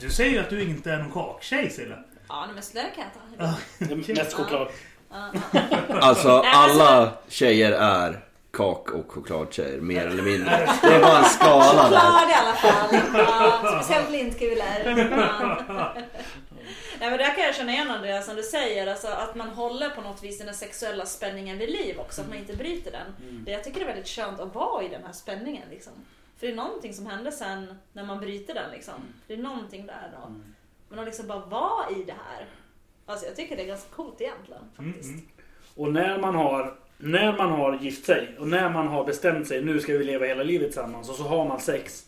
Du? 0.00 0.10
Säger 0.10 0.30
ju 0.32 0.38
att 0.38 0.50
du 0.50 0.62
inte 0.62 0.92
är 0.92 0.98
någon 0.98 1.12
kaktjej 1.12 1.70
Silla. 1.70 1.94
Ja, 2.28 2.46
men 2.54 2.62
slö 2.62 2.80
kan 2.80 3.04
jag 3.38 3.48
ta. 3.88 3.94
Är 4.12 4.16
mest 4.16 4.32
choklad. 4.32 4.68
Nej, 5.10 5.60
alltså- 6.00 6.42
alla 6.46 7.12
tjejer 7.28 7.72
är 7.72 8.20
kak 8.52 8.90
och 8.90 9.12
chokladtjejer, 9.12 9.80
mer 9.80 10.06
eller 10.06 10.22
mindre. 10.22 10.68
Det 10.82 10.94
är 10.94 11.02
bara 11.02 11.18
en 11.18 11.24
skala 11.24 11.90
där. 11.90 11.98
Choklad 12.00 12.30
i 12.30 12.34
alla 12.34 12.54
fall. 12.54 12.96
Ja, 13.14 13.80
speciellt 13.82 14.10
lintkulor. 14.10 15.08
Ja. 15.10 15.94
Nej, 17.00 17.10
men 17.10 17.18
där 17.18 17.34
kan 17.34 17.44
jag 17.44 17.54
känna 17.54 17.72
igen 17.72 17.90
Andreas 17.90 18.26
som 18.26 18.36
du 18.36 18.42
säger, 18.42 18.86
alltså, 18.86 19.06
att 19.08 19.34
man 19.34 19.48
håller 19.48 19.90
på 19.90 20.00
något 20.00 20.22
vis 20.22 20.38
den 20.38 20.48
här 20.48 20.54
sexuella 20.54 21.06
spänningen 21.06 21.58
vid 21.58 21.70
liv 21.70 21.98
också, 21.98 22.20
att 22.20 22.28
man 22.28 22.38
inte 22.38 22.56
bryter 22.56 22.90
den. 22.90 23.42
Det 23.44 23.50
jag 23.52 23.64
tycker 23.64 23.80
är 23.80 23.84
väldigt 23.86 24.08
skönt 24.08 24.40
att 24.40 24.54
vara 24.54 24.82
i 24.82 24.88
den 24.88 25.04
här 25.04 25.12
spänningen. 25.12 25.68
Liksom. 25.70 25.92
För 26.36 26.46
det 26.46 26.52
är 26.52 26.56
någonting 26.56 26.94
som 26.94 27.06
händer 27.06 27.30
sen 27.30 27.78
när 27.92 28.04
man 28.04 28.20
bryter 28.20 28.54
den. 28.54 28.70
Liksom. 28.70 28.94
Det 29.26 29.34
är 29.34 29.38
någonting 29.38 29.86
där 29.86 30.10
då. 30.12 30.34
Men 30.88 30.98
att 30.98 31.04
liksom 31.06 31.26
bara 31.26 31.38
vara 31.46 31.90
i 31.90 32.04
det 32.04 32.16
här. 32.28 32.46
Alltså 33.06 33.26
jag 33.26 33.36
tycker 33.36 33.56
det 33.56 33.62
är 33.62 33.66
ganska 33.66 33.94
coolt 33.96 34.20
egentligen. 34.20 34.62
Faktiskt. 34.76 35.10
Mm, 35.10 35.28
Och 35.76 35.92
när 35.92 36.18
man 36.18 36.34
har 36.34 36.74
när 37.02 37.36
man 37.36 37.50
har 37.50 37.78
gift 37.80 38.04
sig 38.04 38.28
och 38.38 38.48
när 38.48 38.70
man 38.70 38.86
har 38.86 39.04
bestämt 39.04 39.48
sig 39.48 39.64
nu 39.64 39.80
ska 39.80 39.92
vi 39.92 40.04
leva 40.04 40.26
hela 40.26 40.42
livet 40.42 40.66
tillsammans 40.66 41.10
och 41.10 41.16
så 41.16 41.22
har 41.22 41.44
man 41.48 41.60
sex. 41.60 42.06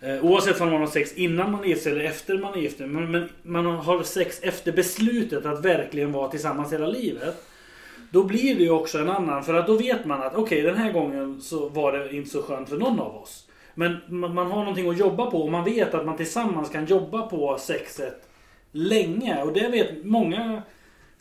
Eh, 0.00 0.24
oavsett 0.24 0.60
om 0.60 0.70
man 0.70 0.80
har 0.80 0.88
sex 0.88 1.12
innan 1.12 1.50
man 1.50 1.64
är 1.64 1.68
gift 1.68 1.82
sig 1.82 1.92
eller 1.92 2.04
efter 2.04 2.38
man 2.38 2.54
är 2.54 2.58
gift 2.58 2.78
sig, 2.78 2.86
men, 2.86 3.10
men 3.10 3.28
man 3.42 3.66
har 3.66 4.02
sex 4.02 4.40
efter 4.42 4.72
beslutet 4.72 5.46
att 5.46 5.64
verkligen 5.64 6.12
vara 6.12 6.28
tillsammans 6.28 6.72
hela 6.72 6.86
livet. 6.86 7.46
Då 8.10 8.24
blir 8.24 8.54
det 8.54 8.62
ju 8.62 8.70
också 8.70 8.98
en 8.98 9.08
annan, 9.08 9.44
för 9.44 9.54
att 9.54 9.66
då 9.66 9.76
vet 9.76 10.04
man 10.04 10.22
att 10.22 10.34
okej 10.34 10.62
den 10.62 10.76
här 10.76 10.92
gången 10.92 11.40
så 11.40 11.68
var 11.68 11.92
det 11.92 12.16
inte 12.16 12.30
så 12.30 12.42
skönt 12.42 12.68
för 12.68 12.76
någon 12.76 13.00
av 13.00 13.16
oss. 13.16 13.46
Men 13.74 13.96
man, 14.08 14.34
man 14.34 14.46
har 14.46 14.58
någonting 14.58 14.88
att 14.88 14.98
jobba 14.98 15.30
på 15.30 15.42
och 15.42 15.50
man 15.50 15.64
vet 15.64 15.94
att 15.94 16.06
man 16.06 16.16
tillsammans 16.16 16.70
kan 16.70 16.86
jobba 16.86 17.22
på 17.22 17.58
sexet 17.60 18.28
länge. 18.72 19.42
Och 19.42 19.52
det 19.52 19.68
vet 19.68 20.04
många, 20.04 20.62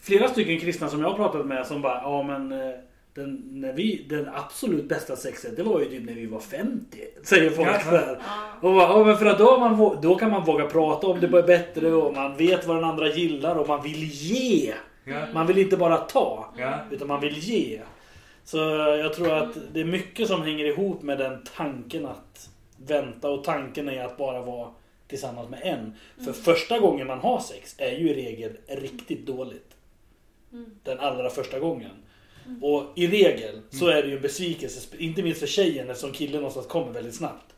flera 0.02 0.28
stycken 0.28 0.60
kristna 0.60 0.90
som 0.90 1.02
jag 1.02 1.10
har 1.10 1.16
pratat 1.16 1.46
med 1.46 1.68
som 1.68 1.82
bara, 1.82 2.02
ja 2.04 2.24
men 2.24 2.52
eh, 2.52 2.76
den, 3.14 3.42
när 3.52 3.74
vi, 3.74 4.06
den 4.10 4.30
absolut 4.36 4.90
bästa 4.90 5.16
sexet 5.16 5.56
det 5.58 5.64
var 5.64 5.80
ju 5.80 5.86
typ 5.86 6.06
när 6.06 6.14
vi 6.14 6.26
var 6.26 6.40
50. 6.40 6.98
Säger 7.24 7.50
folk 7.50 7.68
Ja. 7.86 7.92
där. 7.92 8.20
Och 8.62 8.74
bara, 8.74 8.84
ja, 8.90 9.04
men 9.06 9.18
för 9.18 9.26
att 9.26 9.38
då, 9.38 9.60
man, 9.60 10.02
då 10.02 10.16
kan 10.16 10.32
man 10.32 10.46
våga 10.46 10.66
prata 10.66 11.08
om 11.08 11.20
det 11.20 11.28
bättre 11.28 11.92
och 11.94 12.14
man 12.14 12.38
vet 12.38 12.68
vad 12.68 12.78
den 12.78 12.84
andra 12.84 13.08
gillar 13.08 13.56
och 13.56 13.68
man 13.68 13.84
vill 13.84 14.04
ge. 14.04 14.74
Ja. 15.04 15.26
Man 15.34 15.48
vill 15.48 15.58
inte 15.58 15.78
bara 15.78 15.98
ta. 15.98 16.54
Ja. 16.58 16.74
Utan 16.92 17.08
man 17.08 17.22
vill 17.22 17.38
ge. 17.38 17.82
Så 18.44 18.58
jag 19.04 19.14
tror 19.14 19.34
att 19.34 19.58
det 19.74 19.80
är 19.80 19.86
mycket 19.86 20.28
som 20.28 20.42
hänger 20.42 20.66
ihop 20.66 21.02
med 21.02 21.18
den 21.18 21.44
tanken 21.58 22.06
att 22.06 22.50
vänta 22.88 23.30
och 23.30 23.44
tanken 23.44 23.90
är 23.90 24.06
att 24.06 24.18
bara 24.18 24.42
vara 24.42 24.70
tillsammans 25.08 25.50
med 25.50 25.60
en. 25.64 25.94
För 26.26 26.34
första 26.34 26.80
gången 26.80 27.08
man 27.08 27.20
har 27.20 27.40
sex 27.40 27.76
är 27.78 27.92
ju 27.92 28.10
i 28.10 28.14
regel 28.14 28.52
riktigt 28.68 29.26
dåligt. 29.26 29.76
Den 30.84 31.00
allra 31.00 31.30
första 31.30 31.60
gången. 31.60 31.92
Och 32.62 32.84
i 32.96 33.08
regel 33.08 33.62
så 33.70 33.88
är 33.88 34.02
det 34.02 34.08
ju 34.08 34.16
en 34.16 34.22
besvikelse, 34.22 34.98
inte 34.98 35.24
minst 35.24 35.40
för 35.40 35.48
tjejen 35.48 35.90
eftersom 35.90 36.12
killen 36.12 36.36
någonstans 36.36 36.68
kommer 36.68 36.92
väldigt 36.92 37.16
snabbt. 37.16 37.56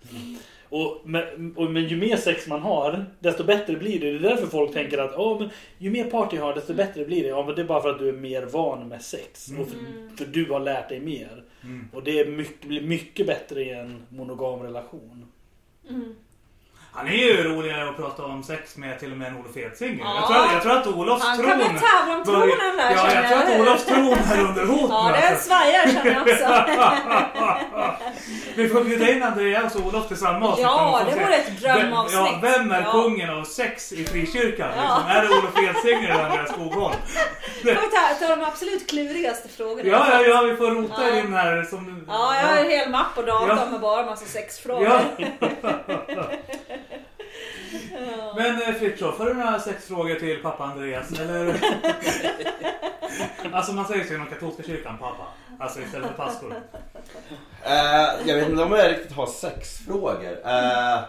Och, 0.70 1.02
men, 1.06 1.54
och, 1.56 1.72
men 1.72 1.88
ju 1.88 1.98
mer 1.98 2.18
sex 2.18 2.48
man 2.48 2.62
har, 2.62 3.06
desto 3.20 3.44
bättre 3.44 3.76
blir 3.76 4.00
det. 4.00 4.12
Det 4.12 4.18
är 4.18 4.30
därför 4.30 4.48
folk 4.48 4.74
tänker 4.74 4.98
att 4.98 5.16
oh, 5.16 5.40
men 5.40 5.50
ju 5.78 5.92
mer 5.92 6.04
party 6.04 6.36
jag 6.36 6.44
har, 6.44 6.56
desto 6.56 6.74
bättre 6.74 7.06
blir 7.06 7.24
det. 7.24 7.30
Ja, 7.30 7.46
men 7.46 7.56
det 7.56 7.62
är 7.62 7.66
bara 7.66 7.82
för 7.82 7.90
att 7.90 8.00
du 8.00 8.10
är 8.10 8.14
mer 8.14 8.46
van 8.46 8.88
med 8.88 9.02
sex. 9.02 9.52
Och 9.60 9.68
för, 9.68 9.78
för 10.18 10.26
du 10.26 10.46
har 10.46 10.60
lärt 10.60 10.90
dig 10.90 11.00
mer. 11.00 11.44
Mm. 11.64 11.90
Och 11.94 12.04
det 12.04 12.20
är 12.20 12.26
mycket, 12.26 12.68
blir 12.68 12.82
mycket 12.82 13.28
bättre 13.28 13.64
i 13.64 13.70
en 13.70 14.02
monogam 14.10 14.60
relation. 14.60 15.26
Han 16.94 17.08
är 17.08 17.12
ju 17.12 17.44
roligare 17.44 17.90
att 17.90 17.96
prata 17.98 18.24
om 18.26 18.44
sex 18.44 18.78
med 18.78 19.00
till 19.00 19.12
och 19.12 19.18
med 19.18 19.28
en 19.28 19.36
Olof 19.38 19.58
Edsinger. 19.58 20.00
Ja. 20.04 20.16
Jag, 20.16 20.28
tror, 20.28 20.54
jag 20.54 20.62
tror 20.62 20.78
att 20.78 20.88
Olofs 20.98 21.24
Han 21.26 21.38
tron... 21.38 21.50
kan 21.50 21.58
väl 21.60 21.68
tävla 21.68 22.18
om 22.18 22.24
tronen 22.24 22.78
där, 22.78 22.92
Ja, 22.92 22.98
känner 23.10 23.22
jag 23.22 23.30
tror 23.30 23.42
jag. 23.42 23.54
att 23.54 23.60
Olofs 23.62 23.86
tron 23.86 24.18
är 24.32 24.40
under 24.50 24.66
hot 24.66 24.90
Ja, 24.90 25.12
det 25.22 25.28
alltså. 25.30 25.48
svajar 25.50 25.88
känner 25.94 26.12
jag 26.12 26.22
också. 26.22 26.46
Vi 28.56 28.70
får 28.70 28.84
bjuda 28.84 29.12
in 29.12 29.24
Andreas 29.24 29.76
och 29.76 29.86
Olof 29.86 30.08
till 30.08 30.18
samma 30.18 30.48
avsnitt. 30.48 30.64
Ja, 30.66 31.02
och 31.02 31.12
får 31.12 31.20
det 31.20 31.26
vore 31.26 31.36
ett 31.36 31.62
drömavsnitt. 31.62 32.20
Ja, 32.20 32.40
vem 32.42 32.72
är 32.72 32.82
Ja. 32.82 32.92
kungen 32.92 33.30
av 33.30 33.44
sex 33.44 33.92
i 33.92 34.06
frikyrkan? 34.06 34.70
Ja. 34.78 34.82
Liksom? 34.82 35.12
Är 35.18 35.22
det 35.22 35.30
Olof 35.30 35.58
Edsinger 35.76 36.10
eller 36.10 36.24
Andreas 36.24 36.50
Skogholm? 36.52 36.96
Får 37.64 37.70
vi 37.70 37.76
ta, 37.76 38.28
ta 38.28 38.36
de 38.36 38.44
absolut 38.44 38.90
klurigaste 38.90 39.50
frågorna. 39.50 39.90
Ja, 39.90 40.06
ja, 40.12 40.22
ja, 40.22 40.42
vi 40.42 40.56
får 40.56 40.72
rota 40.72 41.10
Ja. 41.10 41.20
in 41.20 41.34
här 41.34 41.64
som... 41.64 42.06
Ja, 42.08 42.36
jag 42.36 42.48
har 42.48 42.58
en 42.58 42.70
hel 42.70 42.90
mapp 42.90 43.16
på 43.16 43.22
datorn 43.22 43.50
Ja. 43.58 43.66
med 43.72 43.80
bara 43.82 44.06
massa 44.06 44.26
sexfrågor. 44.26 44.88
Ja. 44.88 45.00
Ja. 47.94 48.34
Men 48.36 48.62
eh, 48.62 48.74
Fritiof, 48.74 49.18
har 49.20 49.26
du 49.26 49.34
några 49.34 49.60
sex 49.60 49.88
frågor 49.88 50.16
till 50.16 50.42
pappa 50.42 50.64
Andreas? 50.64 51.20
Eller? 51.20 51.62
alltså 53.52 53.74
man 53.74 53.86
säger 53.86 54.04
så 54.04 54.14
inom 54.14 54.28
katolska 54.28 54.64
kyrkan, 54.64 54.98
pappa. 54.98 55.28
Alltså 55.60 55.82
istället 55.82 56.08
för 56.08 56.18
pastor. 56.18 56.54
Eh, 57.64 58.28
jag 58.28 58.36
vet 58.36 58.50
inte 58.50 58.64
om 58.64 58.72
jag 58.72 58.92
riktigt 58.92 59.12
har 59.12 59.28
sex 59.28 59.78
frågor. 59.78 60.32
Eh, 60.46 61.00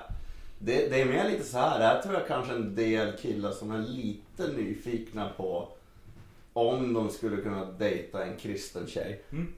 det, 0.58 0.88
det 0.88 1.00
är 1.00 1.04
mer 1.04 1.30
lite 1.30 1.44
så 1.44 1.58
här. 1.58 1.78
Det 1.78 1.84
här 1.84 2.02
tror 2.02 2.14
jag 2.14 2.26
kanske 2.26 2.52
en 2.52 2.74
del 2.74 3.16
killar 3.16 3.50
som 3.50 3.70
är 3.70 3.78
lite 3.78 4.46
nyfikna 4.56 5.28
på 5.36 5.68
om 6.52 6.92
de 6.92 7.10
skulle 7.10 7.36
kunna 7.36 7.64
dejta 7.64 8.24
en 8.24 8.36
kristen 8.36 8.86
tjej. 8.86 9.22
Mm. 9.32 9.52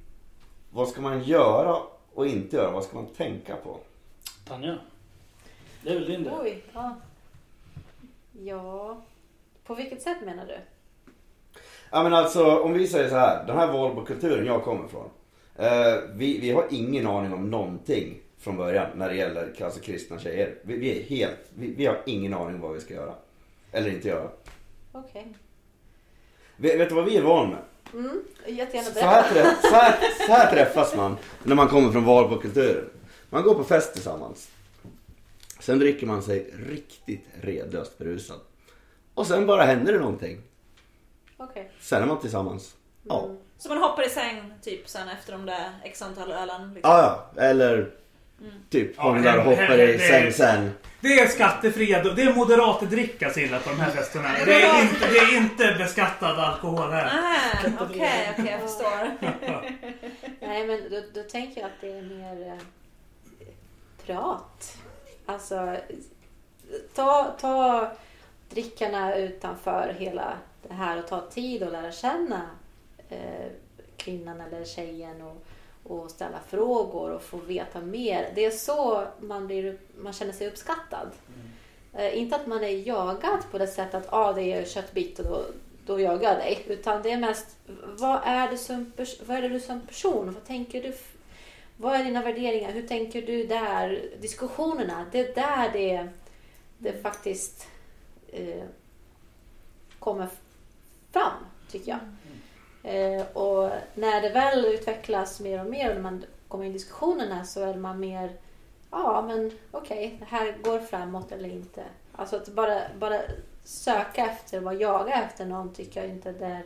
Vad 0.71 0.89
ska 0.89 1.01
man 1.01 1.23
göra 1.23 1.77
och 2.15 2.27
inte 2.27 2.57
göra? 2.57 2.71
Vad 2.71 2.85
ska 2.85 2.97
man 2.97 3.07
tänka 3.07 3.57
på? 3.57 3.81
Tanja. 4.45 4.79
Det 5.85 5.91
är 5.91 5.95
väl 5.95 6.07
din 6.07 6.23
del? 6.25 6.33
Oj, 6.43 6.63
ja. 6.75 6.97
Ja, 8.33 8.97
på 9.67 9.75
vilket 9.75 10.03
sätt 10.03 10.17
menar 10.25 10.47
du? 10.47 10.57
Ja 11.91 12.03
men 12.03 12.15
alltså 12.15 12.59
om 12.59 12.73
vi 12.73 12.87
säger 12.87 13.09
så 13.09 13.17
här. 13.17 13.47
Den 13.47 13.57
här 13.57 13.73
Valbokulturen 13.73 14.47
jag 14.47 14.65
kommer 14.65 14.85
ifrån. 14.87 15.11
Eh, 15.57 15.95
vi, 16.15 16.39
vi 16.41 16.51
har 16.51 16.67
ingen 16.71 17.07
aning 17.07 17.33
om 17.33 17.51
någonting 17.51 18.21
från 18.39 18.57
början 18.57 18.87
när 18.95 19.09
det 19.09 19.15
gäller 19.17 19.65
alltså, 19.65 19.81
kristna 19.81 20.19
tjejer. 20.19 20.55
Vi, 20.63 20.77
vi 20.77 20.99
är 21.01 21.03
helt, 21.03 21.41
vi, 21.55 21.75
vi 21.75 21.87
har 21.87 21.99
ingen 22.07 22.35
aning 22.35 22.55
om 22.55 22.61
vad 22.61 22.73
vi 22.75 22.81
ska 22.81 22.95
göra. 22.95 23.15
Eller 23.73 23.91
inte 23.91 24.09
göra. 24.09 24.29
Okej. 24.93 25.35
Vet, 26.57 26.81
vet 26.81 26.89
du 26.89 26.95
vad 26.95 27.05
vi 27.05 27.17
är 27.17 27.23
van 27.23 27.49
med? 27.51 27.59
Mm, 27.93 28.25
jättegärna 28.47 28.91
Så 28.91 29.01
här, 29.01 29.35
berätta. 29.35 29.51
träff, 29.51 29.61
så, 29.71 29.75
här, 29.75 29.99
så 30.27 30.33
här 30.33 30.53
träffas 30.53 30.97
man 30.97 31.17
när 31.43 31.55
man 31.55 31.69
kommer 31.69 31.93
från 31.93 32.05
Valbokulturen. 32.05 32.91
Man 33.31 33.43
går 33.43 33.55
på 33.55 33.65
fest 33.65 33.93
tillsammans. 33.93 34.49
Sen 35.65 35.79
dricker 35.79 36.07
man 36.07 36.23
sig 36.23 36.51
riktigt 36.69 37.25
redlöst 37.43 37.99
berusad. 37.99 38.41
Och 39.15 39.27
sen 39.27 39.47
bara 39.47 39.63
händer 39.65 39.93
det 39.93 39.99
någonting. 39.99 40.41
Okej. 41.37 41.71
Sen 41.81 42.03
är 42.03 42.07
man 42.07 42.21
tillsammans. 42.21 42.75
Ja. 43.03 43.25
Mm. 43.25 43.37
Så 43.59 43.69
man 43.69 43.79
hoppar 43.79 44.07
i 44.07 44.11
säng 44.11 44.53
typ 44.63 44.89
sen 44.89 45.09
efter 45.09 45.33
de 45.33 45.47
där 45.47 45.71
x 45.85 46.03
antal 46.03 46.33
ölen? 46.33 46.75
Liksom. 46.75 46.91
Ja, 46.93 47.27
ja. 47.37 47.43
Eller 47.43 47.91
typ 48.71 48.93
Ja, 48.97 49.03
hånglar 49.03 49.37
och 49.37 49.43
hem- 49.43 49.47
hoppar 49.51 49.79
i 49.79 49.87
det- 49.93 49.99
säng 49.99 50.33
sen. 50.33 50.71
Det 51.01 51.09
är 51.21 51.27
skattefria, 51.29 52.03
det 52.03 52.23
är 52.23 52.35
moderatdricka 52.35 53.31
Silla 53.31 53.59
på 53.59 53.71
de 53.71 53.77
här 53.81 53.91
festerna. 53.91 54.29
Det 54.45 54.63
är 54.63 54.83
inte, 54.83 55.09
det 55.11 55.19
är 55.19 55.37
inte 55.37 55.75
beskattad 55.79 56.39
alkohol 56.39 56.91
här. 56.91 57.05
Ah, 57.07 57.85
Okej, 57.85 58.31
okej, 58.39 58.51
jag 58.51 58.61
förstår. 58.61 59.11
Nej, 60.41 60.67
men 60.67 60.91
då, 60.91 61.03
då 61.15 61.29
tänker 61.29 61.61
jag 61.61 61.67
att 61.71 61.81
det 61.81 61.91
är 61.93 62.03
mer 62.03 62.47
eh, 62.47 62.59
prat. 64.07 64.79
Alltså, 65.27 65.77
ta, 66.95 67.35
ta 67.41 67.91
drickarna 68.51 69.17
utanför 69.17 69.97
hela 69.99 70.39
det 70.69 70.75
här 70.75 70.99
och 70.99 71.07
ta 71.07 71.21
tid 71.21 71.63
att 71.63 71.73
lära 71.73 71.93
känna 71.93 72.41
eh, 73.09 73.47
kvinnan 73.97 74.41
eller 74.41 74.65
tjejen 74.65 75.23
och, 75.23 75.47
och 75.83 76.11
ställa 76.11 76.39
frågor 76.49 77.11
och 77.11 77.23
få 77.23 77.37
veta 77.37 77.81
mer. 77.81 78.33
Det 78.35 78.45
är 78.45 78.51
så 78.51 79.07
man, 79.21 79.47
blir, 79.47 79.79
man 79.99 80.13
känner 80.13 80.33
sig 80.33 80.49
uppskattad. 80.49 81.11
Eh, 81.93 82.19
inte 82.19 82.37
att 82.37 82.47
man 82.47 82.65
är 82.65 82.87
jagad 82.89 83.41
på 83.51 83.59
det 83.59 83.67
sättet 83.67 83.95
att 83.95 84.13
ah, 84.13 84.33
det 84.33 84.53
är 84.53 84.65
köttbit 84.65 85.19
och 85.19 85.25
då, 85.25 85.45
då 85.87 86.01
jagar 86.01 86.31
jag 86.31 86.39
dig. 86.39 86.65
Utan 86.69 87.03
det 87.03 87.11
är 87.11 87.19
mest 87.19 87.57
vad 87.99 88.21
är, 88.25 88.51
det 88.51 88.59
som, 88.59 88.93
vad 89.27 89.37
är 89.37 89.43
det 89.43 89.49
du 89.49 89.61
som 89.61 89.81
person? 89.81 90.33
Vad 90.35 90.45
tänker 90.45 90.83
du? 90.83 90.93
Vad 91.77 92.01
är 92.01 92.05
dina 92.05 92.23
värderingar? 92.23 92.73
Hur 92.73 92.87
tänker 92.87 93.23
du 93.23 93.47
där? 93.47 94.11
Diskussionerna, 94.21 95.07
det 95.13 95.19
är 95.19 95.35
där 95.35 95.71
det, 95.73 96.09
det 96.79 97.03
faktiskt 97.03 97.69
eh, 98.33 98.65
kommer 99.99 100.29
fram, 101.13 101.33
tycker 101.71 101.91
jag. 101.91 102.01
Eh, 102.95 103.27
och 103.27 103.71
när 103.95 104.23
det 104.23 104.31
väl 104.31 104.65
utvecklas 104.65 105.41
mer 105.41 105.61
och 105.61 105.71
mer 105.71 105.97
och 105.97 106.03
man 106.03 106.25
kommer 106.49 106.65
in 106.65 106.71
i 106.71 106.73
diskussionerna 106.73 107.45
så 107.45 107.61
är 107.61 107.75
man 107.75 108.01
mer 108.01 108.33
Ja, 108.91 109.25
men 109.27 109.53
okej, 109.71 110.17
det 110.19 110.25
här 110.25 110.59
går 110.63 110.81
framåt 110.81 111.33
eller 111.33 111.49
inte. 111.49 111.85
Alltså 112.13 112.37
att 112.37 112.49
bara, 112.49 112.81
bara 112.99 113.21
söka 113.65 114.27
efter, 114.27 114.61
vad 114.61 114.81
jaga 114.81 115.15
efter 115.25 115.47
någon 115.47 115.75
tycker 115.75 116.01
jag 116.01 116.11
inte 116.11 116.33
det 116.33 116.47
är, 116.47 116.63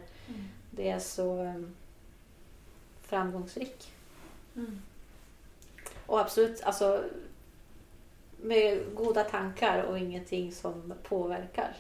det 0.71 0.91
är 0.91 0.99
så 0.99 1.43
um, 1.43 1.77
framgångsrik. 3.03 3.93
Mm. 4.57 4.83
Och 6.09 6.21
absolut, 6.21 6.63
alltså 6.63 7.05
med 8.43 8.81
goda 8.95 9.25
tankar 9.25 9.83
och 9.83 9.99
ingenting 9.99 10.53
som 10.53 10.95
påverkar. 11.03 11.77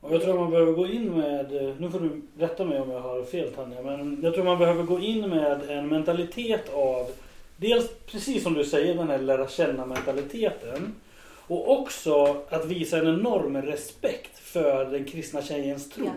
Och 0.00 0.14
jag 0.14 0.22
tror 0.22 0.38
man 0.38 0.50
behöver 0.50 0.72
gå 0.72 0.86
in 0.86 1.14
med, 1.14 1.74
nu 1.80 1.90
får 1.90 2.00
du 2.00 2.22
rätta 2.38 2.64
mig 2.64 2.80
om 2.80 2.90
jag 2.90 3.00
har 3.00 3.22
fel 3.22 3.52
Tanja, 3.52 3.82
men 3.82 4.20
jag 4.22 4.34
tror 4.34 4.44
man 4.44 4.58
behöver 4.58 4.82
gå 4.82 5.00
in 5.00 5.30
med 5.30 5.70
en 5.70 5.88
mentalitet 5.88 6.74
av 6.74 7.10
dels 7.56 7.90
precis 8.06 8.42
som 8.42 8.54
du 8.54 8.64
säger 8.64 8.94
den 8.94 9.08
här 9.08 9.18
lära 9.18 9.48
känna 9.48 9.86
mentaliteten 9.86 10.94
och 11.46 11.80
också 11.80 12.44
att 12.48 12.66
visa 12.66 12.98
en 12.98 13.06
enorm 13.06 13.62
respekt 13.62 14.38
för 14.38 14.84
den 14.84 15.04
kristna 15.04 15.42
tjejens 15.42 15.90
tro. 15.90 16.04
Ja. 16.04 16.12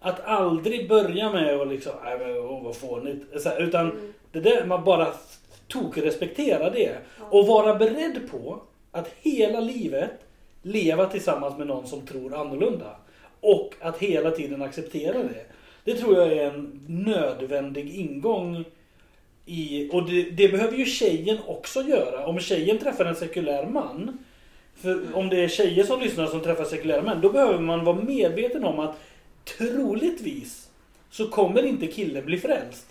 Att 0.00 0.24
aldrig 0.24 0.88
börja 0.88 1.32
med 1.32 1.60
att 1.60 1.68
liksom, 1.68 1.92
nej 2.04 2.18
men 2.18 2.36
åh, 2.38 2.64
vad 2.64 2.76
fånigt. 2.76 3.42
Så 3.42 3.58
Utan 3.58 3.90
Mm. 3.90 4.12
det 4.32 4.40
där, 4.40 4.64
man 4.64 4.84
bara 4.84 5.06
tok 5.68 5.98
respektera 5.98 6.70
det. 6.70 6.98
Ja. 7.18 7.24
Och 7.30 7.46
vara 7.46 7.74
beredd 7.74 8.30
på 8.30 8.62
att 8.92 9.10
hela 9.20 9.60
livet 9.60 10.10
leva 10.62 11.06
tillsammans 11.06 11.58
med 11.58 11.66
någon 11.66 11.86
som 11.86 12.00
tror 12.06 12.34
annorlunda. 12.34 12.96
Och 13.40 13.74
att 13.80 13.98
hela 13.98 14.30
tiden 14.30 14.62
acceptera 14.62 15.18
det. 15.18 15.44
Det 15.84 15.94
tror 15.94 16.16
jag 16.16 16.32
är 16.32 16.46
en 16.50 16.80
nödvändig 16.88 17.94
ingång 17.94 18.64
i, 19.46 19.90
och 19.92 20.10
det, 20.10 20.22
det 20.22 20.48
behöver 20.48 20.76
ju 20.76 20.84
tjejen 20.84 21.38
också 21.46 21.82
göra. 21.82 22.26
Om 22.26 22.40
tjejen 22.40 22.78
träffar 22.78 23.04
en 23.04 23.16
sekulär 23.16 23.66
man. 23.66 24.18
För 24.76 25.02
om 25.14 25.28
det 25.28 25.44
är 25.44 25.48
tjejer 25.48 25.84
som 25.84 26.00
lyssnar 26.00 26.26
som 26.26 26.40
träffar 26.40 26.64
sekulära 26.64 27.02
män, 27.02 27.20
då 27.20 27.30
behöver 27.30 27.58
man 27.58 27.84
vara 27.84 27.96
medveten 27.96 28.64
om 28.64 28.78
att 28.78 28.96
troligtvis 29.58 30.68
så 31.10 31.28
kommer 31.28 31.62
inte 31.62 31.86
killen 31.86 32.24
bli 32.24 32.38
frälst. 32.38 32.86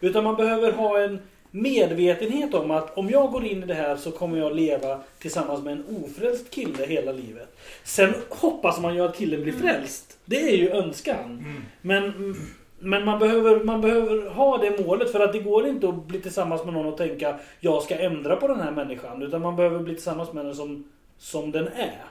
Utan 0.00 0.24
man 0.24 0.36
behöver 0.36 0.72
ha 0.72 1.00
en 1.00 1.18
medvetenhet 1.50 2.54
om 2.54 2.70
att 2.70 2.98
om 2.98 3.10
jag 3.10 3.32
går 3.32 3.44
in 3.44 3.62
i 3.62 3.66
det 3.66 3.74
här 3.74 3.96
så 3.96 4.10
kommer 4.10 4.38
jag 4.38 4.56
leva 4.56 5.00
tillsammans 5.18 5.64
med 5.64 5.72
en 5.72 6.04
ofrälst 6.04 6.50
kille 6.50 6.86
hela 6.86 7.12
livet. 7.12 7.56
Sen 7.84 8.14
hoppas 8.28 8.80
man 8.80 8.94
ju 8.94 9.00
att 9.00 9.18
killen 9.18 9.42
blir 9.42 9.52
frälst. 9.52 10.18
Det 10.24 10.40
är 10.40 10.56
ju 10.56 10.70
önskan. 10.70 11.24
Mm. 11.24 11.62
Men, 11.80 12.34
men 12.78 13.04
man, 13.04 13.18
behöver, 13.18 13.64
man 13.64 13.80
behöver 13.80 14.30
ha 14.30 14.58
det 14.58 14.84
målet 14.84 15.12
för 15.12 15.20
att 15.20 15.32
det 15.32 15.38
går 15.38 15.66
inte 15.66 15.88
att 15.88 16.06
bli 16.06 16.20
tillsammans 16.20 16.64
med 16.64 16.74
någon 16.74 16.86
och 16.86 16.98
tänka 16.98 17.38
jag 17.60 17.82
ska 17.82 17.98
ändra 17.98 18.36
på 18.36 18.48
den 18.48 18.60
här 18.60 18.70
människan. 18.70 19.22
Utan 19.22 19.42
man 19.42 19.56
behöver 19.56 19.78
bli 19.78 19.94
tillsammans 19.94 20.32
med 20.32 20.44
den 20.44 20.54
som, 20.54 20.84
som 21.18 21.50
den 21.50 21.68
är. 21.68 22.04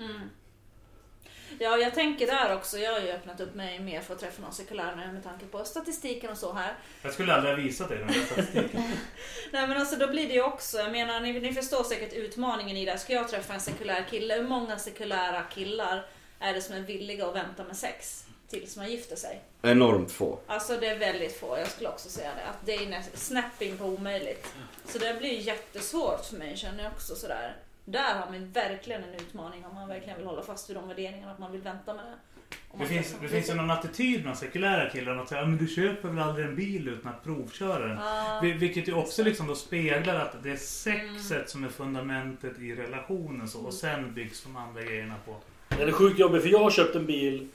Mm. 0.00 0.20
Ja, 1.58 1.76
jag 1.76 1.94
tänker 1.94 2.26
där 2.26 2.54
också. 2.54 2.78
Jag 2.78 2.92
har 2.92 3.00
ju 3.00 3.08
öppnat 3.08 3.40
upp 3.40 3.54
mig 3.54 3.80
mer 3.80 4.00
för 4.00 4.14
att 4.14 4.20
träffa 4.20 4.42
någon 4.42 4.52
sekulär 4.52 4.96
nu 4.96 5.12
med 5.12 5.24
tanke 5.24 5.46
på 5.46 5.64
statistiken 5.64 6.30
och 6.30 6.38
så 6.38 6.52
här. 6.52 6.74
Jag 7.02 7.12
skulle 7.12 7.34
aldrig 7.34 7.54
ha 7.54 7.62
visat 7.62 7.88
dig 7.88 7.98
den 7.98 8.06
där 8.06 8.14
statistiken. 8.14 8.82
Nej 9.52 9.66
men 9.66 9.76
alltså 9.76 9.96
då 9.96 10.06
blir 10.06 10.28
det 10.28 10.34
ju 10.34 10.42
också, 10.42 10.78
jag 10.78 10.92
menar 10.92 11.20
ni, 11.20 11.40
ni 11.40 11.54
förstår 11.54 11.84
säkert 11.84 12.12
utmaningen 12.12 12.76
i 12.76 12.84
det. 12.84 12.98
Ska 12.98 13.12
jag 13.12 13.28
träffa 13.28 13.54
en 13.54 13.60
sekulär 13.60 14.06
kille, 14.10 14.34
hur 14.34 14.48
många 14.48 14.78
sekulära 14.78 15.42
killar 15.42 16.06
är 16.40 16.54
det 16.54 16.60
som 16.60 16.74
är 16.74 16.80
villiga 16.80 17.26
att 17.26 17.34
vänta 17.34 17.64
med 17.64 17.76
sex 17.76 18.24
tills 18.48 18.76
man 18.76 18.90
gifter 18.90 19.16
sig? 19.16 19.40
Enormt 19.62 20.12
få. 20.12 20.38
Alltså 20.46 20.76
det 20.76 20.86
är 20.86 20.98
väldigt 20.98 21.40
få, 21.40 21.58
jag 21.58 21.68
skulle 21.68 21.88
också 21.88 22.08
säga 22.08 22.30
det. 22.36 22.44
Att 22.50 22.66
det 22.66 22.74
är 22.74 22.86
nästan 22.86 23.16
snapping 23.16 23.78
på 23.78 23.84
omöjligt. 23.84 24.46
Så 24.84 24.98
det 24.98 25.18
blir 25.18 25.40
jättesvårt 25.40 26.24
för 26.24 26.36
mig 26.36 26.56
känner 26.56 26.84
jag 26.84 26.92
också 26.92 27.14
sådär. 27.14 27.56
Där 27.90 28.14
har 28.14 28.30
man 28.32 28.52
verkligen 28.52 29.04
en 29.04 29.14
utmaning 29.14 29.64
om 29.66 29.74
man 29.74 29.88
verkligen 29.88 30.18
vill 30.18 30.26
hålla 30.26 30.42
fast 30.42 30.70
vid 30.70 30.76
de 30.76 30.88
värderingarna, 30.88 31.32
att 31.32 31.38
man 31.38 31.52
vill 31.52 31.60
vänta 31.60 31.94
med 31.94 32.04
det. 32.04 32.78
Det 32.78 32.86
finns, 32.86 33.14
det 33.20 33.28
finns 33.28 33.50
ju 33.50 33.54
någon 33.54 33.70
attityd 33.70 34.22
bland 34.22 34.38
sekulära 34.38 34.90
killar 34.90 35.16
att 35.16 35.28
säga 35.28 35.40
"Ja, 35.40 35.46
men 35.46 35.58
du 35.58 35.66
köper 35.66 36.08
väl 36.08 36.18
aldrig 36.18 36.46
en 36.46 36.56
bil 36.56 36.88
utan 36.88 37.12
att 37.12 37.24
provköra 37.24 37.86
den. 37.86 37.98
Vil- 38.42 38.58
Vilket 38.58 38.88
ju 38.88 38.92
också 38.94 39.22
liksom 39.22 39.46
då 39.46 39.54
speglar 39.54 40.14
att 40.14 40.42
det 40.42 40.50
är 40.50 40.56
sexet 40.56 41.50
som 41.50 41.64
är 41.64 41.68
fundamentet 41.68 42.58
i 42.58 42.74
relationen 42.74 43.48
så, 43.48 43.60
och 43.60 43.74
sen 43.74 44.14
byggs 44.14 44.42
de 44.42 44.56
andra 44.56 44.82
grejerna 44.82 45.14
på. 45.26 45.36
Det 45.68 45.82
är 45.82 45.92
sjukt 45.92 46.18
jobbigt 46.18 46.42
för 46.42 46.48
jag 46.48 46.58
har 46.58 46.70
köpt 46.70 46.96
en 46.96 47.06
bil 47.06 47.48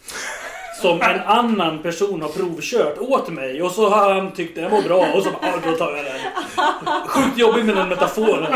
som 0.82 1.02
en 1.02 1.20
annan 1.20 1.80
person 1.84 2.22
har 2.22 2.30
provkört 2.30 2.98
åt 2.98 3.30
mig 3.30 3.62
och 3.62 3.72
så 3.72 3.90
har 3.90 4.14
han 4.14 4.32
tyckt 4.32 4.56
den 4.56 4.72
var 4.72 4.82
bra 4.82 5.08
och 5.14 5.24
så 5.24 5.32
bara, 5.32 5.40
"Ja, 5.48 5.60
då 5.66 5.76
tar 5.76 5.96
jag 5.96 6.06
den. 6.06 6.20
Sjukt 7.08 7.38
jobbigt 7.38 7.66
med 7.66 7.76
den 7.76 7.90
metaforen. 7.90 8.54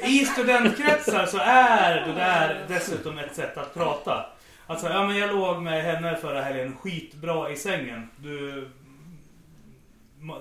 I 0.00 0.24
studentkretsar 0.24 1.26
så 1.26 1.38
är 1.38 2.06
det 2.06 2.12
där 2.12 2.64
dessutom 2.68 3.18
ett 3.18 3.34
sätt 3.34 3.56
att 3.58 3.74
prata. 3.74 4.26
Alltså, 4.66 4.88
ja 4.88 5.06
men 5.06 5.16
jag 5.18 5.34
låg 5.34 5.62
med 5.62 5.82
henne 5.84 6.16
förra 6.16 6.42
helgen 6.42 6.76
skitbra 6.76 7.50
i 7.50 7.56
sängen. 7.56 8.08
Du 8.16 8.68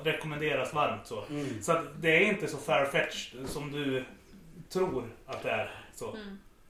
rekommenderas 0.04 0.74
varmt 0.74 1.08
så. 1.08 1.24
Mm. 1.30 1.48
Så 1.62 1.72
att 1.72 1.84
det 2.02 2.16
är 2.18 2.22
inte 2.22 2.48
så 2.48 2.58
farfetched 2.58 3.50
som 3.50 3.72
du 3.72 4.04
tror 4.74 5.04
att 5.28 5.44
det 5.44 5.50
är. 5.50 5.72
Så. 5.96 6.18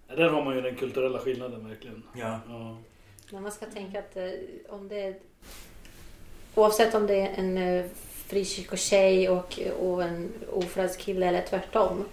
Där 0.08 0.30
har 0.30 0.44
man 0.44 0.56
ju 0.56 0.62
den 0.62 0.76
kulturella 0.76 1.20
skillnaden 1.20 1.68
verkligen. 1.68 2.04
Ja. 2.16 2.40
Ja. 2.48 2.78
Men 3.32 3.44
man 3.44 3.52
ska 3.52 3.66
tänka 3.66 4.00
att 4.00 4.18
eh, 4.18 4.30
om 4.70 4.88
det 4.88 5.02
är, 5.02 5.16
oavsett 6.56 6.96
om 6.96 7.08
det 7.08 7.16
är 7.16 7.34
en 7.36 7.58
eh, 7.58 7.86
frikyrkotjej 8.28 9.30
och, 9.30 9.60
och 9.80 10.04
en 10.04 10.32
ofrälst 10.52 11.00
kille 11.00 11.26
eller 11.26 11.42
tvärtom. 11.42 12.06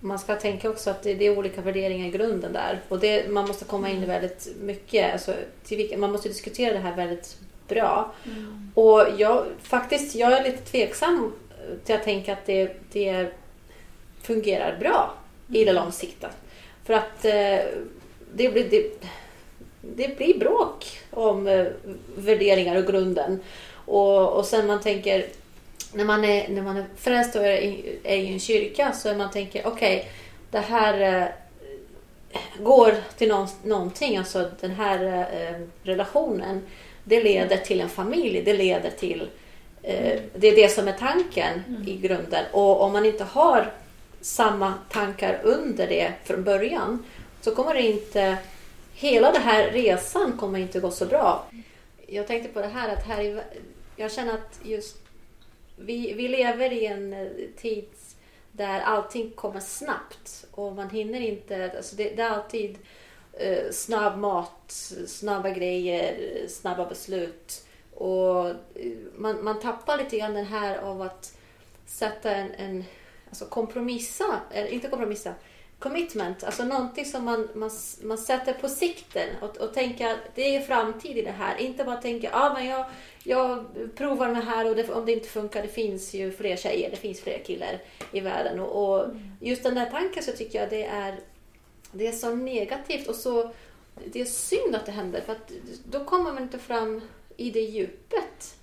Man 0.00 0.18
ska 0.18 0.36
tänka 0.36 0.70
också 0.70 0.90
att 0.90 1.02
det, 1.02 1.14
det 1.14 1.26
är 1.26 1.38
olika 1.38 1.60
värderingar 1.60 2.06
i 2.06 2.10
grunden 2.10 2.52
där. 2.52 2.80
Och 2.88 2.98
det, 2.98 3.30
man 3.30 3.48
måste 3.48 3.64
komma 3.64 3.90
in 3.90 4.02
i 4.02 4.06
väldigt 4.06 4.48
mycket. 4.60 5.12
Alltså, 5.12 5.34
till 5.64 5.76
vilka, 5.76 5.98
man 5.98 6.12
måste 6.12 6.28
diskutera 6.28 6.72
det 6.72 6.78
här 6.78 6.96
väldigt 6.96 7.38
bra. 7.68 8.12
Och 8.74 9.06
jag, 9.18 9.46
faktiskt, 9.62 10.14
jag 10.14 10.32
är 10.32 10.44
lite 10.44 10.62
tveksam 10.62 11.32
till 11.84 11.94
att 11.94 12.04
tänka 12.04 12.32
att 12.32 12.46
det, 12.46 12.76
det 12.92 13.30
fungerar 14.22 14.78
bra 14.80 15.14
i 15.48 15.64
det 15.64 15.72
långsiktiga. 15.72 16.30
För 16.90 16.96
att 16.96 17.24
eh, 17.24 17.66
det 18.34 18.48
blir, 18.48 18.70
det, 18.70 19.06
det 19.80 20.16
blir 20.16 20.38
bråk 20.38 20.98
om 21.10 21.46
eh, 21.46 21.66
värderingar 22.16 22.76
och 22.76 22.86
grunden. 22.86 23.40
Och, 23.72 24.28
och 24.28 24.44
sen 24.44 24.66
man 24.66 24.80
tänker, 24.80 25.26
när 25.92 26.04
man 26.04 26.24
är, 26.24 26.48
när 26.48 26.62
man 26.62 26.76
är 26.76 26.84
frälst 26.96 27.36
och 27.36 27.42
är 27.42 27.60
i, 27.60 27.98
är 28.04 28.16
i 28.16 28.32
en 28.32 28.40
kyrka 28.40 28.92
så 28.92 29.08
är 29.08 29.16
man 29.16 29.30
tänker, 29.30 29.66
okej, 29.66 30.10
det 30.50 30.58
här 30.58 31.22
eh, 32.30 32.40
går 32.62 32.94
till 33.16 33.28
någon, 33.28 33.48
någonting, 33.64 34.16
alltså 34.16 34.50
den 34.60 34.70
här 34.70 35.26
eh, 35.32 35.66
relationen, 35.82 36.62
det 37.04 37.22
leder 37.22 37.56
till 37.56 37.80
en 37.80 37.88
familj, 37.88 38.42
det 38.44 38.52
leder 38.52 38.90
till 38.90 39.28
eh, 39.82 40.20
det 40.34 40.48
är 40.48 40.56
det 40.56 40.68
som 40.68 40.88
är 40.88 40.92
tanken 40.92 41.84
i 41.86 41.96
grunden. 41.96 42.44
Och 42.52 42.82
om 42.82 42.92
man 42.92 43.06
inte 43.06 43.24
har 43.24 43.72
samma 44.20 44.74
tankar 44.90 45.40
under 45.42 45.86
det 45.86 46.12
från 46.24 46.44
början 46.44 47.04
så 47.40 47.54
kommer 47.54 47.74
det 47.74 47.82
inte... 47.82 48.38
Hela 48.94 49.32
den 49.32 49.42
här 49.42 49.70
resan 49.70 50.36
kommer 50.38 50.58
inte 50.58 50.80
gå 50.80 50.90
så 50.90 51.06
bra. 51.06 51.46
Jag 52.06 52.26
tänkte 52.26 52.48
på 52.48 52.60
det 52.60 52.66
här 52.66 52.88
att 52.88 53.06
här 53.06 53.20
i, 53.20 53.40
jag 53.96 54.12
känner 54.12 54.34
att 54.34 54.60
just 54.62 54.96
vi, 55.76 56.12
vi 56.12 56.28
lever 56.28 56.72
i 56.72 56.86
en 56.86 57.12
eh, 57.12 57.28
tid 57.56 57.84
där 58.52 58.80
allting 58.80 59.30
kommer 59.30 59.60
snabbt 59.60 60.46
och 60.50 60.72
man 60.72 60.90
hinner 60.90 61.20
inte... 61.20 61.72
Alltså 61.76 61.96
det, 61.96 62.14
det 62.16 62.22
är 62.22 62.30
alltid 62.30 62.78
eh, 63.32 63.70
snabb 63.72 64.18
mat, 64.18 64.92
snabba 65.06 65.50
grejer, 65.50 66.16
snabba 66.48 66.88
beslut. 66.88 67.64
Och 67.94 68.48
eh, 68.48 68.54
man, 69.16 69.44
man 69.44 69.60
tappar 69.60 69.98
lite 69.98 70.18
grann 70.18 70.34
den 70.34 70.46
här 70.46 70.78
av 70.78 71.02
att 71.02 71.36
sätta 71.86 72.30
en, 72.30 72.50
en 72.54 72.84
alltså 73.30 73.44
kompromissa, 73.44 74.40
eller 74.50 74.68
inte 74.68 74.88
kompromissa, 74.88 75.34
commitment, 75.78 76.44
alltså 76.44 76.64
någonting 76.64 77.04
som 77.04 77.24
man, 77.24 77.48
man, 77.54 77.70
man 78.02 78.18
sätter 78.18 78.52
på 78.52 78.68
sikten 78.68 79.28
och, 79.40 79.56
och 79.56 79.74
tänka 79.74 80.16
det 80.34 80.56
är 80.56 80.60
framtid 80.60 81.16
i 81.16 81.22
det 81.22 81.30
här. 81.30 81.56
Inte 81.56 81.84
bara 81.84 81.96
tänka, 81.96 82.30
ah, 82.32 82.54
men 82.54 82.66
jag, 82.66 82.86
jag 83.24 83.64
provar 83.94 84.28
med 84.28 84.44
här 84.44 84.68
och 84.68 84.76
det, 84.76 84.90
om 84.90 85.06
det 85.06 85.12
inte 85.12 85.28
funkar, 85.28 85.62
det 85.62 85.68
finns 85.68 86.14
ju 86.14 86.32
fler 86.32 86.56
tjejer, 86.56 86.90
det 86.90 86.96
finns 86.96 87.20
fler 87.20 87.38
killar 87.38 87.78
i 88.12 88.20
världen. 88.20 88.60
Och, 88.60 88.84
och 88.84 89.06
just 89.40 89.62
den 89.62 89.74
där 89.74 89.90
tanken 89.90 90.22
så 90.22 90.32
tycker 90.32 90.60
jag 90.60 90.70
det 90.70 90.84
är, 90.84 91.20
det 91.92 92.06
är 92.06 92.12
så 92.12 92.34
negativt 92.34 93.08
och 93.08 93.14
så 93.14 93.50
det 94.04 94.20
är 94.20 94.24
synd 94.24 94.74
att 94.74 94.86
det 94.86 94.92
händer 94.92 95.20
för 95.20 95.32
att 95.32 95.52
då 95.84 96.04
kommer 96.04 96.32
man 96.32 96.42
inte 96.42 96.58
fram 96.58 97.00
i 97.36 97.50
det 97.50 97.60
djupet 97.60 98.54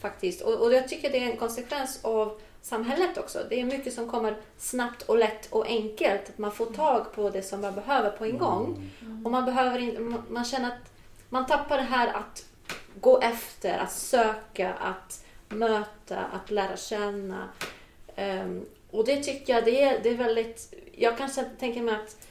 faktiskt. 0.00 0.40
Och, 0.40 0.54
och 0.54 0.72
jag 0.72 0.88
tycker 0.88 1.10
det 1.10 1.18
är 1.18 1.30
en 1.30 1.36
konsekvens 1.36 1.98
av 2.02 2.40
samhället 2.64 3.18
också. 3.18 3.46
Det 3.48 3.60
är 3.60 3.64
mycket 3.64 3.94
som 3.94 4.10
kommer 4.10 4.36
snabbt 4.58 5.02
och 5.02 5.18
lätt 5.18 5.52
och 5.52 5.66
enkelt. 5.66 6.38
Man 6.38 6.52
får 6.52 6.66
tag 6.66 7.12
på 7.14 7.30
det 7.30 7.42
som 7.42 7.60
man 7.60 7.74
behöver 7.74 8.10
på 8.10 8.24
en 8.24 8.38
gång. 8.38 8.90
Och 9.24 9.30
man, 9.30 9.44
behöver 9.44 9.78
in, 9.78 10.22
man 10.28 10.44
känner 10.44 10.68
att 10.68 10.92
man 11.28 11.46
tappar 11.46 11.76
det 11.76 11.82
här 11.82 12.08
att 12.08 12.44
gå 13.00 13.20
efter, 13.20 13.78
att 13.78 13.92
söka, 13.92 14.72
att 14.74 15.24
möta, 15.48 16.20
att 16.20 16.50
lära 16.50 16.76
känna. 16.76 17.48
Um, 18.16 18.64
och 18.90 19.04
det 19.04 19.22
tycker 19.22 19.54
jag 19.54 19.64
det 19.64 19.82
är, 19.82 20.00
det 20.02 20.08
är 20.08 20.16
väldigt... 20.16 20.74
Jag 20.92 21.18
kanske 21.18 21.44
tänker 21.44 21.82
mig 21.82 21.94
att 21.94 22.26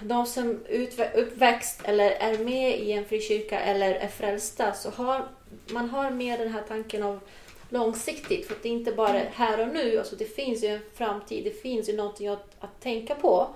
de 0.00 0.26
som 0.26 0.60
är 0.68 1.16
uppväxt 1.18 1.80
eller 1.84 2.10
är 2.10 2.38
med 2.38 2.78
i 2.78 2.92
en 2.92 3.04
frikyrka 3.04 3.60
eller 3.60 3.94
är 3.94 4.08
frälsta 4.08 4.72
så 4.72 4.90
har 4.90 5.28
man 5.70 5.90
har 5.90 6.10
mer 6.10 6.38
den 6.38 6.52
här 6.52 6.62
tanken 6.68 7.02
av 7.02 7.20
långsiktigt. 7.68 8.46
För 8.46 8.54
att 8.54 8.62
det 8.62 8.68
är 8.68 8.72
inte 8.72 8.92
bara 8.92 9.18
här 9.32 9.60
och 9.60 9.68
nu. 9.68 9.98
Alltså 9.98 10.16
det 10.16 10.24
finns 10.24 10.64
ju 10.64 10.68
en 10.68 10.80
framtid. 10.94 11.44
Det 11.44 11.62
finns 11.62 11.88
ju 11.88 11.96
någonting 11.96 12.28
att, 12.28 12.50
att 12.60 12.80
tänka 12.80 13.14
på. 13.14 13.48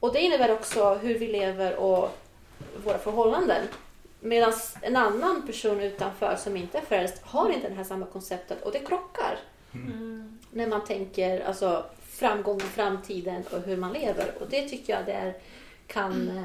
Och 0.00 0.12
det 0.12 0.20
innebär 0.20 0.52
också 0.52 0.94
hur 0.94 1.18
vi 1.18 1.26
lever 1.26 1.76
och 1.76 2.10
våra 2.84 2.98
förhållanden. 2.98 3.66
Medan 4.20 4.52
en 4.82 4.96
annan 4.96 5.46
person 5.46 5.80
utanför 5.80 6.36
som 6.36 6.56
inte 6.56 6.78
är 6.78 6.82
frälst 6.82 7.22
har 7.22 7.50
inte 7.52 7.68
det 7.68 7.74
här 7.74 7.84
samma 7.84 8.06
konceptet 8.06 8.62
och 8.62 8.72
det 8.72 8.78
krockar. 8.78 9.38
När 10.50 10.66
man 10.66 10.84
tänker 10.84 11.40
alltså, 11.40 11.84
framgången, 12.02 12.60
framtiden 12.60 13.42
och 13.52 13.60
hur 13.60 13.76
man 13.76 13.92
lever. 13.92 14.34
Och 14.40 14.46
det 14.50 14.68
tycker 14.68 14.92
jag 14.92 15.06
det 15.06 15.12
är, 15.12 15.34
kan 15.86 16.28
eh, 16.28 16.44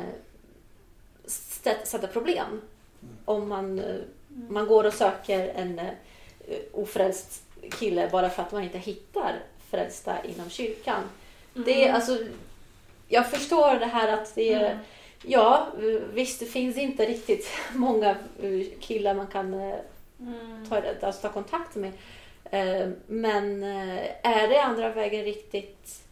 stä- 1.26 1.86
sätta 1.86 2.08
problem. 2.08 2.62
Om 3.26 3.50
man, 3.50 3.80
eh, 3.80 3.96
man 4.28 4.68
går 4.68 4.84
och 4.84 4.94
söker 4.94 5.48
en 5.48 5.80
eh, 5.80 5.94
ofrälst 6.74 7.44
kille 7.72 8.10
bara 8.12 8.30
för 8.30 8.44
att 8.44 8.52
man 8.52 8.64
inte 8.64 8.78
hittar 8.78 9.40
frälsta 9.70 10.24
inom 10.24 10.50
kyrkan. 10.50 11.04
Det 11.54 11.88
är 11.88 11.94
alltså, 11.94 12.18
jag 13.08 13.32
förstår 13.32 13.76
det 13.80 13.86
här 13.86 14.14
att 14.14 14.36
det 14.36 14.54
är, 14.54 14.80
ja 15.22 15.68
visst 16.14 16.40
det 16.40 16.46
finns 16.46 16.78
inte 16.78 17.06
riktigt 17.06 17.48
många 17.76 18.10
eh, 18.42 18.66
killar 18.80 19.14
man 19.14 19.28
kan 19.28 19.54
eh, 19.54 19.76
ta, 20.70 20.82
alltså, 21.02 21.22
ta 21.22 21.30
kontakt 21.30 21.76
med. 21.76 21.92
Eh, 22.52 22.90
Men 23.08 23.64
eh, 23.64 24.04
är 24.22 24.48
det 24.48 24.62
andra 24.62 24.90
vägen 24.90 25.24
riktigt 25.24 26.04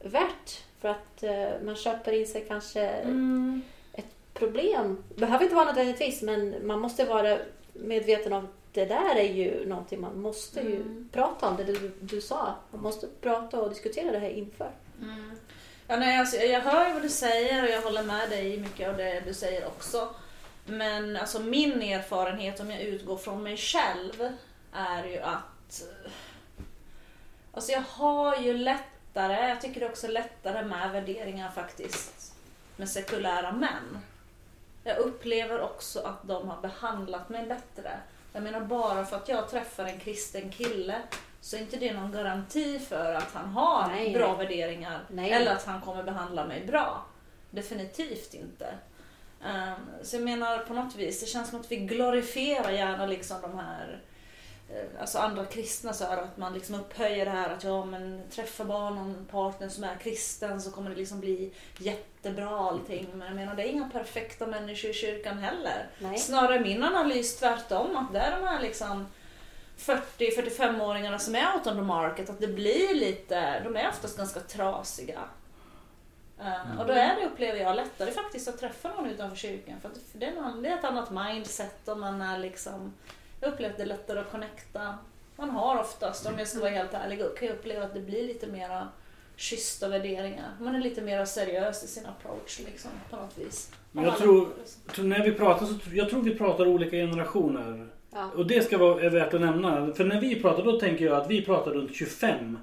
värt? 0.00 0.62
För 0.80 0.88
att 0.88 1.22
eh, 1.22 1.48
man 1.64 1.76
köper 1.76 2.12
in 2.12 2.26
sig 2.26 2.44
kanske 2.48 2.82
ett 3.92 4.34
problem. 4.34 5.04
Behöver 5.16 5.44
inte 5.44 5.54
vara 5.54 5.64
nödvändigtvis 5.64 6.22
men 6.22 6.66
man 6.66 6.80
måste 6.80 7.04
vara 7.04 7.38
medveten 7.72 8.32
om 8.32 8.48
det 8.72 8.84
där 8.84 9.16
är 9.16 9.32
ju 9.32 9.68
någonting 9.68 10.00
man 10.00 10.20
måste 10.20 10.60
ju 10.60 11.04
prata 11.12 11.48
om. 11.48 11.56
Det 11.56 11.64
du, 11.64 11.92
du 12.00 12.20
sa. 12.20 12.54
Man 12.70 12.82
måste 12.82 13.08
prata 13.20 13.60
och 13.60 13.68
diskutera 13.68 14.12
det 14.12 14.18
här 14.18 14.30
inför. 14.30 14.70
Ja, 15.86 15.96
nej, 15.96 16.18
alltså, 16.18 16.36
jag 16.36 16.60
hör 16.60 16.86
ju 16.86 16.92
vad 16.92 17.02
du 17.02 17.08
säger 17.08 17.64
och 17.64 17.70
jag 17.70 17.82
håller 17.82 18.02
med 18.02 18.30
dig 18.30 18.54
i 18.54 18.60
mycket 18.60 18.88
av 18.88 18.96
det 18.96 19.22
du 19.26 19.34
säger 19.34 19.66
också. 19.66 20.14
Men 20.66 21.16
alltså, 21.16 21.40
min 21.40 21.82
erfarenhet 21.82 22.60
om 22.60 22.70
jag 22.70 22.80
utgår 22.80 23.16
från 23.16 23.42
mig 23.42 23.56
själv 23.56 24.32
är 24.72 25.04
ju 25.04 25.18
att 25.18 25.82
Alltså 27.54 27.72
jag 27.72 27.80
har 27.80 28.36
ju 28.36 28.54
lättare, 28.54 29.48
jag 29.48 29.60
tycker 29.60 29.80
det 29.80 29.86
är 29.86 29.90
också 29.90 30.08
lättare 30.08 30.64
med 30.64 30.90
värderingar 30.90 31.50
faktiskt 31.50 32.34
med 32.76 32.88
sekulära 32.88 33.52
män. 33.52 33.98
Jag 34.84 34.98
upplever 34.98 35.60
också 35.60 36.00
att 36.00 36.28
de 36.28 36.48
har 36.48 36.60
behandlat 36.60 37.28
mig 37.28 37.46
bättre. 37.46 38.00
Jag 38.32 38.42
menar 38.42 38.60
bara 38.60 39.04
för 39.04 39.16
att 39.16 39.28
jag 39.28 39.50
träffar 39.50 39.84
en 39.84 39.98
kristen 39.98 40.50
kille 40.50 40.96
så 41.40 41.56
är 41.56 41.60
inte 41.60 41.76
det 41.76 41.92
någon 41.92 42.12
garanti 42.12 42.78
för 42.78 43.14
att 43.14 43.32
han 43.32 43.48
har 43.48 43.88
Nej, 43.88 44.12
bra 44.14 44.28
nej. 44.28 44.36
värderingar. 44.46 45.04
Nej. 45.10 45.30
Eller 45.30 45.52
att 45.52 45.64
han 45.64 45.80
kommer 45.80 46.02
behandla 46.02 46.44
mig 46.44 46.66
bra. 46.66 47.06
Definitivt 47.50 48.34
inte. 48.34 48.74
Ehm, 49.44 49.74
så 50.02 50.16
jag 50.16 50.22
menar 50.22 50.58
på 50.58 50.74
något 50.74 50.96
vis, 50.96 51.20
det 51.20 51.26
känns 51.26 51.50
som 51.50 51.60
att 51.60 51.72
vi 51.72 51.76
glorifierar 51.76 52.70
gärna 52.70 53.06
liksom 53.06 53.40
de 53.42 53.58
här 53.58 54.00
Alltså 55.00 55.18
andra 55.18 55.44
kristna 55.44 55.92
så 55.92 56.04
är 56.04 56.16
det 56.16 56.22
att 56.22 56.36
man 56.36 56.54
liksom 56.54 56.74
upphöjer 56.74 57.24
det 57.24 57.30
här 57.30 57.50
att 57.50 57.64
ja 57.64 57.84
men 57.84 58.22
träffa 58.30 58.64
bara 58.64 58.90
någon 58.90 59.26
partner 59.30 59.68
som 59.68 59.84
är 59.84 59.96
kristen 59.96 60.62
så 60.62 60.70
kommer 60.70 60.90
det 60.90 60.96
liksom 60.96 61.20
bli 61.20 61.52
jättebra 61.78 62.48
allting. 62.68 63.06
Men 63.14 63.26
jag 63.26 63.36
menar 63.36 63.54
det 63.54 63.62
är 63.62 63.72
inga 63.72 63.88
perfekta 63.88 64.46
människor 64.46 64.90
i 64.90 64.94
kyrkan 64.94 65.38
heller. 65.38 65.90
Nej. 65.98 66.18
Snarare 66.18 66.60
min 66.60 66.82
analys 66.82 67.36
tvärtom 67.38 67.96
att 67.96 68.12
det 68.12 68.18
är 68.18 68.40
de 68.40 68.46
här 68.46 68.62
liksom 68.62 69.06
40-45-åringarna 69.78 71.18
som 71.18 71.34
är 71.34 71.54
out 71.54 71.66
on 71.66 71.74
the 71.76 71.82
market, 71.82 72.30
att 72.30 72.40
det 72.40 72.48
blir 72.48 72.94
lite, 72.94 73.60
de 73.60 73.76
är 73.76 73.88
oftast 73.88 74.16
ganska 74.16 74.40
trasiga. 74.40 75.20
Eh, 76.40 76.80
Och 76.80 76.86
då 76.86 76.92
är 76.92 77.16
det, 77.16 77.26
upplever 77.26 77.60
jag, 77.60 77.76
lättare 77.76 78.10
faktiskt 78.10 78.48
att 78.48 78.58
träffa 78.58 78.88
någon 78.88 79.06
utanför 79.10 79.36
kyrkan. 79.36 79.80
För 79.80 79.90
det, 80.12 80.26
är 80.26 80.30
en, 80.36 80.62
det 80.62 80.68
är 80.68 80.78
ett 80.78 80.84
annat 80.84 81.10
mindset 81.10 81.88
och 81.88 81.98
man 81.98 82.22
är 82.22 82.38
liksom, 82.38 82.92
jag 83.42 83.52
upplever 83.52 83.70
att 83.70 83.76
det 83.76 83.82
är 83.82 83.86
lättare 83.86 84.18
att 84.18 84.30
connecta. 84.30 84.94
Man 85.36 85.50
har 85.50 85.80
oftast, 85.80 86.26
om 86.26 86.38
jag 86.38 86.48
ska 86.48 86.60
vara 86.60 86.70
helt 86.70 86.94
ärlig, 86.94 87.18
kan 87.18 87.48
jag 87.48 87.54
uppleva 87.56 87.84
att 87.84 87.94
det 87.94 88.00
blir 88.00 88.26
lite 88.26 88.46
mera 88.46 88.88
schyssta 89.36 89.88
värderingar. 89.88 90.50
Man 90.60 90.74
är 90.74 90.80
lite 90.80 91.02
mer 91.02 91.24
seriös 91.24 91.84
i 91.84 91.86
sin 91.86 92.06
approach 92.06 92.58
liksom 92.58 92.90
på 93.10 93.16
något 93.16 93.38
vis. 93.38 93.72
Men 93.92 94.04
jag 94.04 94.18
tror, 94.18 94.48
tror 94.94 95.04
när 95.04 95.24
vi 95.24 95.32
pratar 95.32 95.66
så 95.66 95.74
jag 95.92 96.10
tror 96.10 96.22
vi 96.22 96.34
pratar 96.34 96.66
olika 96.66 96.96
generationer. 96.96 97.88
Ja, 98.10 98.30
Och 98.36 98.46
det 98.46 98.64
ska 98.64 98.78
vara 98.78 99.02
är 99.02 99.10
värt 99.10 99.34
att 99.34 99.40
nämna. 99.40 99.92
För 99.92 100.04
när 100.04 100.20
vi 100.20 100.42
pratar 100.42 100.64
då 100.64 100.80
tänker 100.80 101.04
jag 101.04 101.16
att 101.16 101.30
vi 101.30 101.44
pratar 101.44 101.70
runt 101.70 101.94
25. 101.94 102.58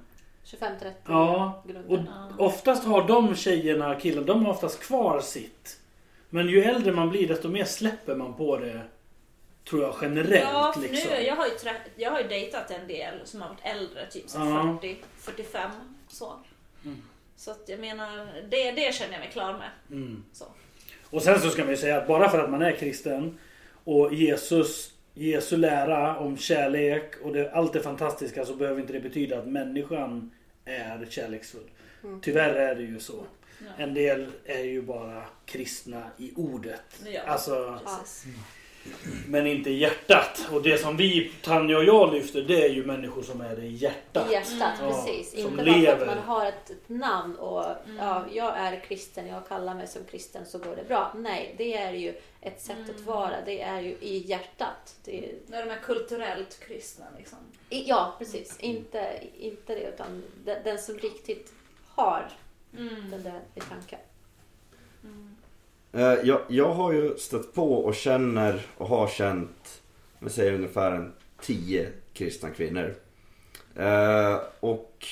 25-30 0.45 0.91
Ja. 1.05 1.63
Och 1.87 1.99
oftast 2.37 2.85
har 2.85 3.07
de 3.07 3.35
tjejerna, 3.35 3.95
killarna, 3.95 4.27
de 4.27 4.45
har 4.45 4.51
oftast 4.51 4.79
kvar 4.79 5.19
sitt. 5.19 5.79
Men 6.29 6.47
ju 6.47 6.63
äldre 6.63 6.91
man 6.91 7.09
blir 7.09 7.27
desto 7.27 7.47
mer 7.47 7.65
släpper 7.65 8.15
man 8.15 8.33
på 8.33 8.57
det. 8.57 8.81
Tror 9.69 9.81
jag 9.81 9.95
generellt 10.01 10.43
Ja, 10.53 10.71
för 10.73 10.81
liksom. 10.81 11.11
nu, 11.11 11.21
jag, 11.21 11.35
har 11.35 11.45
ju 11.45 11.51
trä- 11.51 11.89
jag 11.95 12.11
har 12.11 12.21
ju 12.21 12.27
dejtat 12.27 12.71
en 12.71 12.87
del 12.87 13.13
som 13.27 13.41
har 13.41 13.49
varit 13.49 13.65
äldre, 13.77 14.05
typ 14.11 14.29
så 14.29 14.37
Ja. 14.39 14.77
40, 14.81 14.97
45 15.17 15.71
så. 16.07 16.33
Mm. 16.85 17.01
Så 17.35 17.51
att 17.51 17.63
jag 17.69 17.79
menar, 17.79 18.25
det, 18.49 18.71
det 18.71 18.93
känner 18.95 19.13
jag 19.13 19.19
mig 19.19 19.29
klar 19.31 19.53
med. 19.53 19.69
Mm. 19.91 20.23
Så. 20.33 20.45
Och 21.09 21.21
sen 21.21 21.39
så 21.41 21.49
ska 21.49 21.61
man 21.61 21.71
ju 21.71 21.77
säga 21.77 21.97
att 21.97 22.07
bara 22.07 22.29
för 22.29 22.39
att 22.39 22.49
man 22.49 22.61
är 22.61 22.71
kristen 22.71 23.39
och 23.83 24.13
Jesus, 24.13 24.93
Jesu 25.13 25.57
lära 25.57 26.17
om 26.17 26.37
kärlek 26.37 27.13
och 27.23 27.33
det, 27.33 27.51
allt 27.51 27.73
det 27.73 27.79
fantastiska 27.79 28.45
så 28.45 28.55
behöver 28.55 28.81
inte 28.81 28.93
det 28.93 28.99
betyda 28.99 29.39
att 29.39 29.47
människan 29.47 30.31
är 30.65 31.07
kärleksfull. 31.09 31.69
Mm. 32.03 32.21
Tyvärr 32.21 32.53
är 32.53 32.75
det 32.75 32.81
ju 32.83 32.99
så. 32.99 33.25
Ja. 33.59 33.83
En 33.83 33.93
del 33.93 34.27
är 34.45 34.59
ju 34.63 34.81
bara 34.81 35.23
kristna 35.45 36.03
i 36.17 36.31
ordet. 36.35 36.81
Ja, 37.05 37.21
Alltså, 37.21 37.79
precis. 37.85 38.25
Men 39.27 39.47
inte 39.47 39.69
i 39.69 39.77
hjärtat. 39.77 40.47
Och 40.51 40.61
det 40.61 40.77
som 40.77 40.97
vi, 40.97 41.31
Tanja 41.43 41.77
och 41.77 41.83
jag 41.83 42.13
lyfter, 42.13 42.41
det 42.41 42.65
är 42.65 42.69
ju 42.69 42.85
människor 42.85 43.21
som 43.23 43.41
är 43.41 43.55
det 43.55 43.61
i 43.61 43.75
hjärtat. 43.75 44.29
I 44.29 44.33
hjärtat, 44.33 44.73
Ja, 44.81 45.03
precis. 45.05 45.31
som 45.31 45.59
Inte 45.59 45.63
bara 45.63 45.95
för 45.97 46.01
att 46.01 46.07
man 46.07 46.17
har 46.17 46.45
ett, 46.45 46.69
ett 46.69 46.89
namn 46.89 47.35
och 47.35 47.65
Mm. 47.85 47.97
ja, 47.97 48.25
jag 48.33 48.57
är 48.57 48.79
kristen, 48.79 49.27
jag 49.27 49.47
kallar 49.47 49.75
mig 49.75 49.87
som 49.87 50.01
kristen 50.11 50.45
så 50.45 50.57
går 50.57 50.75
det 50.75 50.87
bra. 50.87 51.13
Nej, 51.15 51.55
det 51.57 51.77
är 51.77 51.91
ju 51.93 52.13
ett 52.41 52.61
sätt 52.61 52.77
Mm. 52.77 52.89
att 52.95 53.01
vara. 53.01 53.35
Det 53.45 53.61
är 53.61 53.81
ju 53.81 53.89
i 54.01 54.17
hjärtat. 54.17 54.95
Det 55.05 55.17
är, 55.25 55.33
När 55.47 55.65
de 55.65 55.71
är 55.71 55.79
kulturellt 55.79 56.59
kristna 56.67 57.05
liksom. 57.17 57.37
i, 57.69 57.89
ja, 57.89 58.15
precis. 58.19 58.59
Inte, 58.59 59.19
inte 59.39 59.75
det, 59.75 59.81
utan 59.81 60.23
den, 60.45 60.63
den 60.63 60.79
som 60.79 60.97
riktigt 60.97 61.53
har 61.87 62.29
Mm. 62.77 63.11
den 63.11 63.23
där 63.23 63.39
i 63.55 63.59
tanken. 63.59 63.99
Eh, 65.91 66.13
jag, 66.23 66.41
jag 66.47 66.73
har 66.73 66.93
ju 66.93 67.17
stött 67.17 67.53
på 67.53 67.73
och 67.73 67.95
känner 67.95 68.61
och 68.77 68.87
har 68.87 69.07
känt, 69.07 69.81
jag 70.19 70.31
säger 70.31 70.53
ungefär 70.53 70.91
en 70.91 71.13
tio 71.41 71.89
kristna 72.13 72.49
kvinnor. 72.49 72.95
Eh, 73.75 74.39
och 74.59 75.05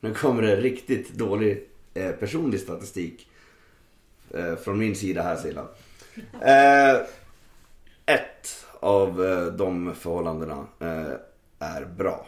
nu 0.00 0.14
kommer 0.14 0.42
det 0.42 0.56
riktigt 0.56 1.12
dålig 1.12 1.68
eh, 1.94 2.10
personlig 2.10 2.60
statistik 2.60 3.28
från 4.64 4.78
min 4.78 4.94
sida 4.94 5.22
här 5.22 5.36
Silla. 5.36 5.66
Ett 8.06 8.66
av 8.80 9.16
de 9.56 9.94
förhållandena 9.94 10.66
är 11.58 11.84
bra. 11.84 12.26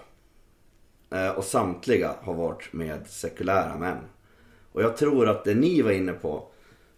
Och 1.36 1.44
samtliga 1.44 2.14
har 2.22 2.34
varit 2.34 2.72
med 2.72 3.07
sekulära 3.07 3.78
män. 3.78 3.99
Och 4.72 4.82
jag 4.82 4.97
tror 4.97 5.28
att 5.28 5.44
det 5.44 5.55
ni 5.55 5.82
var 5.82 5.90
inne 5.90 6.12
på 6.12 6.49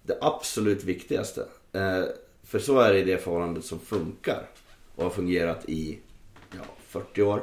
det 0.08 0.18
absolut 0.20 0.84
viktigaste. 0.84 1.44
Eh, 1.72 2.04
för 2.42 2.58
så 2.58 2.80
är 2.80 2.92
det 2.92 2.98
i 2.98 3.04
det 3.04 3.18
förhållandet 3.18 3.64
som 3.64 3.80
funkar 3.80 4.42
och 4.94 5.02
har 5.02 5.10
fungerat 5.10 5.68
i 5.68 5.98
ja, 6.50 6.64
40 6.86 7.22
år. 7.22 7.42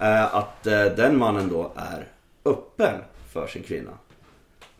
Eh, 0.00 0.34
att 0.34 0.66
eh, 0.66 0.84
den 0.84 1.18
mannen 1.18 1.48
då 1.48 1.72
är 1.76 2.08
öppen 2.44 3.00
för 3.32 3.46
sin 3.46 3.62
kvinna. 3.62 3.98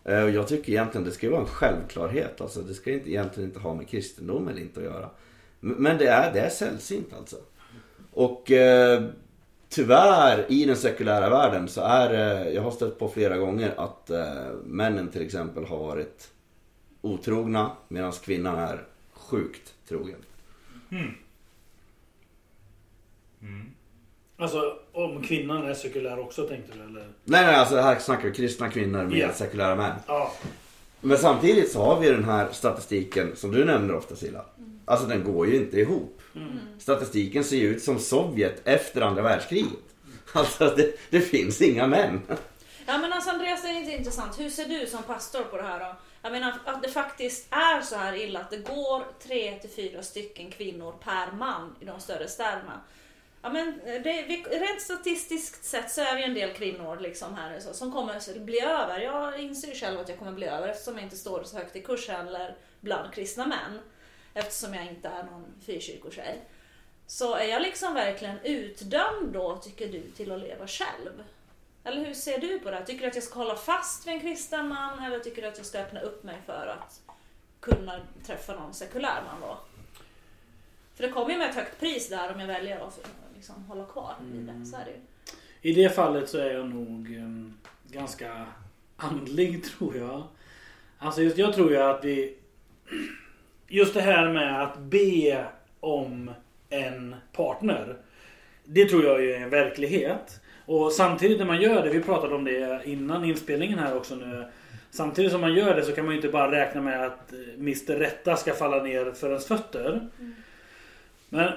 Eh, 0.04 0.22
och 0.22 0.30
jag 0.30 0.48
tycker 0.48 0.72
egentligen 0.72 1.04
det 1.04 1.12
ska 1.12 1.30
vara 1.30 1.40
en 1.40 1.46
självklarhet. 1.46 2.40
Alltså, 2.40 2.60
det 2.60 2.74
ska 2.74 2.92
inte, 2.92 3.10
egentligen 3.10 3.48
inte 3.48 3.60
ha 3.60 3.74
med 3.74 3.88
kristendom 3.88 4.48
eller 4.48 4.60
inte 4.60 4.80
att 4.80 4.86
göra. 4.86 5.10
Men 5.60 5.98
det 5.98 6.06
är, 6.06 6.32
det 6.32 6.40
är 6.40 6.50
sällsynt 6.50 7.12
alltså. 7.18 7.36
Och 8.12 8.50
eh, 8.50 9.02
tyvärr 9.68 10.46
i 10.48 10.64
den 10.64 10.76
sekulära 10.76 11.30
världen 11.30 11.68
så 11.68 11.80
är 11.80 12.12
det, 12.12 12.52
jag 12.52 12.62
har 12.62 12.70
stött 12.70 12.98
på 12.98 13.08
flera 13.08 13.36
gånger 13.36 13.74
att 13.76 14.10
eh, 14.10 14.52
männen 14.64 15.08
till 15.08 15.22
exempel 15.22 15.64
har 15.64 15.78
varit 15.78 16.30
otrogna 17.00 17.70
medan 17.88 18.12
kvinnan 18.12 18.58
är 18.58 18.84
sjukt 19.12 19.74
trogen. 19.88 20.18
Alltså 24.38 24.78
om 24.92 25.22
kvinnan 25.22 25.66
är 25.66 25.74
sekulär 25.74 26.18
också 26.18 26.48
tänkte 26.48 26.72
du 26.78 26.82
eller? 26.84 27.00
Nej 27.24 27.46
nej 27.46 27.54
alltså 27.54 27.76
här 27.76 27.98
snackar 27.98 28.28
vi 28.28 28.34
kristna 28.34 28.70
kvinnor 28.70 29.04
med 29.04 29.18
Ja. 29.18 29.32
sekulära 29.32 29.74
män. 29.76 29.94
Ja. 30.06 30.32
Men 31.00 31.18
samtidigt 31.18 31.72
så 31.72 31.82
har 31.84 32.00
vi 32.00 32.10
den 32.10 32.24
här 32.24 32.52
statistiken 32.52 33.36
som 33.36 33.50
du 33.52 33.64
nämner 33.64 33.94
ofta 33.94 34.16
Silla. 34.16 34.44
Alltså 34.84 35.06
den 35.06 35.24
går 35.24 35.46
ju 35.46 35.56
inte 35.56 35.80
ihop. 35.80 36.20
Statistiken 36.78 37.44
ser 37.44 37.56
ju 37.56 37.66
ut 37.68 37.82
som 37.82 37.98
Sovjet 37.98 38.62
efter 38.64 39.00
andra 39.00 39.22
världskriget. 39.22 39.70
Alltså 40.32 40.74
det, 40.76 40.92
det 41.10 41.20
finns 41.20 41.62
inga 41.62 41.86
män. 41.86 42.20
Ja 42.86 42.98
men 42.98 43.12
alltså 43.12 43.30
Andreas, 43.30 43.62
det 43.62 43.68
är 43.68 43.78
inte 43.78 43.92
intressant. 43.92 44.40
Hur 44.40 44.50
ser 44.50 44.64
du 44.64 44.86
som 44.86 45.02
pastor 45.02 45.42
på 45.42 45.56
det 45.56 45.62
här 45.62 45.80
då? 45.80 45.96
Jag 46.26 46.32
menar 46.32 46.58
att 46.64 46.82
det 46.82 46.88
faktiskt 46.88 47.46
är 47.50 47.82
så 47.82 47.96
här 47.96 48.14
illa 48.14 48.40
att 48.40 48.50
det 48.50 48.56
går 48.56 49.04
tre 49.20 49.58
till 49.58 49.70
fyra 49.70 50.02
stycken 50.02 50.50
kvinnor 50.50 50.94
per 51.04 51.32
man 51.32 51.76
i 51.80 51.84
de 51.84 52.00
större 52.00 52.28
städerna. 52.28 52.80
Ja, 53.42 53.48
men 53.48 53.68
eh, 53.68 54.02
det, 54.02 54.24
vi, 54.28 54.44
rent 54.50 54.82
statistiskt 54.82 55.64
sett 55.64 55.90
så 55.90 56.00
är 56.00 56.16
vi 56.16 56.24
en 56.24 56.34
del 56.34 56.52
kvinnor 56.52 57.00
liksom 57.00 57.34
här 57.34 57.60
så, 57.60 57.72
som 57.72 57.92
kommer 57.92 58.44
bli 58.44 58.60
över. 58.60 59.00
Jag 59.00 59.40
inser 59.40 59.68
ju 59.68 59.74
själv 59.74 60.00
att 60.00 60.08
jag 60.08 60.18
kommer 60.18 60.32
bli 60.32 60.46
över 60.46 60.68
eftersom 60.68 60.94
jag 60.94 61.02
inte 61.02 61.16
står 61.16 61.42
så 61.44 61.56
högt 61.56 61.76
i 61.76 61.82
kurs 61.82 62.08
heller 62.08 62.56
bland 62.80 63.12
kristna 63.14 63.46
män. 63.46 63.80
Eftersom 64.34 64.74
jag 64.74 64.86
inte 64.86 65.08
är 65.08 65.22
någon 65.22 65.46
frikyrkotjej. 65.66 66.40
Så 67.06 67.34
är 67.34 67.46
jag 67.46 67.62
liksom 67.62 67.94
verkligen 67.94 68.38
utdömd 68.40 69.32
då, 69.32 69.56
tycker 69.56 69.88
du, 69.88 70.00
till 70.00 70.32
att 70.32 70.40
leva 70.40 70.66
själv? 70.66 71.22
Eller 71.86 72.04
hur 72.04 72.14
ser 72.14 72.38
du 72.38 72.58
på 72.58 72.70
det? 72.70 72.86
Tycker 72.86 73.00
du 73.00 73.06
att 73.06 73.14
jag 73.14 73.24
ska 73.24 73.38
hålla 73.38 73.56
fast 73.56 74.06
vid 74.06 74.14
en 74.14 74.20
kristen 74.20 74.68
man 74.68 75.04
eller 75.04 75.18
tycker 75.18 75.42
du 75.42 75.48
att 75.48 75.56
jag 75.56 75.66
ska 75.66 75.78
öppna 75.78 76.00
upp 76.00 76.24
mig 76.24 76.36
för 76.46 76.66
att 76.66 77.00
kunna 77.60 78.00
träffa 78.26 78.54
någon 78.54 78.74
sekulär 78.74 79.22
man 79.26 79.40
då? 79.40 79.58
För 80.94 81.02
det 81.02 81.08
kommer 81.08 81.30
ju 81.30 81.38
med 81.38 81.50
ett 81.50 81.56
högt 81.56 81.80
pris 81.80 82.08
där 82.08 82.34
om 82.34 82.40
jag 82.40 82.46
väljer 82.46 82.80
att 82.80 83.08
liksom 83.34 83.64
hålla 83.64 83.84
kvar 83.84 84.14
vid 84.20 84.42
det. 84.42 84.66
Så 84.66 84.76
är 84.76 84.84
det 84.84 84.90
ju. 84.90 85.00
I 85.70 85.82
det 85.82 85.94
fallet 85.94 86.28
så 86.28 86.38
är 86.38 86.50
jag 86.50 86.66
nog 86.66 87.16
eh, 87.16 87.52
ganska 87.96 88.46
andlig 88.96 89.64
tror 89.78 89.96
jag. 89.96 90.22
Alltså 90.98 91.22
just, 91.22 91.38
jag 91.38 91.54
tror 91.54 91.70
ju 91.70 91.76
att 91.76 92.04
vi... 92.04 92.36
Just 93.68 93.94
det 93.94 94.00
här 94.00 94.32
med 94.32 94.62
att 94.62 94.78
be 94.78 95.46
om 95.80 96.30
en 96.68 97.16
partner. 97.32 97.96
Det 98.64 98.84
tror 98.84 99.04
jag 99.04 99.24
är 99.24 99.40
en 99.40 99.50
verklighet. 99.50 100.40
Och 100.66 100.92
samtidigt 100.92 101.38
när 101.38 101.46
man 101.46 101.60
gör 101.60 101.82
det, 101.82 101.90
vi 101.90 102.00
pratade 102.00 102.34
om 102.34 102.44
det 102.44 102.80
innan 102.84 103.24
inspelningen 103.24 103.78
här 103.78 103.96
också 103.96 104.14
nu. 104.14 104.44
Samtidigt 104.90 105.32
som 105.32 105.40
man 105.40 105.54
gör 105.54 105.76
det 105.76 105.82
så 105.82 105.92
kan 105.92 106.04
man 106.04 106.14
ju 106.14 106.18
inte 106.18 106.28
bara 106.28 106.52
räkna 106.52 106.80
med 106.80 107.06
att 107.06 107.32
eh, 107.32 107.38
Mr 107.54 107.96
Rätta 107.96 108.36
ska 108.36 108.54
falla 108.54 108.82
ner 108.82 109.12
för 109.12 109.28
ens 109.28 109.46
fötter. 109.46 110.08
Men 111.28 111.52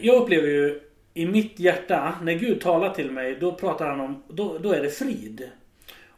jag 0.00 0.22
upplever 0.22 0.48
ju 0.48 0.80
i 1.14 1.26
mitt 1.26 1.60
hjärta, 1.60 2.14
när 2.22 2.32
Gud 2.32 2.60
talar 2.60 2.90
till 2.90 3.10
mig, 3.10 3.36
då 3.40 3.52
pratar 3.52 3.90
han 3.90 4.00
om, 4.00 4.22
då, 4.28 4.58
då 4.58 4.72
är 4.72 4.82
det 4.82 4.90
frid. 4.90 5.50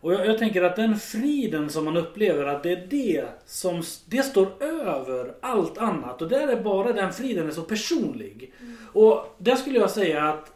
Och 0.00 0.12
jag, 0.12 0.26
jag 0.26 0.38
tänker 0.38 0.62
att 0.62 0.76
den 0.76 0.98
friden 0.98 1.70
som 1.70 1.84
man 1.84 1.96
upplever, 1.96 2.44
att 2.44 2.62
det 2.62 2.72
är 2.72 2.86
det 2.90 3.24
som, 3.46 3.82
det 4.06 4.22
står 4.22 4.62
över 4.62 5.34
allt 5.40 5.78
annat. 5.78 6.22
Och 6.22 6.28
där 6.28 6.48
är 6.48 6.60
bara 6.60 6.92
den 6.92 7.12
friden 7.12 7.48
är 7.48 7.52
så 7.52 7.62
personlig. 7.62 8.52
Och 8.92 9.36
där 9.38 9.56
skulle 9.56 9.78
jag 9.78 9.90
säga 9.90 10.24
att 10.24 10.52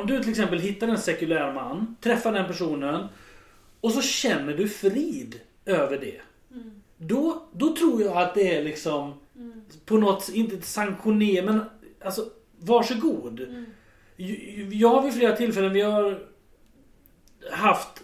om 0.00 0.06
du 0.06 0.20
till 0.20 0.30
exempel 0.30 0.58
hittar 0.58 0.88
en 0.88 0.98
sekulär 0.98 1.52
man, 1.52 1.96
träffar 2.00 2.32
den 2.32 2.46
personen 2.46 3.06
och 3.80 3.92
så 3.92 4.02
känner 4.02 4.56
du 4.56 4.68
frid 4.68 5.40
över 5.64 5.98
det. 5.98 6.20
Då, 6.98 7.42
då 7.52 7.76
tror 7.76 8.02
jag 8.02 8.16
att 8.16 8.34
det 8.34 8.56
är 8.56 8.64
liksom 8.64 9.14
på 9.86 9.96
något, 9.98 10.28
inte 10.34 10.66
sanktioner, 10.66 11.42
men 11.42 11.60
alltså 12.04 12.24
varsågod. 12.60 13.40
J- 14.16 14.68
Jag 14.72 14.88
har 14.88 15.02
vid 15.02 15.14
flera 15.14 15.36
tillfällen, 15.36 15.72
vi 15.72 15.80
har 15.80 16.18
haft 17.50 18.02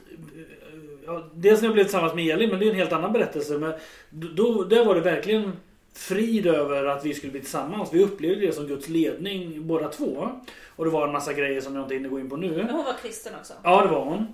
Dels 1.34 1.60
när 1.60 1.68
jag 1.68 1.74
blev 1.74 1.84
tillsammans 1.84 2.14
med 2.14 2.34
Elin, 2.34 2.50
men 2.50 2.58
det 2.58 2.66
är 2.66 2.70
en 2.70 2.76
helt 2.76 2.92
annan 2.92 3.12
berättelse. 3.12 3.58
Men 3.58 3.72
då, 4.10 4.64
där 4.64 4.84
var 4.84 4.94
det 4.94 5.00
verkligen 5.00 5.52
frid 6.00 6.46
över 6.46 6.84
att 6.84 7.04
vi 7.04 7.14
skulle 7.14 7.32
bli 7.32 7.40
tillsammans. 7.40 7.88
Vi 7.92 8.04
upplevde 8.04 8.46
det 8.46 8.52
som 8.52 8.66
Guds 8.66 8.88
ledning 8.88 9.66
båda 9.66 9.88
två. 9.88 10.28
Och 10.76 10.84
det 10.84 10.90
var 10.90 11.06
en 11.06 11.12
massa 11.12 11.32
grejer 11.32 11.60
som 11.60 11.74
jag 11.74 11.84
inte 11.84 11.94
hinner 11.94 12.08
gå 12.08 12.20
in 12.20 12.30
på 12.30 12.36
nu. 12.36 12.56
Men 12.56 12.70
hon 12.70 12.84
var 12.84 12.94
kristen 13.02 13.32
också. 13.40 13.52
Ja, 13.62 13.82
det 13.82 13.88
var 13.88 14.04
hon. 14.04 14.26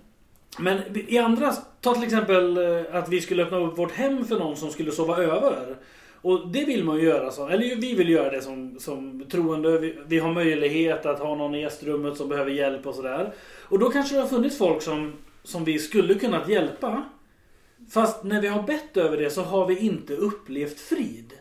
Men 0.59 0.79
i 1.09 1.19
andra, 1.19 1.53
ta 1.81 1.95
till 1.95 2.05
exempel 2.05 2.57
eh, 2.57 2.97
att 2.97 3.09
vi 3.09 3.21
skulle 3.21 3.43
öppna 3.43 3.59
upp 3.59 3.79
vårt 3.79 3.93
hem 3.93 4.25
för 4.25 4.39
någon 4.39 4.57
som 4.57 4.71
skulle 4.71 4.93
sova 4.93 5.17
över. 5.17 5.77
Och 6.23 6.49
det 6.49 6.65
vill 6.65 6.85
man 6.85 6.97
ju 6.97 7.03
göra, 7.03 7.31
så, 7.31 7.49
eller 7.49 7.77
vi 7.77 7.95
vill 7.95 8.09
göra 8.09 8.31
det 8.31 8.43
som, 8.43 8.81
som 8.81 9.25
troende. 9.31 9.79
Vi, 9.79 9.99
vi 10.07 10.19
har 10.19 10.33
möjlighet 10.33 11.07
att 11.07 11.19
ha 11.19 11.35
någon 11.35 11.55
i 11.55 11.61
gästrummet 11.61 12.17
som 12.17 12.29
behöver 12.29 12.51
hjälp 12.51 12.87
och 12.87 12.95
sådär. 12.95 13.33
Och 13.63 13.79
då 13.79 13.91
kanske 13.91 14.15
det 14.15 14.21
har 14.21 14.29
funnits 14.29 14.59
folk 14.59 14.83
som, 14.83 15.13
som 15.43 15.65
vi 15.65 15.79
skulle 15.79 16.15
kunnat 16.15 16.49
hjälpa. 16.49 17.05
Fast 17.91 18.25
när 18.25 18.41
vi 18.41 18.49
har 18.49 18.63
bett 18.63 18.97
över 18.97 19.17
det 19.17 19.31
så 19.31 19.43
har 19.43 19.67
vi 19.67 19.79
inte 19.79 20.17
upplevt 20.17 20.81
frid. 20.81 21.33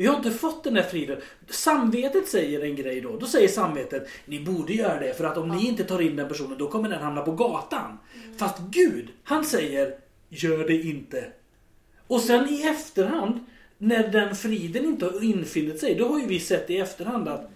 Vi 0.00 0.06
har 0.06 0.16
inte 0.16 0.30
fått 0.30 0.64
den 0.64 0.74
där 0.74 0.82
friden. 0.82 1.20
Samvetet 1.48 2.28
säger 2.28 2.64
en 2.64 2.76
grej 2.76 3.00
då. 3.00 3.16
Då 3.16 3.26
säger 3.26 3.48
samvetet, 3.48 4.08
ni 4.24 4.40
borde 4.40 4.72
göra 4.72 5.00
det 5.00 5.14
för 5.14 5.24
att 5.24 5.36
om 5.36 5.48
ni 5.48 5.66
inte 5.66 5.84
tar 5.84 6.00
in 6.00 6.16
den 6.16 6.28
personen 6.28 6.58
då 6.58 6.68
kommer 6.68 6.88
den 6.88 7.02
hamna 7.02 7.22
på 7.22 7.32
gatan. 7.32 7.98
Fast 8.36 8.58
Gud, 8.70 9.08
han 9.24 9.44
säger, 9.44 9.94
gör 10.28 10.66
det 10.66 10.82
inte. 10.82 11.24
Och 12.06 12.20
sen 12.20 12.48
i 12.48 12.62
efterhand, 12.62 13.44
när 13.78 14.08
den 14.08 14.36
friden 14.36 14.84
inte 14.84 15.04
har 15.04 15.24
infunnit 15.24 15.80
sig, 15.80 15.94
då 15.94 16.08
har 16.08 16.20
ju 16.20 16.26
vi 16.26 16.40
sett 16.40 16.70
i 16.70 16.76
efterhand 16.76 17.28
att 17.28 17.50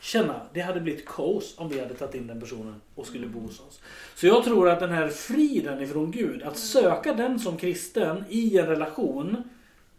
känna, 0.00 0.40
det 0.52 0.60
hade 0.60 0.80
blivit 0.80 1.06
kaos 1.06 1.54
om 1.56 1.68
vi 1.68 1.80
hade 1.80 1.94
tagit 1.94 2.14
in 2.14 2.26
den 2.26 2.40
personen 2.40 2.80
och 2.94 3.06
skulle 3.06 3.26
bo 3.26 3.40
hos 3.40 3.60
oss. 3.60 3.80
Så 4.14 4.26
jag 4.26 4.44
tror 4.44 4.68
att 4.68 4.80
den 4.80 4.90
här 4.90 5.08
friden 5.08 5.82
ifrån 5.82 6.10
Gud, 6.10 6.42
att 6.42 6.58
söka 6.58 7.14
den 7.14 7.38
som 7.38 7.56
kristen 7.56 8.24
i 8.28 8.58
en 8.58 8.66
relation, 8.66 9.42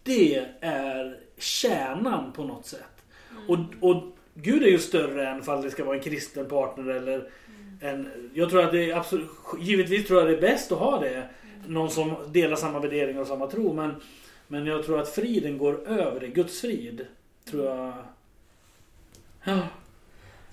det 0.04 0.46
är 0.62 1.18
kärnan 1.42 2.32
på 2.32 2.44
något 2.44 2.66
sätt. 2.66 3.04
Och, 3.48 3.58
och 3.80 4.04
Gud 4.34 4.64
är 4.64 4.68
ju 4.68 4.80
större 4.80 5.30
än 5.30 5.40
ifall 5.40 5.62
det 5.62 5.72
ska 5.72 5.84
vara 5.84 5.98
en 5.98 6.04
kristen 6.04 6.50
partner 6.50 6.94
eller 6.94 7.30
en... 7.82 8.32
Jag 8.34 8.50
tror 8.50 8.64
att 8.64 8.72
det 8.72 8.92
är 8.92 8.96
absolut... 8.96 9.30
Givetvis 9.60 10.08
tror 10.08 10.20
jag 10.20 10.30
det 10.30 10.38
är 10.38 10.42
bäst 10.42 10.72
att 10.72 10.80
ha 10.80 11.00
det. 11.00 11.30
Någon 11.68 11.92
som 11.92 12.16
delar 12.28 12.56
samma 12.56 12.80
värderingar 12.80 13.22
och 13.22 13.28
samma 13.28 13.48
tro. 13.48 13.74
Men, 13.74 14.02
men 14.48 14.66
jag 14.66 14.86
tror 14.86 15.02
att 15.02 15.10
friden 15.10 15.58
går 15.58 15.88
över 15.88 16.20
det. 16.20 16.28
Guds 16.28 16.62
frid. 16.62 17.06
Tror 17.46 17.66
jag... 17.66 17.94
Ja. 19.44 19.68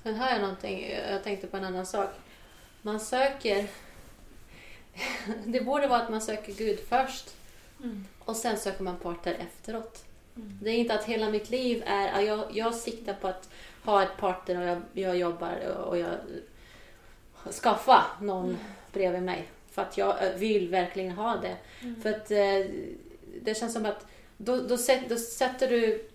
Sen 0.03 0.15
har 0.15 0.31
jag 0.31 0.41
någonting, 0.41 0.91
jag 1.11 1.25
tänkte 1.25 1.47
på 1.47 1.57
en 1.57 1.65
annan 1.65 1.87
sak. 1.87 2.11
Man 2.83 3.01
söker... 3.01 3.67
Det 5.47 5.61
borde 5.61 5.87
vara 5.87 6.03
att 6.03 6.11
man 6.11 6.21
söker 6.21 6.53
Gud 6.53 6.79
först. 6.89 7.35
Och 8.19 8.37
sen 8.37 8.57
söker 8.57 8.85
man 8.85 8.97
partner 8.97 9.35
efteråt. 9.35 10.08
Det 10.63 10.71
är 10.71 10.75
inte 10.75 10.95
att 10.95 11.05
hela 11.05 11.31
mitt 11.31 11.51
liv 11.51 11.83
är... 11.87 12.07
ja, 12.07 12.21
Jag, 12.23 12.45
jag 12.53 12.75
siktar 12.75 13.15
på 13.15 13.29
att 13.29 13.49
ha 13.85 14.03
ett 14.03 14.17
partner 14.17 14.61
och 14.61 14.67
jag, 14.67 14.81
jag 15.05 15.17
jobbar 15.17 15.59
och 15.87 15.99
jag 15.99 16.15
skaffa 17.63 18.05
någon 18.21 18.59
bredvid 18.93 19.23
mig. 19.23 19.49
För 19.71 19.83
att 19.83 19.99
jag 19.99 20.15
vill 20.37 20.69
verkligen 20.69 21.11
ha 21.13 21.37
det. 21.37 21.57
För 22.03 22.11
att 22.11 22.31
eh, 22.31 22.75
det 23.43 23.55
känns 23.59 23.73
som 23.73 23.87
att 23.87 24.07
då, 24.37 24.57
då, 24.57 24.77
sätt, 24.77 25.09
då 25.09 25.17
sätter 25.17 25.69
du 25.69 26.09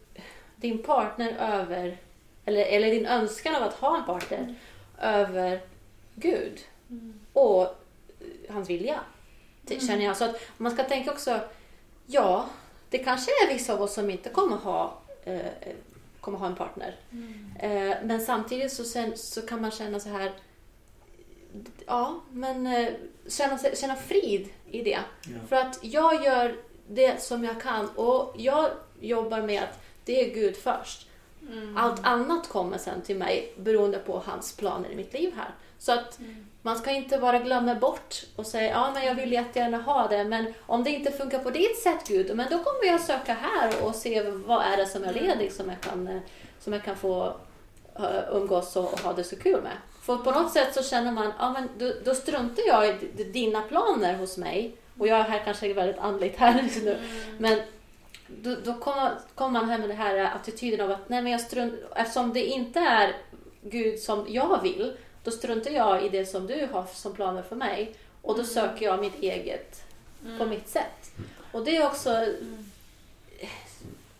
din 0.56 0.84
partner 0.84 1.36
över, 1.40 1.98
eller, 2.46 2.66
eller 2.66 2.92
din 2.92 3.06
önskan 3.06 3.56
av 3.56 3.64
att 3.64 3.74
ha 3.74 3.98
en 3.98 4.06
partner 4.06 4.56
över 5.02 5.62
Gud 6.16 6.60
och 7.34 7.62
eh, 7.62 7.74
hans 8.54 8.70
vilja. 8.70 9.00
Känner 9.68 10.06
jag. 10.06 10.18
Så 10.18 10.26
att 10.26 10.42
man 10.58 10.72
ska 10.72 10.84
tänka 10.84 11.12
också, 11.12 11.40
ja, 12.06 12.50
det 12.94 13.00
kanske 13.00 13.32
är 13.32 13.54
vissa 13.54 13.74
av 13.74 13.82
oss 13.82 13.94
som 13.94 14.10
inte 14.10 14.30
kommer 14.30 14.56
ha, 14.56 15.02
eh, 15.26 15.42
kommer 16.22 16.38
ha 16.38 16.48
en 16.48 16.56
partner. 16.56 16.96
Eh, 17.60 17.98
men 18.04 18.22
samtidigt 18.22 18.72
så, 18.72 18.84
sen, 18.84 19.18
så 19.18 19.42
kan 19.42 19.62
man 19.62 19.72
känna 19.72 20.00
så 20.00 20.10
här, 20.10 20.32
ja, 21.86 22.22
men 22.32 22.68
eh, 22.68 22.94
känna, 23.28 23.60
känna 23.74 23.96
frid 23.96 24.50
i 24.72 24.82
det. 24.82 25.00
För 25.48 25.56
att 25.56 25.80
jag 25.82 26.24
gör 26.24 26.56
det 26.88 27.24
som 27.24 27.44
jag 27.44 27.62
kan 27.62 27.90
och 27.90 28.36
jag 28.38 28.70
jobbar 29.00 29.42
med 29.42 29.64
att 29.64 29.80
det 30.06 30.30
är 30.30 30.34
Gud 30.34 30.56
först. 30.56 31.08
Allt 31.76 32.06
annat 32.06 32.50
kommer 32.50 32.78
sen 32.78 33.02
till 33.02 33.18
mig 33.18 33.54
beroende 33.58 34.00
på 34.00 34.22
hans 34.26 34.58
planer 34.58 34.90
i 34.90 34.96
mitt 34.96 35.14
liv 35.14 35.34
här. 35.36 35.50
Så 35.80 35.92
att 35.92 36.20
man 36.66 36.78
ska 36.78 36.92
inte 36.92 37.18
bara 37.18 37.40
glömma 37.40 37.76
bort 37.76 38.24
och 38.36 38.46
säga 38.46 38.70
ja 38.70 38.92
men 38.94 39.06
jag 39.06 39.16
vill 39.16 39.32
jättegärna 39.32 39.78
ha 39.78 40.08
det 40.08 40.24
men 40.24 40.54
om 40.66 40.84
det 40.84 40.90
inte 40.90 41.12
funkar 41.12 41.40
på 41.40 41.50
ditt 41.50 41.78
sätt 41.78 42.08
Gud, 42.08 42.36
men 42.36 42.48
då 42.52 42.58
kommer 42.58 42.86
jag 42.86 43.02
söka 43.02 43.34
här 43.34 43.86
och 43.86 43.96
se 43.96 44.22
vad 44.22 44.62
är 44.62 44.78
det 44.78 44.86
som 44.86 45.04
är 45.04 45.14
ledigt 45.14 45.56
som 45.56 45.70
jag 45.70 45.82
kan, 45.82 46.08
eh, 46.08 46.22
som 46.60 46.74
jag 46.74 46.84
kan 46.84 46.96
få 46.96 47.36
eh, 47.96 48.36
umgås 48.36 48.76
och 48.76 49.00
ha 49.00 49.14
det 49.14 49.24
så 49.24 49.36
kul 49.36 49.62
med. 49.62 49.78
För 50.02 50.18
på 50.18 50.32
något 50.32 50.52
sätt 50.52 50.74
så 50.74 50.84
känner 50.84 51.12
man, 51.12 51.34
ja 51.40 51.52
men 51.52 51.70
då, 51.78 51.94
då 52.06 52.16
struntar 52.16 52.64
jag 52.68 52.88
i 52.88 53.24
dina 53.24 53.62
planer 53.62 54.16
hos 54.16 54.38
mig 54.38 54.76
och 55.00 55.08
jag 55.08 55.20
är 55.20 55.24
här 55.24 55.42
kanske 55.46 55.74
väldigt 55.74 56.00
andligt 56.00 56.38
här 56.38 56.62
just 56.62 56.84
nu. 56.84 56.98
Men 57.38 57.60
då, 58.28 58.56
då 58.64 58.74
kommer, 58.74 59.12
kommer 59.36 59.60
man 59.60 59.70
hem 59.70 59.82
med 59.82 59.90
den 59.90 59.98
här 59.98 60.36
attityden 60.36 60.86
av 60.86 60.92
att 60.92 61.10
nej 61.10 61.22
men 61.22 61.32
jag 61.32 61.42
strunt, 61.42 61.74
eftersom 61.96 62.34
det 62.34 62.46
inte 62.46 62.80
är 62.80 63.16
Gud 63.62 64.00
som 64.00 64.26
jag 64.30 64.62
vill, 64.62 64.94
då 65.24 65.32
struntar 65.32 65.72
jag 65.72 66.06
i 66.06 66.10
det 66.10 66.26
som 66.26 66.48
du 66.48 66.68
har 66.72 66.86
som 66.94 67.14
planer 67.16 67.42
för 67.42 67.56
mig 67.56 67.96
och 68.22 68.38
då 68.38 68.44
söker 68.44 68.86
jag 68.86 69.00
mitt 69.00 69.20
eget 69.22 69.84
på 70.38 70.46
mitt 70.46 70.70
sätt. 70.70 71.12
Och 71.52 71.64
det 71.66 71.78
är 71.78 71.86
också, 71.86 72.26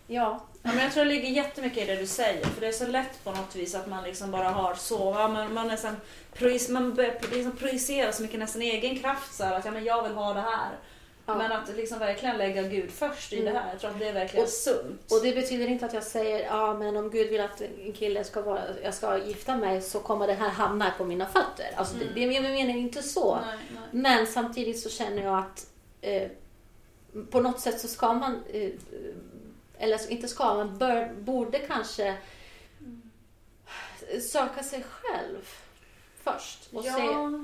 ja, 0.08 0.40
Ja, 0.66 0.72
men 0.74 0.84
jag 0.84 0.94
tror 0.94 1.06
det 1.06 1.12
ligger 1.12 1.30
jättemycket 1.30 1.84
i 1.84 1.86
det 1.86 1.96
du 1.96 2.08
säger. 2.08 2.46
För 2.46 2.62
det 2.62 2.68
är 2.68 2.72
så 2.72 2.88
lätt 2.88 3.24
på 3.24 3.32
något 3.32 3.56
vis 3.56 3.76
att 3.76 3.88
man 3.88 4.04
liksom 4.04 4.32
bara 4.32 4.50
har 4.50 4.76
så. 4.76 5.14
Ja, 5.18 5.28
men 5.28 5.54
man, 5.54 5.68
nästan, 5.68 5.96
projis- 6.34 6.72
man 6.72 6.94
liksom 7.32 7.52
projicera 7.52 8.12
så 8.12 8.22
mycket 8.22 8.40
nästan 8.40 8.62
egen 8.62 9.00
kraft. 9.00 9.34
Så 9.36 9.44
här, 9.44 9.56
att 9.56 9.66
ja, 9.66 9.72
men 9.72 9.84
jag 9.84 10.04
vill 10.04 10.12
ha 10.12 10.34
det 10.34 10.42
här. 10.42 10.70
Ja. 11.26 11.36
Men 11.38 11.52
att 11.52 11.76
liksom 11.76 12.00
verkligen 12.00 12.38
lägga 12.38 12.62
Gud 12.64 12.92
först 12.92 13.34
i 13.34 13.40
Mm. 13.42 13.54
det 13.54 13.60
här. 13.60 13.70
Jag 13.72 13.80
tror 13.82 13.90
att 13.92 14.00
det 14.00 14.08
är 14.08 14.14
verkligen 14.14 14.44
Och- 14.44 14.50
sunt. 14.52 15.12
Och 15.12 15.20
det 15.24 15.36
betyder 15.36 15.68
inte 15.68 15.86
att 15.86 15.94
jag 15.94 16.04
säger 16.04 16.46
ja 16.46 16.74
men 16.74 16.98
om 16.98 17.10
Gud 17.10 17.30
vill 17.30 17.42
att 17.42 17.62
en 17.62 17.94
kille 17.94 18.24
ska 18.24 18.42
vara, 18.42 18.62
jag 18.84 18.94
ska 18.94 19.18
gifta 19.18 19.58
mig 19.58 19.82
så 19.82 20.00
kommer 20.00 20.28
det 20.28 20.34
här 20.34 20.50
hamna 20.50 20.92
på 20.98 21.06
mina 21.06 21.26
fötter. 21.26 21.72
Alltså 21.76 21.96
det, 21.96 22.06
det 22.16 22.24
är 22.24 22.28
min 22.28 22.44
mening 22.44 22.78
inte 22.78 23.04
så. 23.04 23.36
Nej, 23.36 23.58
nej. 23.74 23.84
Men 23.92 24.28
samtidigt 24.28 24.80
så 24.80 24.90
känner 24.90 25.24
jag 25.24 25.38
att 25.40 25.68
eh, 26.02 26.30
på 27.32 27.42
något 27.42 27.60
sätt 27.60 27.80
så 27.82 27.88
ska 27.88 28.14
man, 28.14 28.44
eh, 28.54 28.70
eller 29.78 29.98
så 29.98 30.10
inte 30.10 30.28
ska, 30.28 30.54
man 30.54 30.78
bör, 30.78 31.14
borde 31.20 31.60
kanske 31.60 32.16
söka 34.32 34.64
sig 34.64 34.84
själv 34.90 35.50
först 36.24 36.70
och 36.74 36.84
se 36.84 36.92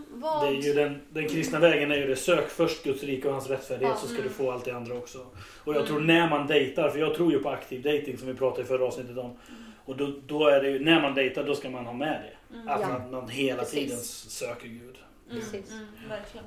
vad... 0.09 0.43
Det 0.43 0.47
är 0.57 0.61
ju 0.61 0.73
den, 0.73 1.01
den 1.09 1.27
kristna 1.27 1.59
vägen 1.59 1.91
är 1.91 1.95
ju 1.95 2.07
det. 2.07 2.15
Sök 2.15 2.49
först 2.49 2.83
Guds 2.83 3.03
rike 3.03 3.27
och 3.27 3.33
hans 3.33 3.49
rättfärdighet 3.49 3.95
Ja. 4.01 4.07
så 4.07 4.13
ska 4.13 4.21
du 4.23 4.29
få 4.29 4.51
allt 4.51 4.65
det 4.65 4.71
andra 4.71 4.95
också. 4.95 5.17
Och 5.63 5.75
jag 5.75 5.85
tror 5.87 5.99
när 5.99 6.29
man 6.29 6.47
dejtar, 6.47 6.89
för 6.89 6.99
jag 6.99 7.15
tror 7.15 7.31
ju 7.31 7.39
på 7.39 7.49
aktiv 7.49 7.81
dating 7.81 8.17
som 8.17 8.27
vi 8.27 8.33
pratade 8.33 8.61
i 8.61 8.65
förra 8.65 8.85
avsnittet 8.85 9.17
om. 9.17 9.37
Och 9.85 9.97
då, 9.97 10.13
då 10.27 10.47
är 10.47 10.61
det 10.63 10.69
ju, 10.69 10.85
när 10.85 11.01
man 11.01 11.13
dejtar 11.15 11.43
då 11.43 11.55
ska 11.55 11.69
man 11.69 11.85
ha 11.85 11.93
med 11.93 12.21
det. 12.23 12.71
Att 12.71 12.81
Ja. 12.81 12.87
man, 12.87 13.11
man 13.11 13.29
hela 13.29 13.59
Precis. 13.63 13.73
tiden 13.79 13.97
söker 14.29 14.67
Gud. 14.67 14.95
Precis. 15.31 15.71
Mm, 15.71 15.85
verkligen. 16.09 16.45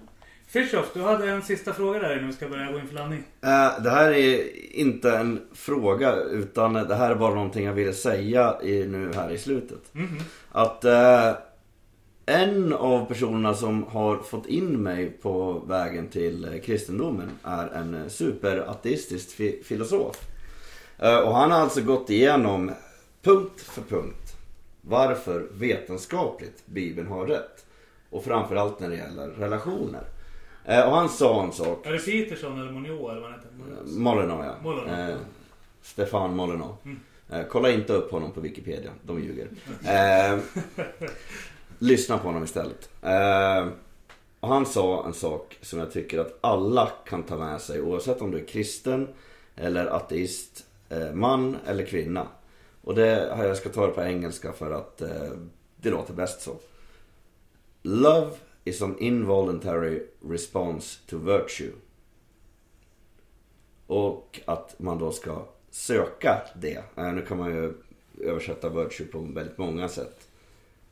Fritiof, 0.49 0.91
du 0.95 1.01
hade 1.03 1.30
en 1.30 1.43
sista 1.43 1.72
fråga 1.72 1.99
där 1.99 2.12
innan 2.16 2.26
vi 2.26 2.33
ska 2.33 2.49
börja 2.49 2.72
gå 2.72 2.78
in 2.78 2.87
för 2.89 2.95
landning. 2.95 3.22
Eh, 3.43 3.83
Det 3.83 3.91
här 3.91 4.11
är 4.12 4.41
inte 4.76 5.11
en 5.16 5.41
fråga 5.55 6.14
utan 6.16 6.72
det 6.72 6.95
här 6.95 7.11
är 7.11 7.14
bara 7.14 7.35
någonting 7.35 7.64
jag 7.66 7.72
ville 7.72 7.93
säga 7.93 8.57
i, 8.62 8.85
nu 8.87 9.12
här 9.14 9.30
i 9.30 9.39
slutet. 9.39 9.95
Mhm. 9.95 10.18
Att 10.53 10.85
eh, 10.85 11.30
en 12.27 12.73
av 12.73 13.05
personerna 13.07 13.55
som 13.55 13.83
har 13.85 14.16
fått 14.18 14.47
in 14.47 14.83
mig 14.83 15.11
på 15.11 15.53
vägen 15.66 16.09
till 16.09 16.45
eh, 16.45 16.61
kristendomen 16.61 17.31
är 17.43 17.68
en 17.68 17.95
eh, 17.95 18.09
superateistisk 18.09 19.31
fi- 19.31 19.62
filosof. 19.64 20.16
Eh, 20.99 21.18
och 21.18 21.35
han 21.35 21.51
har 21.51 21.59
alltså 21.59 21.83
gått 21.83 22.11
igenom 22.11 22.70
punkt 23.23 23.61
för 23.61 23.83
punkt 23.83 24.37
varför 24.81 25.47
vetenskapligt 25.53 26.62
Bibeln 26.66 27.09
har 27.09 27.27
rätt. 27.27 27.66
Och 28.11 28.25
framförallt 28.25 28.81
när 28.81 28.89
det 28.91 28.97
gäller 28.97 29.29
relationer. 29.29 30.03
Och 30.66 30.97
han 30.97 31.09
sa 31.09 31.43
en 31.45 31.53
sak 31.53 31.87
Är 31.87 31.93
det 31.93 31.99
Peterson 31.99 32.61
eller 32.61 32.73
Monio 32.73 33.11
eller 33.11 33.20
vad 33.20 33.31
han 33.31 33.41
heter? 33.41 33.99
Molyneux 33.99 34.45
ja. 34.47 34.55
Molyneux. 34.62 35.11
Eh, 35.11 35.16
Stefan 35.83 36.37
Molyneux. 36.37 36.70
Mm. 36.85 36.99
Kolla 37.51 37.70
inte 37.70 37.93
upp 37.93 38.11
honom 38.11 38.33
på 38.33 38.41
Wikipedia, 38.41 38.91
de 39.03 39.20
ljuger. 39.20 39.49
Lyssna 41.83 42.18
på 42.18 42.26
honom 42.26 42.45
istället. 42.45 42.91
Eh, 43.03 43.68
och 44.41 44.49
han 44.49 44.66
sa 44.66 45.07
en 45.07 45.14
sak 45.14 45.59
som 45.61 45.78
jag 45.78 45.93
tycker 45.93 46.18
att 46.18 46.39
alla 46.41 46.93
kan 47.07 47.22
ta 47.22 47.37
med 47.37 47.61
sig 47.61 47.80
oavsett 47.80 48.22
om 48.22 48.30
du 48.30 48.39
är 48.39 48.47
kristen 48.47 49.09
eller 49.57 49.87
ateist, 49.87 50.66
eh, 50.89 51.12
man 51.12 51.57
eller 51.66 51.87
kvinna. 51.87 52.26
Och 52.83 52.95
det, 52.95 53.35
jag 53.39 53.57
ska 53.57 53.68
ta 53.68 53.87
det 53.87 53.93
på 53.93 54.03
engelska 54.03 54.53
för 54.53 54.70
att 54.70 55.03
eh, 55.03 55.33
det 55.76 55.91
låter 55.91 56.14
bäst 56.14 56.41
så. 56.41 56.57
Love 57.83 58.30
is 58.64 58.83
an 58.83 58.99
involuntary 58.99 60.03
response 60.28 60.99
to 61.07 61.18
virtue. 61.18 61.72
Och 63.87 64.41
att 64.45 64.78
man 64.78 64.99
då 64.99 65.12
ska 65.12 65.45
söka 65.70 66.43
det. 66.61 66.85
Eh, 66.97 67.12
nu 67.12 67.22
kan 67.22 67.39
man 67.39 67.51
ju 67.51 67.72
översätta 68.20 68.68
virtue 68.68 69.07
på 69.07 69.18
väldigt 69.18 69.59
många 69.59 69.89
sätt. 69.89 70.22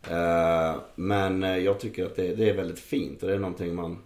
Eh, 0.09 0.77
men 0.95 1.43
eh, 1.43 1.57
jag 1.57 1.81
tycker 1.81 2.07
att 2.07 2.17
det, 2.17 2.35
det 2.35 2.51
är 2.51 2.57
väldigt 2.57 2.79
fint 2.79 3.23
och 3.23 3.29
det 3.29 3.35
är 3.35 3.39
någonting 3.39 3.75
man 3.75 3.99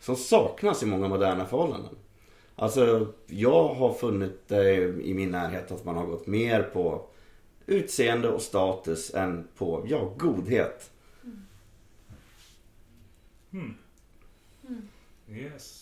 som 0.00 0.16
saknas 0.16 0.82
i 0.82 0.86
många 0.86 1.08
moderna 1.08 1.46
förhållanden. 1.46 1.94
Alltså 2.56 3.12
jag 3.26 3.74
har 3.74 3.92
funnit 3.92 4.48
det 4.48 4.74
i 4.82 5.14
min 5.14 5.30
närhet 5.30 5.72
att 5.72 5.84
man 5.84 5.96
har 5.96 6.06
gått 6.06 6.26
mer 6.26 6.62
på 6.62 7.06
utseende 7.66 8.28
och 8.28 8.42
status 8.42 9.14
än 9.14 9.48
på, 9.56 9.86
ja, 9.88 10.14
godhet. 10.18 10.90
Mm. 13.52 13.74
Yes. 15.28 15.81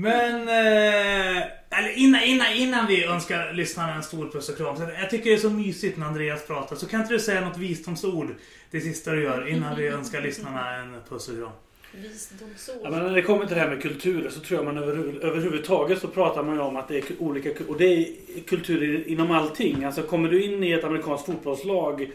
Men, 0.00 0.48
eh, 0.48 1.42
eller 1.78 1.88
innan, 1.96 2.22
innan, 2.22 2.52
innan 2.52 2.86
vi 2.86 3.04
önskar 3.04 3.52
lyssnarna 3.52 3.94
en 3.94 4.02
stor 4.02 4.30
puss 4.30 4.48
och 4.48 4.56
kram. 4.56 4.76
Så 4.76 4.82
jag 5.00 5.10
tycker 5.10 5.30
det 5.30 5.36
är 5.36 5.40
så 5.40 5.50
mysigt 5.50 5.98
när 5.98 6.06
Andreas 6.06 6.46
pratar. 6.46 6.76
Så 6.76 6.86
kan 6.86 7.00
inte 7.00 7.12
du 7.12 7.20
säga 7.20 7.40
något 7.40 7.56
visdomsord 7.56 8.34
det 8.70 8.80
sista 8.80 9.12
du 9.12 9.22
gör 9.22 9.48
innan 9.48 9.76
vi 9.76 9.88
önskar 9.98 10.20
lyssnarna 10.20 10.76
en 10.76 10.96
puss 11.08 11.28
och 11.28 11.34
kram? 11.34 11.50
Visdomsord. 11.92 12.76
Ja, 12.82 12.90
men 12.90 13.04
när 13.04 13.14
det 13.14 13.22
kommer 13.22 13.46
till 13.46 13.54
det 13.54 13.60
här 13.60 13.70
med 13.70 13.82
kulturer 13.82 14.30
så 14.30 14.40
tror 14.40 14.58
jag 14.58 14.74
man 14.74 14.82
över, 14.82 15.24
överhuvudtaget 15.24 16.00
så 16.00 16.08
pratar 16.08 16.42
man 16.42 16.54
ju 16.54 16.60
om 16.60 16.76
att 16.76 16.88
det 16.88 16.98
är 16.98 17.04
olika 17.18 17.50
och 17.68 17.78
det 17.78 17.84
är 17.84 18.06
kulturer 18.46 19.08
inom 19.08 19.30
allting. 19.30 19.84
Alltså 19.84 20.02
kommer 20.02 20.28
du 20.28 20.42
in 20.42 20.64
i 20.64 20.72
ett 20.72 20.84
amerikanskt 20.84 21.26
fotbollslag 21.26 22.10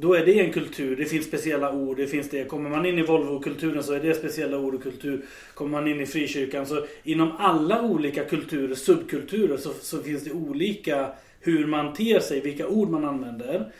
då 0.00 0.14
är 0.14 0.26
det 0.26 0.40
en 0.40 0.52
kultur. 0.52 0.96
Det 0.96 1.04
finns 1.04 1.26
speciella 1.26 1.72
ord. 1.72 1.96
Det 1.96 2.06
finns 2.06 2.30
det. 2.30 2.44
Kommer 2.44 2.70
man 2.70 2.86
in 2.86 2.98
i 2.98 3.02
Volvo-kulturen 3.02 3.82
så 3.82 3.92
är 3.92 4.00
det 4.00 4.14
speciella 4.14 4.58
ord 4.58 4.74
och 4.74 4.82
kultur. 4.82 5.24
Kommer 5.54 5.70
man 5.70 5.88
in 5.88 6.00
i 6.00 6.06
frikyrkan 6.06 6.66
så 6.66 6.86
inom 7.02 7.32
alla 7.38 7.82
olika 7.82 8.24
kulturer, 8.24 8.74
subkulturer 8.74 9.56
så, 9.56 9.72
så 9.72 10.02
finns 10.02 10.24
det 10.24 10.32
olika 10.32 11.12
hur 11.40 11.66
man 11.66 11.94
ter 11.94 12.20
sig, 12.20 12.40
vilka 12.40 12.66
ord 12.66 12.88
man 12.88 13.04
använder. 13.04 13.72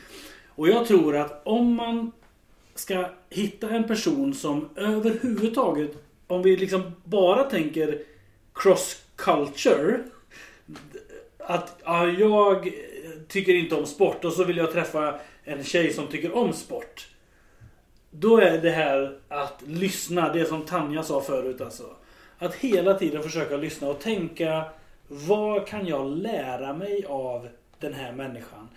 Och 0.48 0.68
jag 0.68 0.86
tror 0.86 1.16
att 1.16 1.42
om 1.44 1.74
man 1.74 2.12
ska 2.74 3.06
hitta 3.30 3.70
en 3.70 3.84
person 3.84 4.34
som 4.34 4.68
överhuvudtaget, 4.76 5.90
om 6.26 6.42
vi 6.42 6.56
liksom 6.56 6.92
bara 7.04 7.44
tänker 7.44 8.02
cross 8.54 9.02
culture. 9.16 10.00
Att 11.38 11.80
ja, 11.84 12.06
jag 12.06 12.72
tycker 13.28 13.54
inte 13.54 13.74
om 13.74 13.86
sport 13.86 14.24
och 14.24 14.32
så 14.32 14.44
vill 14.44 14.56
jag 14.56 14.72
träffa 14.72 15.20
en 15.44 15.64
tjej 15.64 15.92
som 15.92 16.06
tycker 16.06 16.36
om 16.36 16.52
sport. 16.52 17.08
Då 18.10 18.38
är 18.38 18.58
det 18.58 18.70
här 18.70 19.18
att 19.28 19.62
lyssna, 19.66 20.32
det 20.32 20.44
som 20.44 20.64
Tanja 20.64 21.02
sa 21.02 21.20
förut 21.20 21.60
alltså. 21.60 21.96
Att 22.38 22.54
hela 22.54 22.94
tiden 22.94 23.22
försöka 23.22 23.56
lyssna 23.56 23.88
och 23.88 24.00
tänka 24.00 24.64
vad 25.08 25.66
kan 25.66 25.86
jag 25.86 26.18
lära 26.18 26.72
mig 26.72 27.04
av 27.08 27.48
den 27.78 27.94
här 27.94 28.12
människan? 28.12 28.68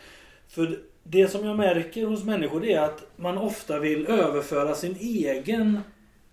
För 0.48 0.80
det 1.10 1.28
som 1.28 1.46
jag 1.46 1.58
märker 1.58 2.06
hos 2.06 2.24
människor 2.24 2.66
är 2.66 2.80
att 2.80 3.04
man 3.16 3.38
ofta 3.38 3.80
vill 3.80 4.08
överföra 4.08 4.76
sin 4.76 4.96
egen 5.00 5.80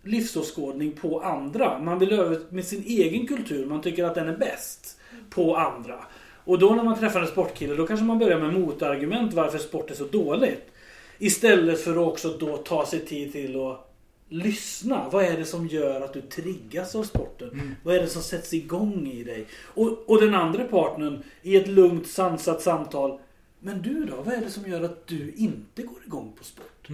livsåskådning 0.03 0.93
på 0.93 1.21
andra. 1.21 1.79
Man 1.79 1.99
vill 1.99 2.13
över 2.13 2.41
med 2.49 2.65
sin 2.65 2.83
egen 2.87 3.27
kultur, 3.27 3.67
man 3.67 3.83
tycker 3.83 4.05
att 4.05 4.15
den 4.15 4.29
är 4.29 4.37
bäst 4.37 4.99
på 5.31 5.57
andra. 5.57 6.05
Och 6.45 6.59
då 6.59 6.75
när 6.75 6.85
man 6.85 6.99
träffar 6.99 7.21
en 7.21 7.27
sportkille 7.27 7.75
då 7.75 7.87
kanske 7.87 8.07
man 8.07 8.19
börjar 8.19 8.41
med 8.41 8.61
motargument 8.61 9.35
varför 9.35 9.59
sport 9.59 9.91
är 9.91 9.95
så 9.95 10.05
dåligt. 10.05 10.71
Istället 11.19 11.81
för 11.81 11.91
att 11.91 12.13
också 12.13 12.37
då 12.41 12.57
ta 12.57 12.87
sig 12.87 13.01
tid 13.01 13.33
till 13.33 13.61
att 13.61 13.91
lyssna. 14.29 15.09
Vad 15.13 15.25
är 15.25 15.37
det 15.37 15.45
som 15.45 15.67
gör 15.67 16.01
att 16.01 16.13
du 16.13 16.21
triggas 16.21 16.95
av 16.95 17.03
sporten? 17.03 17.77
Vad 17.83 17.97
är 17.97 18.01
det 18.01 18.09
som 18.09 18.23
sätts 18.23 18.55
igång 18.55 19.07
i 19.07 19.25
dig? 19.25 19.47
Och, 19.63 20.11
och 20.11 20.21
den 20.21 20.35
andra 20.35 20.65
partnern 20.65 21.23
i 21.43 21.57
ett 21.57 21.69
lugnt 21.69 22.07
sansat 22.07 22.63
samtal. 22.63 23.19
Men 23.65 23.83
du 23.83 24.05
då? 24.05 24.17
Vad 24.23 24.35
är 24.35 24.41
det 24.41 24.51
som 24.51 24.71
gör 24.71 24.83
att 24.83 25.07
du 25.07 25.33
inte 25.37 25.83
går 25.83 25.99
igång 26.07 26.33
på 26.39 26.45
sport? 26.45 26.89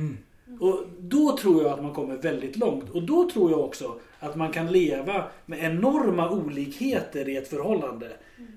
Och 0.60 0.84
då 0.98 1.36
tror 1.36 1.62
jag 1.62 1.72
att 1.72 1.82
man 1.82 1.94
kommer 1.94 2.16
väldigt 2.16 2.56
långt. 2.56 2.90
Och 2.90 3.02
då 3.02 3.30
tror 3.30 3.50
jag 3.50 3.60
också 3.60 4.00
att 4.18 4.36
man 4.36 4.52
kan 4.52 4.72
leva 4.72 5.24
med 5.46 5.64
enorma 5.64 6.30
olikheter 6.30 7.28
i 7.28 7.36
ett 7.36 7.48
förhållande. 7.48 8.08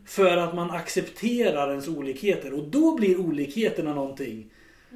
För 0.05 0.37
att 0.37 0.55
man 0.55 0.71
accepterar 0.71 1.69
ens 1.69 1.87
olikheter. 1.87 2.53
Och 2.53 2.63
då 2.63 2.95
blir 2.95 3.19
olikheterna 3.19 3.93
någonting 3.93 4.49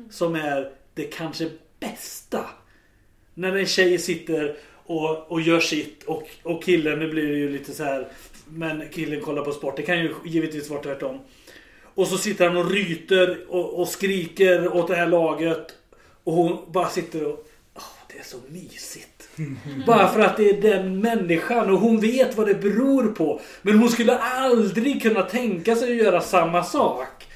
som 0.10 0.36
är 0.36 0.72
det 0.94 1.04
kanske 1.04 1.50
bästa. 1.80 2.46
När 3.34 3.56
en 3.56 3.66
tjej 3.66 3.98
sitter 3.98 4.58
och, 4.86 5.32
och 5.32 5.42
gör 5.42 5.60
sitt 5.60 6.04
och, 6.04 6.30
och 6.44 6.64
killen, 6.64 7.00
nu 7.00 7.10
blir 7.10 7.28
det 7.28 7.38
ju 7.38 7.50
lite 7.50 7.74
så 7.74 7.84
här 7.84 8.08
men 8.46 8.90
killen 8.90 9.22
kollar 9.22 9.44
på 9.44 9.52
sport. 9.52 9.78
Det 9.78 9.84
kan 9.84 10.00
ju 10.00 10.16
givetvis 10.26 10.70
vara 10.70 10.84
tvärtom. 10.84 11.20
Och 11.98 12.08
så 12.08 12.18
sitter 12.18 12.48
han 12.48 12.58
och 12.58 12.72
ryter 12.72 13.38
och, 13.50 13.80
och 13.80 13.88
skriker 13.88 14.76
åt 14.76 14.88
det 14.88 14.96
här 14.96 15.08
laget. 15.08 15.68
Och 16.24 16.34
hon 16.34 16.58
bara 16.72 16.90
sitter 16.90 17.26
och... 17.26 17.48
Åh, 17.76 17.84
det 18.08 18.20
är 18.20 18.24
så 18.24 18.38
mysigt. 18.48 19.30
Bara 19.88 20.08
för 20.08 20.20
att 20.20 20.38
det 20.38 20.50
är 20.50 20.62
den 20.62 21.02
människan 21.02 21.70
och 21.70 21.80
hon 21.80 22.00
vet 22.00 22.38
vad 22.38 22.48
det 22.48 22.54
beror 22.54 23.08
på. 23.08 23.42
Men 23.62 23.80
hon 23.80 23.90
skulle 23.90 24.18
aldrig 24.18 25.02
kunna 25.02 25.22
tänka 25.22 25.76
sig 25.76 25.92
att 25.92 26.06
göra 26.06 26.22
samma 26.22 26.64
sak. 26.64 27.28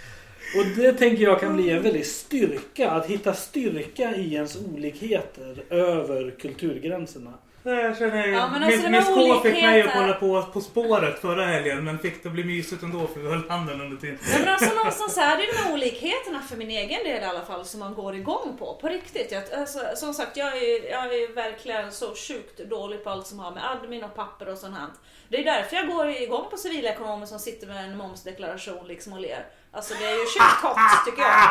Och 0.57 0.65
det 0.75 0.93
tänker 0.93 1.23
jag 1.23 1.39
kan 1.39 1.55
bli 1.55 1.69
en 1.69 1.83
väldig 1.83 2.05
styrka. 2.05 2.91
Att 2.91 3.05
hitta 3.05 3.33
styrka 3.33 4.15
i 4.15 4.33
ens 4.33 4.57
olikheter 4.73 5.63
över 5.69 6.31
kulturgränserna. 6.39 7.33
Jag 7.63 7.97
känner, 7.97 8.27
Ja, 8.27 8.49
men 8.51 8.63
alltså 8.63 8.89
Miss- 8.89 9.05
K 9.07 9.39
fick 9.43 9.63
mig 9.63 9.81
att 9.81 9.93
kolla 9.93 10.13
på 10.13 10.43
På 10.53 10.61
spåret 10.61 11.19
förra 11.21 11.45
helgen 11.45 11.83
men 11.83 11.99
fick 11.99 12.23
det 12.23 12.29
bli 12.29 12.43
mysigt 12.43 12.83
ändå 12.83 13.07
för 13.07 13.19
vi 13.19 13.29
höll 13.29 13.49
handen 13.49 13.81
under 13.81 13.97
tiden. 13.97 14.17
Ja, 14.33 14.39
men 14.39 14.49
alltså 14.49 14.73
någonstans 14.75 15.17
är 15.17 15.37
det 15.37 15.45
de 15.51 15.57
här 15.57 15.73
olikheterna 15.73 16.41
för 16.49 16.57
min 16.57 16.69
egen 16.69 17.03
del 17.03 17.21
i 17.21 17.25
alla 17.25 17.45
fall 17.45 17.65
som 17.65 17.79
man 17.79 17.93
går 17.93 18.15
igång 18.15 18.57
på. 18.59 18.77
På 18.81 18.87
riktigt. 18.87 19.31
Jag, 19.31 19.43
alltså, 19.59 19.79
som 19.95 20.13
sagt, 20.13 20.37
jag 20.37 20.47
är, 20.57 20.91
jag 20.91 21.05
är 21.15 21.35
verkligen 21.35 21.91
så 21.91 22.15
sjukt 22.15 22.57
dålig 22.69 23.03
på 23.03 23.09
allt 23.09 23.27
som 23.27 23.39
har 23.39 23.51
med 23.51 23.63
admin 23.71 24.03
och 24.03 24.15
papper 24.15 24.49
och 24.49 24.57
sånt 24.57 24.77
här. 24.77 24.87
Det 25.29 25.37
är 25.37 25.43
därför 25.43 25.75
jag 25.75 25.87
går 25.87 26.09
igång 26.09 26.45
på 26.51 26.57
civilekonomer 26.57 27.25
som 27.25 27.39
sitter 27.39 27.67
med 27.67 27.85
en 27.85 27.97
momsdeklaration 27.97 28.87
liksom 28.87 29.13
och 29.13 29.19
ler. 29.21 29.45
Alltså 29.71 29.93
det 29.99 30.05
är 30.05 30.11
ju 30.11 30.25
sjukt 30.25 30.61
hot 30.63 31.05
tycker 31.05 31.21
jag. 31.21 31.49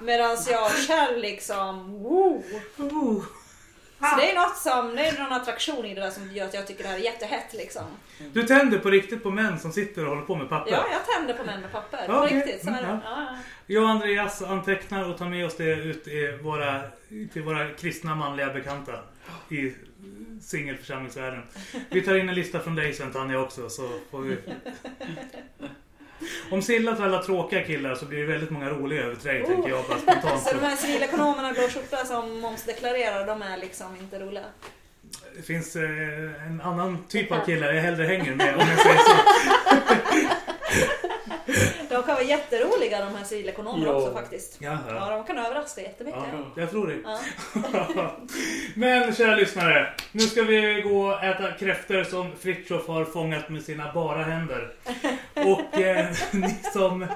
Medan 0.00 0.36
jag 0.50 0.70
själv 0.70 1.18
liksom, 1.18 2.02
woo. 2.02 2.42
Så 4.00 4.16
det 4.16 4.30
är 4.30 4.34
något 4.34 4.56
som, 4.56 4.96
det 4.96 5.06
är 5.06 5.18
någon 5.22 5.32
attraktion 5.32 5.84
i 5.84 5.94
det 5.94 6.00
där 6.00 6.10
som 6.10 6.32
gör 6.32 6.46
att 6.46 6.54
jag 6.54 6.66
tycker 6.66 6.82
det 6.82 6.88
här 6.88 6.96
är 6.96 7.02
jättehett 7.02 7.52
liksom. 7.52 7.82
Du 8.32 8.42
tänder 8.42 8.78
på 8.78 8.90
riktigt 8.90 9.22
på 9.22 9.30
män 9.30 9.58
som 9.58 9.72
sitter 9.72 10.02
och 10.04 10.08
håller 10.10 10.22
på 10.22 10.36
med 10.36 10.48
papper. 10.48 10.72
Ja, 10.72 10.84
jag 10.92 11.06
tänder 11.16 11.34
på 11.34 11.44
män 11.44 11.60
med 11.60 11.72
papper. 11.72 12.06
På 12.06 12.12
Ja, 12.12 12.24
okej. 12.24 12.36
riktigt. 12.36 12.64
Så 12.64 12.68
är 12.70 12.72
det. 12.74 12.78
Mm, 12.80 12.98
Ja, 13.04 13.26
ja. 13.30 13.36
Jag 13.66 13.82
och 13.82 13.88
Andreas 13.90 14.42
antecknar 14.42 15.10
och 15.10 15.18
tar 15.18 15.28
med 15.28 15.46
oss 15.46 15.56
det 15.56 15.64
ut 15.74 16.08
i 16.08 16.38
våra, 16.42 16.82
till 17.32 17.42
våra 17.42 17.70
kristna 17.70 18.14
manliga 18.14 18.52
bekanta 18.52 18.92
i 19.48 19.72
singelförsamlingsvärlden. 20.42 21.42
Vi 21.90 22.02
tar 22.02 22.14
in 22.16 22.28
en 22.28 22.34
lista 22.34 22.60
från 22.60 22.74
dig 22.74 22.94
sen 22.94 23.12
Tanja 23.12 23.40
också 23.40 23.68
så 23.68 23.88
får 24.10 24.20
vi... 24.20 24.36
Om 26.50 26.62
Silla 26.62 26.96
tar 26.96 27.04
alla 27.04 27.22
tråkiga 27.22 27.62
killar 27.62 27.94
så 27.94 28.06
blir 28.06 28.18
det 28.18 28.26
väldigt 28.26 28.50
många 28.50 28.70
roliga 28.70 29.02
över 29.02 29.16
till 29.16 29.28
dig 29.28 29.44
tänker 29.46 29.68
jag 29.68 29.84
bara 29.88 29.98
spontant. 29.98 30.42
Så 30.42 30.54
de 30.54 30.60
här 30.60 30.76
civilekonomerna 30.76 31.50
i 31.50 31.52
blå 31.52 31.62
skjorta 31.62 32.04
som 32.04 32.40
momsdeklarerar, 32.40 33.26
de 33.26 33.42
är 33.42 33.56
liksom 33.56 33.96
inte 33.96 34.18
roliga. 34.18 34.44
Det 35.36 35.42
finns 35.42 35.76
eh, 35.76 36.46
en 36.46 36.60
annan 36.64 37.04
typ 37.08 37.32
av 37.32 37.44
killar 37.46 37.72
jag 37.72 37.82
hellre 37.82 38.04
hänger 38.04 38.34
med 38.34 38.54
om 38.54 38.68
jag 38.68 38.80
säger 38.80 38.98
så. 38.98 39.16
De 41.88 42.02
kan 42.02 42.14
vara 42.14 42.22
jätteroliga 42.22 43.04
de 43.04 43.14
här 43.16 43.24
civilekonomerna 43.24 43.86
Ja. 43.86 43.92
också 43.96 44.12
faktiskt. 44.12 44.56
Jaha. 44.58 44.78
Ja, 44.88 45.10
de 45.10 45.24
kan 45.24 45.38
överraska 45.38 45.80
jättemycket. 45.80 46.20
Ja, 46.32 46.60
jag 46.62 46.70
tror 46.70 46.86
det. 46.86 46.96
Ja. 47.04 47.20
Men 48.74 49.14
kära 49.14 49.36
lyssnare, 49.36 49.92
nu 50.12 50.20
ska 50.20 50.42
vi 50.42 50.80
gå 50.82 51.06
och 51.08 51.24
äta 51.24 51.52
kräftor 51.52 52.04
som 52.04 52.32
Fritiof 52.40 52.86
har 52.88 53.04
fångat 53.04 53.48
med 53.48 53.62
sina 53.62 53.92
bara 53.92 54.22
händer. 54.22 54.72
Och 55.34 55.80
eh, 55.80 56.06
ni 56.32 56.54
som 56.72 57.06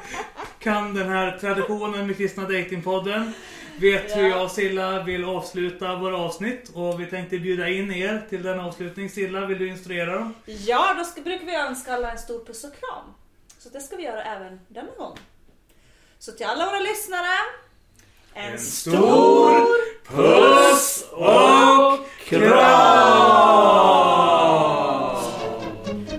kan 0.59 0.94
den 0.94 1.09
här 1.09 1.39
traditionen 1.40 2.06
med 2.06 2.16
Kristna 2.16 2.43
Datingpodden 2.43 3.32
vet 3.81 4.16
hur 4.16 4.23
Ja. 4.23 4.28
jag 4.28 4.44
och 4.44 4.51
Silla 4.51 5.02
vill 5.02 5.24
avsluta 5.24 5.97
våra 5.97 6.16
avsnitt 6.19 6.70
och 6.74 7.01
vi 7.01 7.06
tänkte 7.06 7.39
bjuda 7.39 7.69
in 7.69 7.93
er 7.93 8.27
till 8.31 8.43
den 8.43 8.61
avslutning. 8.61 9.11
Silla, 9.11 9.47
vill 9.47 9.59
du 9.59 9.69
instruera 9.69 10.15
dem? 10.15 10.35
Ja, 10.47 10.94
då 10.98 11.05
ska, 11.05 11.20
brukar 11.20 11.47
vi 11.47 11.55
önska 11.56 11.94
alla 11.94 12.12
en 12.12 12.19
stor 12.19 12.44
puss 12.44 12.65
och 12.65 12.70
kram. 12.70 13.15
Så 13.65 13.70
det 13.70 13.81
ska 13.81 13.97
vi 13.97 14.03
göra 14.03 14.23
även 14.23 14.61
denna 14.69 14.93
gång. 14.99 15.19
Så 16.19 16.32
till 16.32 16.47
alla 16.47 16.66
våra 16.66 16.81
lyssnare, 16.81 17.35
en, 18.35 18.53
En 18.53 18.59
stor 18.59 19.66
puss 20.09 21.05
och 21.11 21.99
kram! 22.24 22.55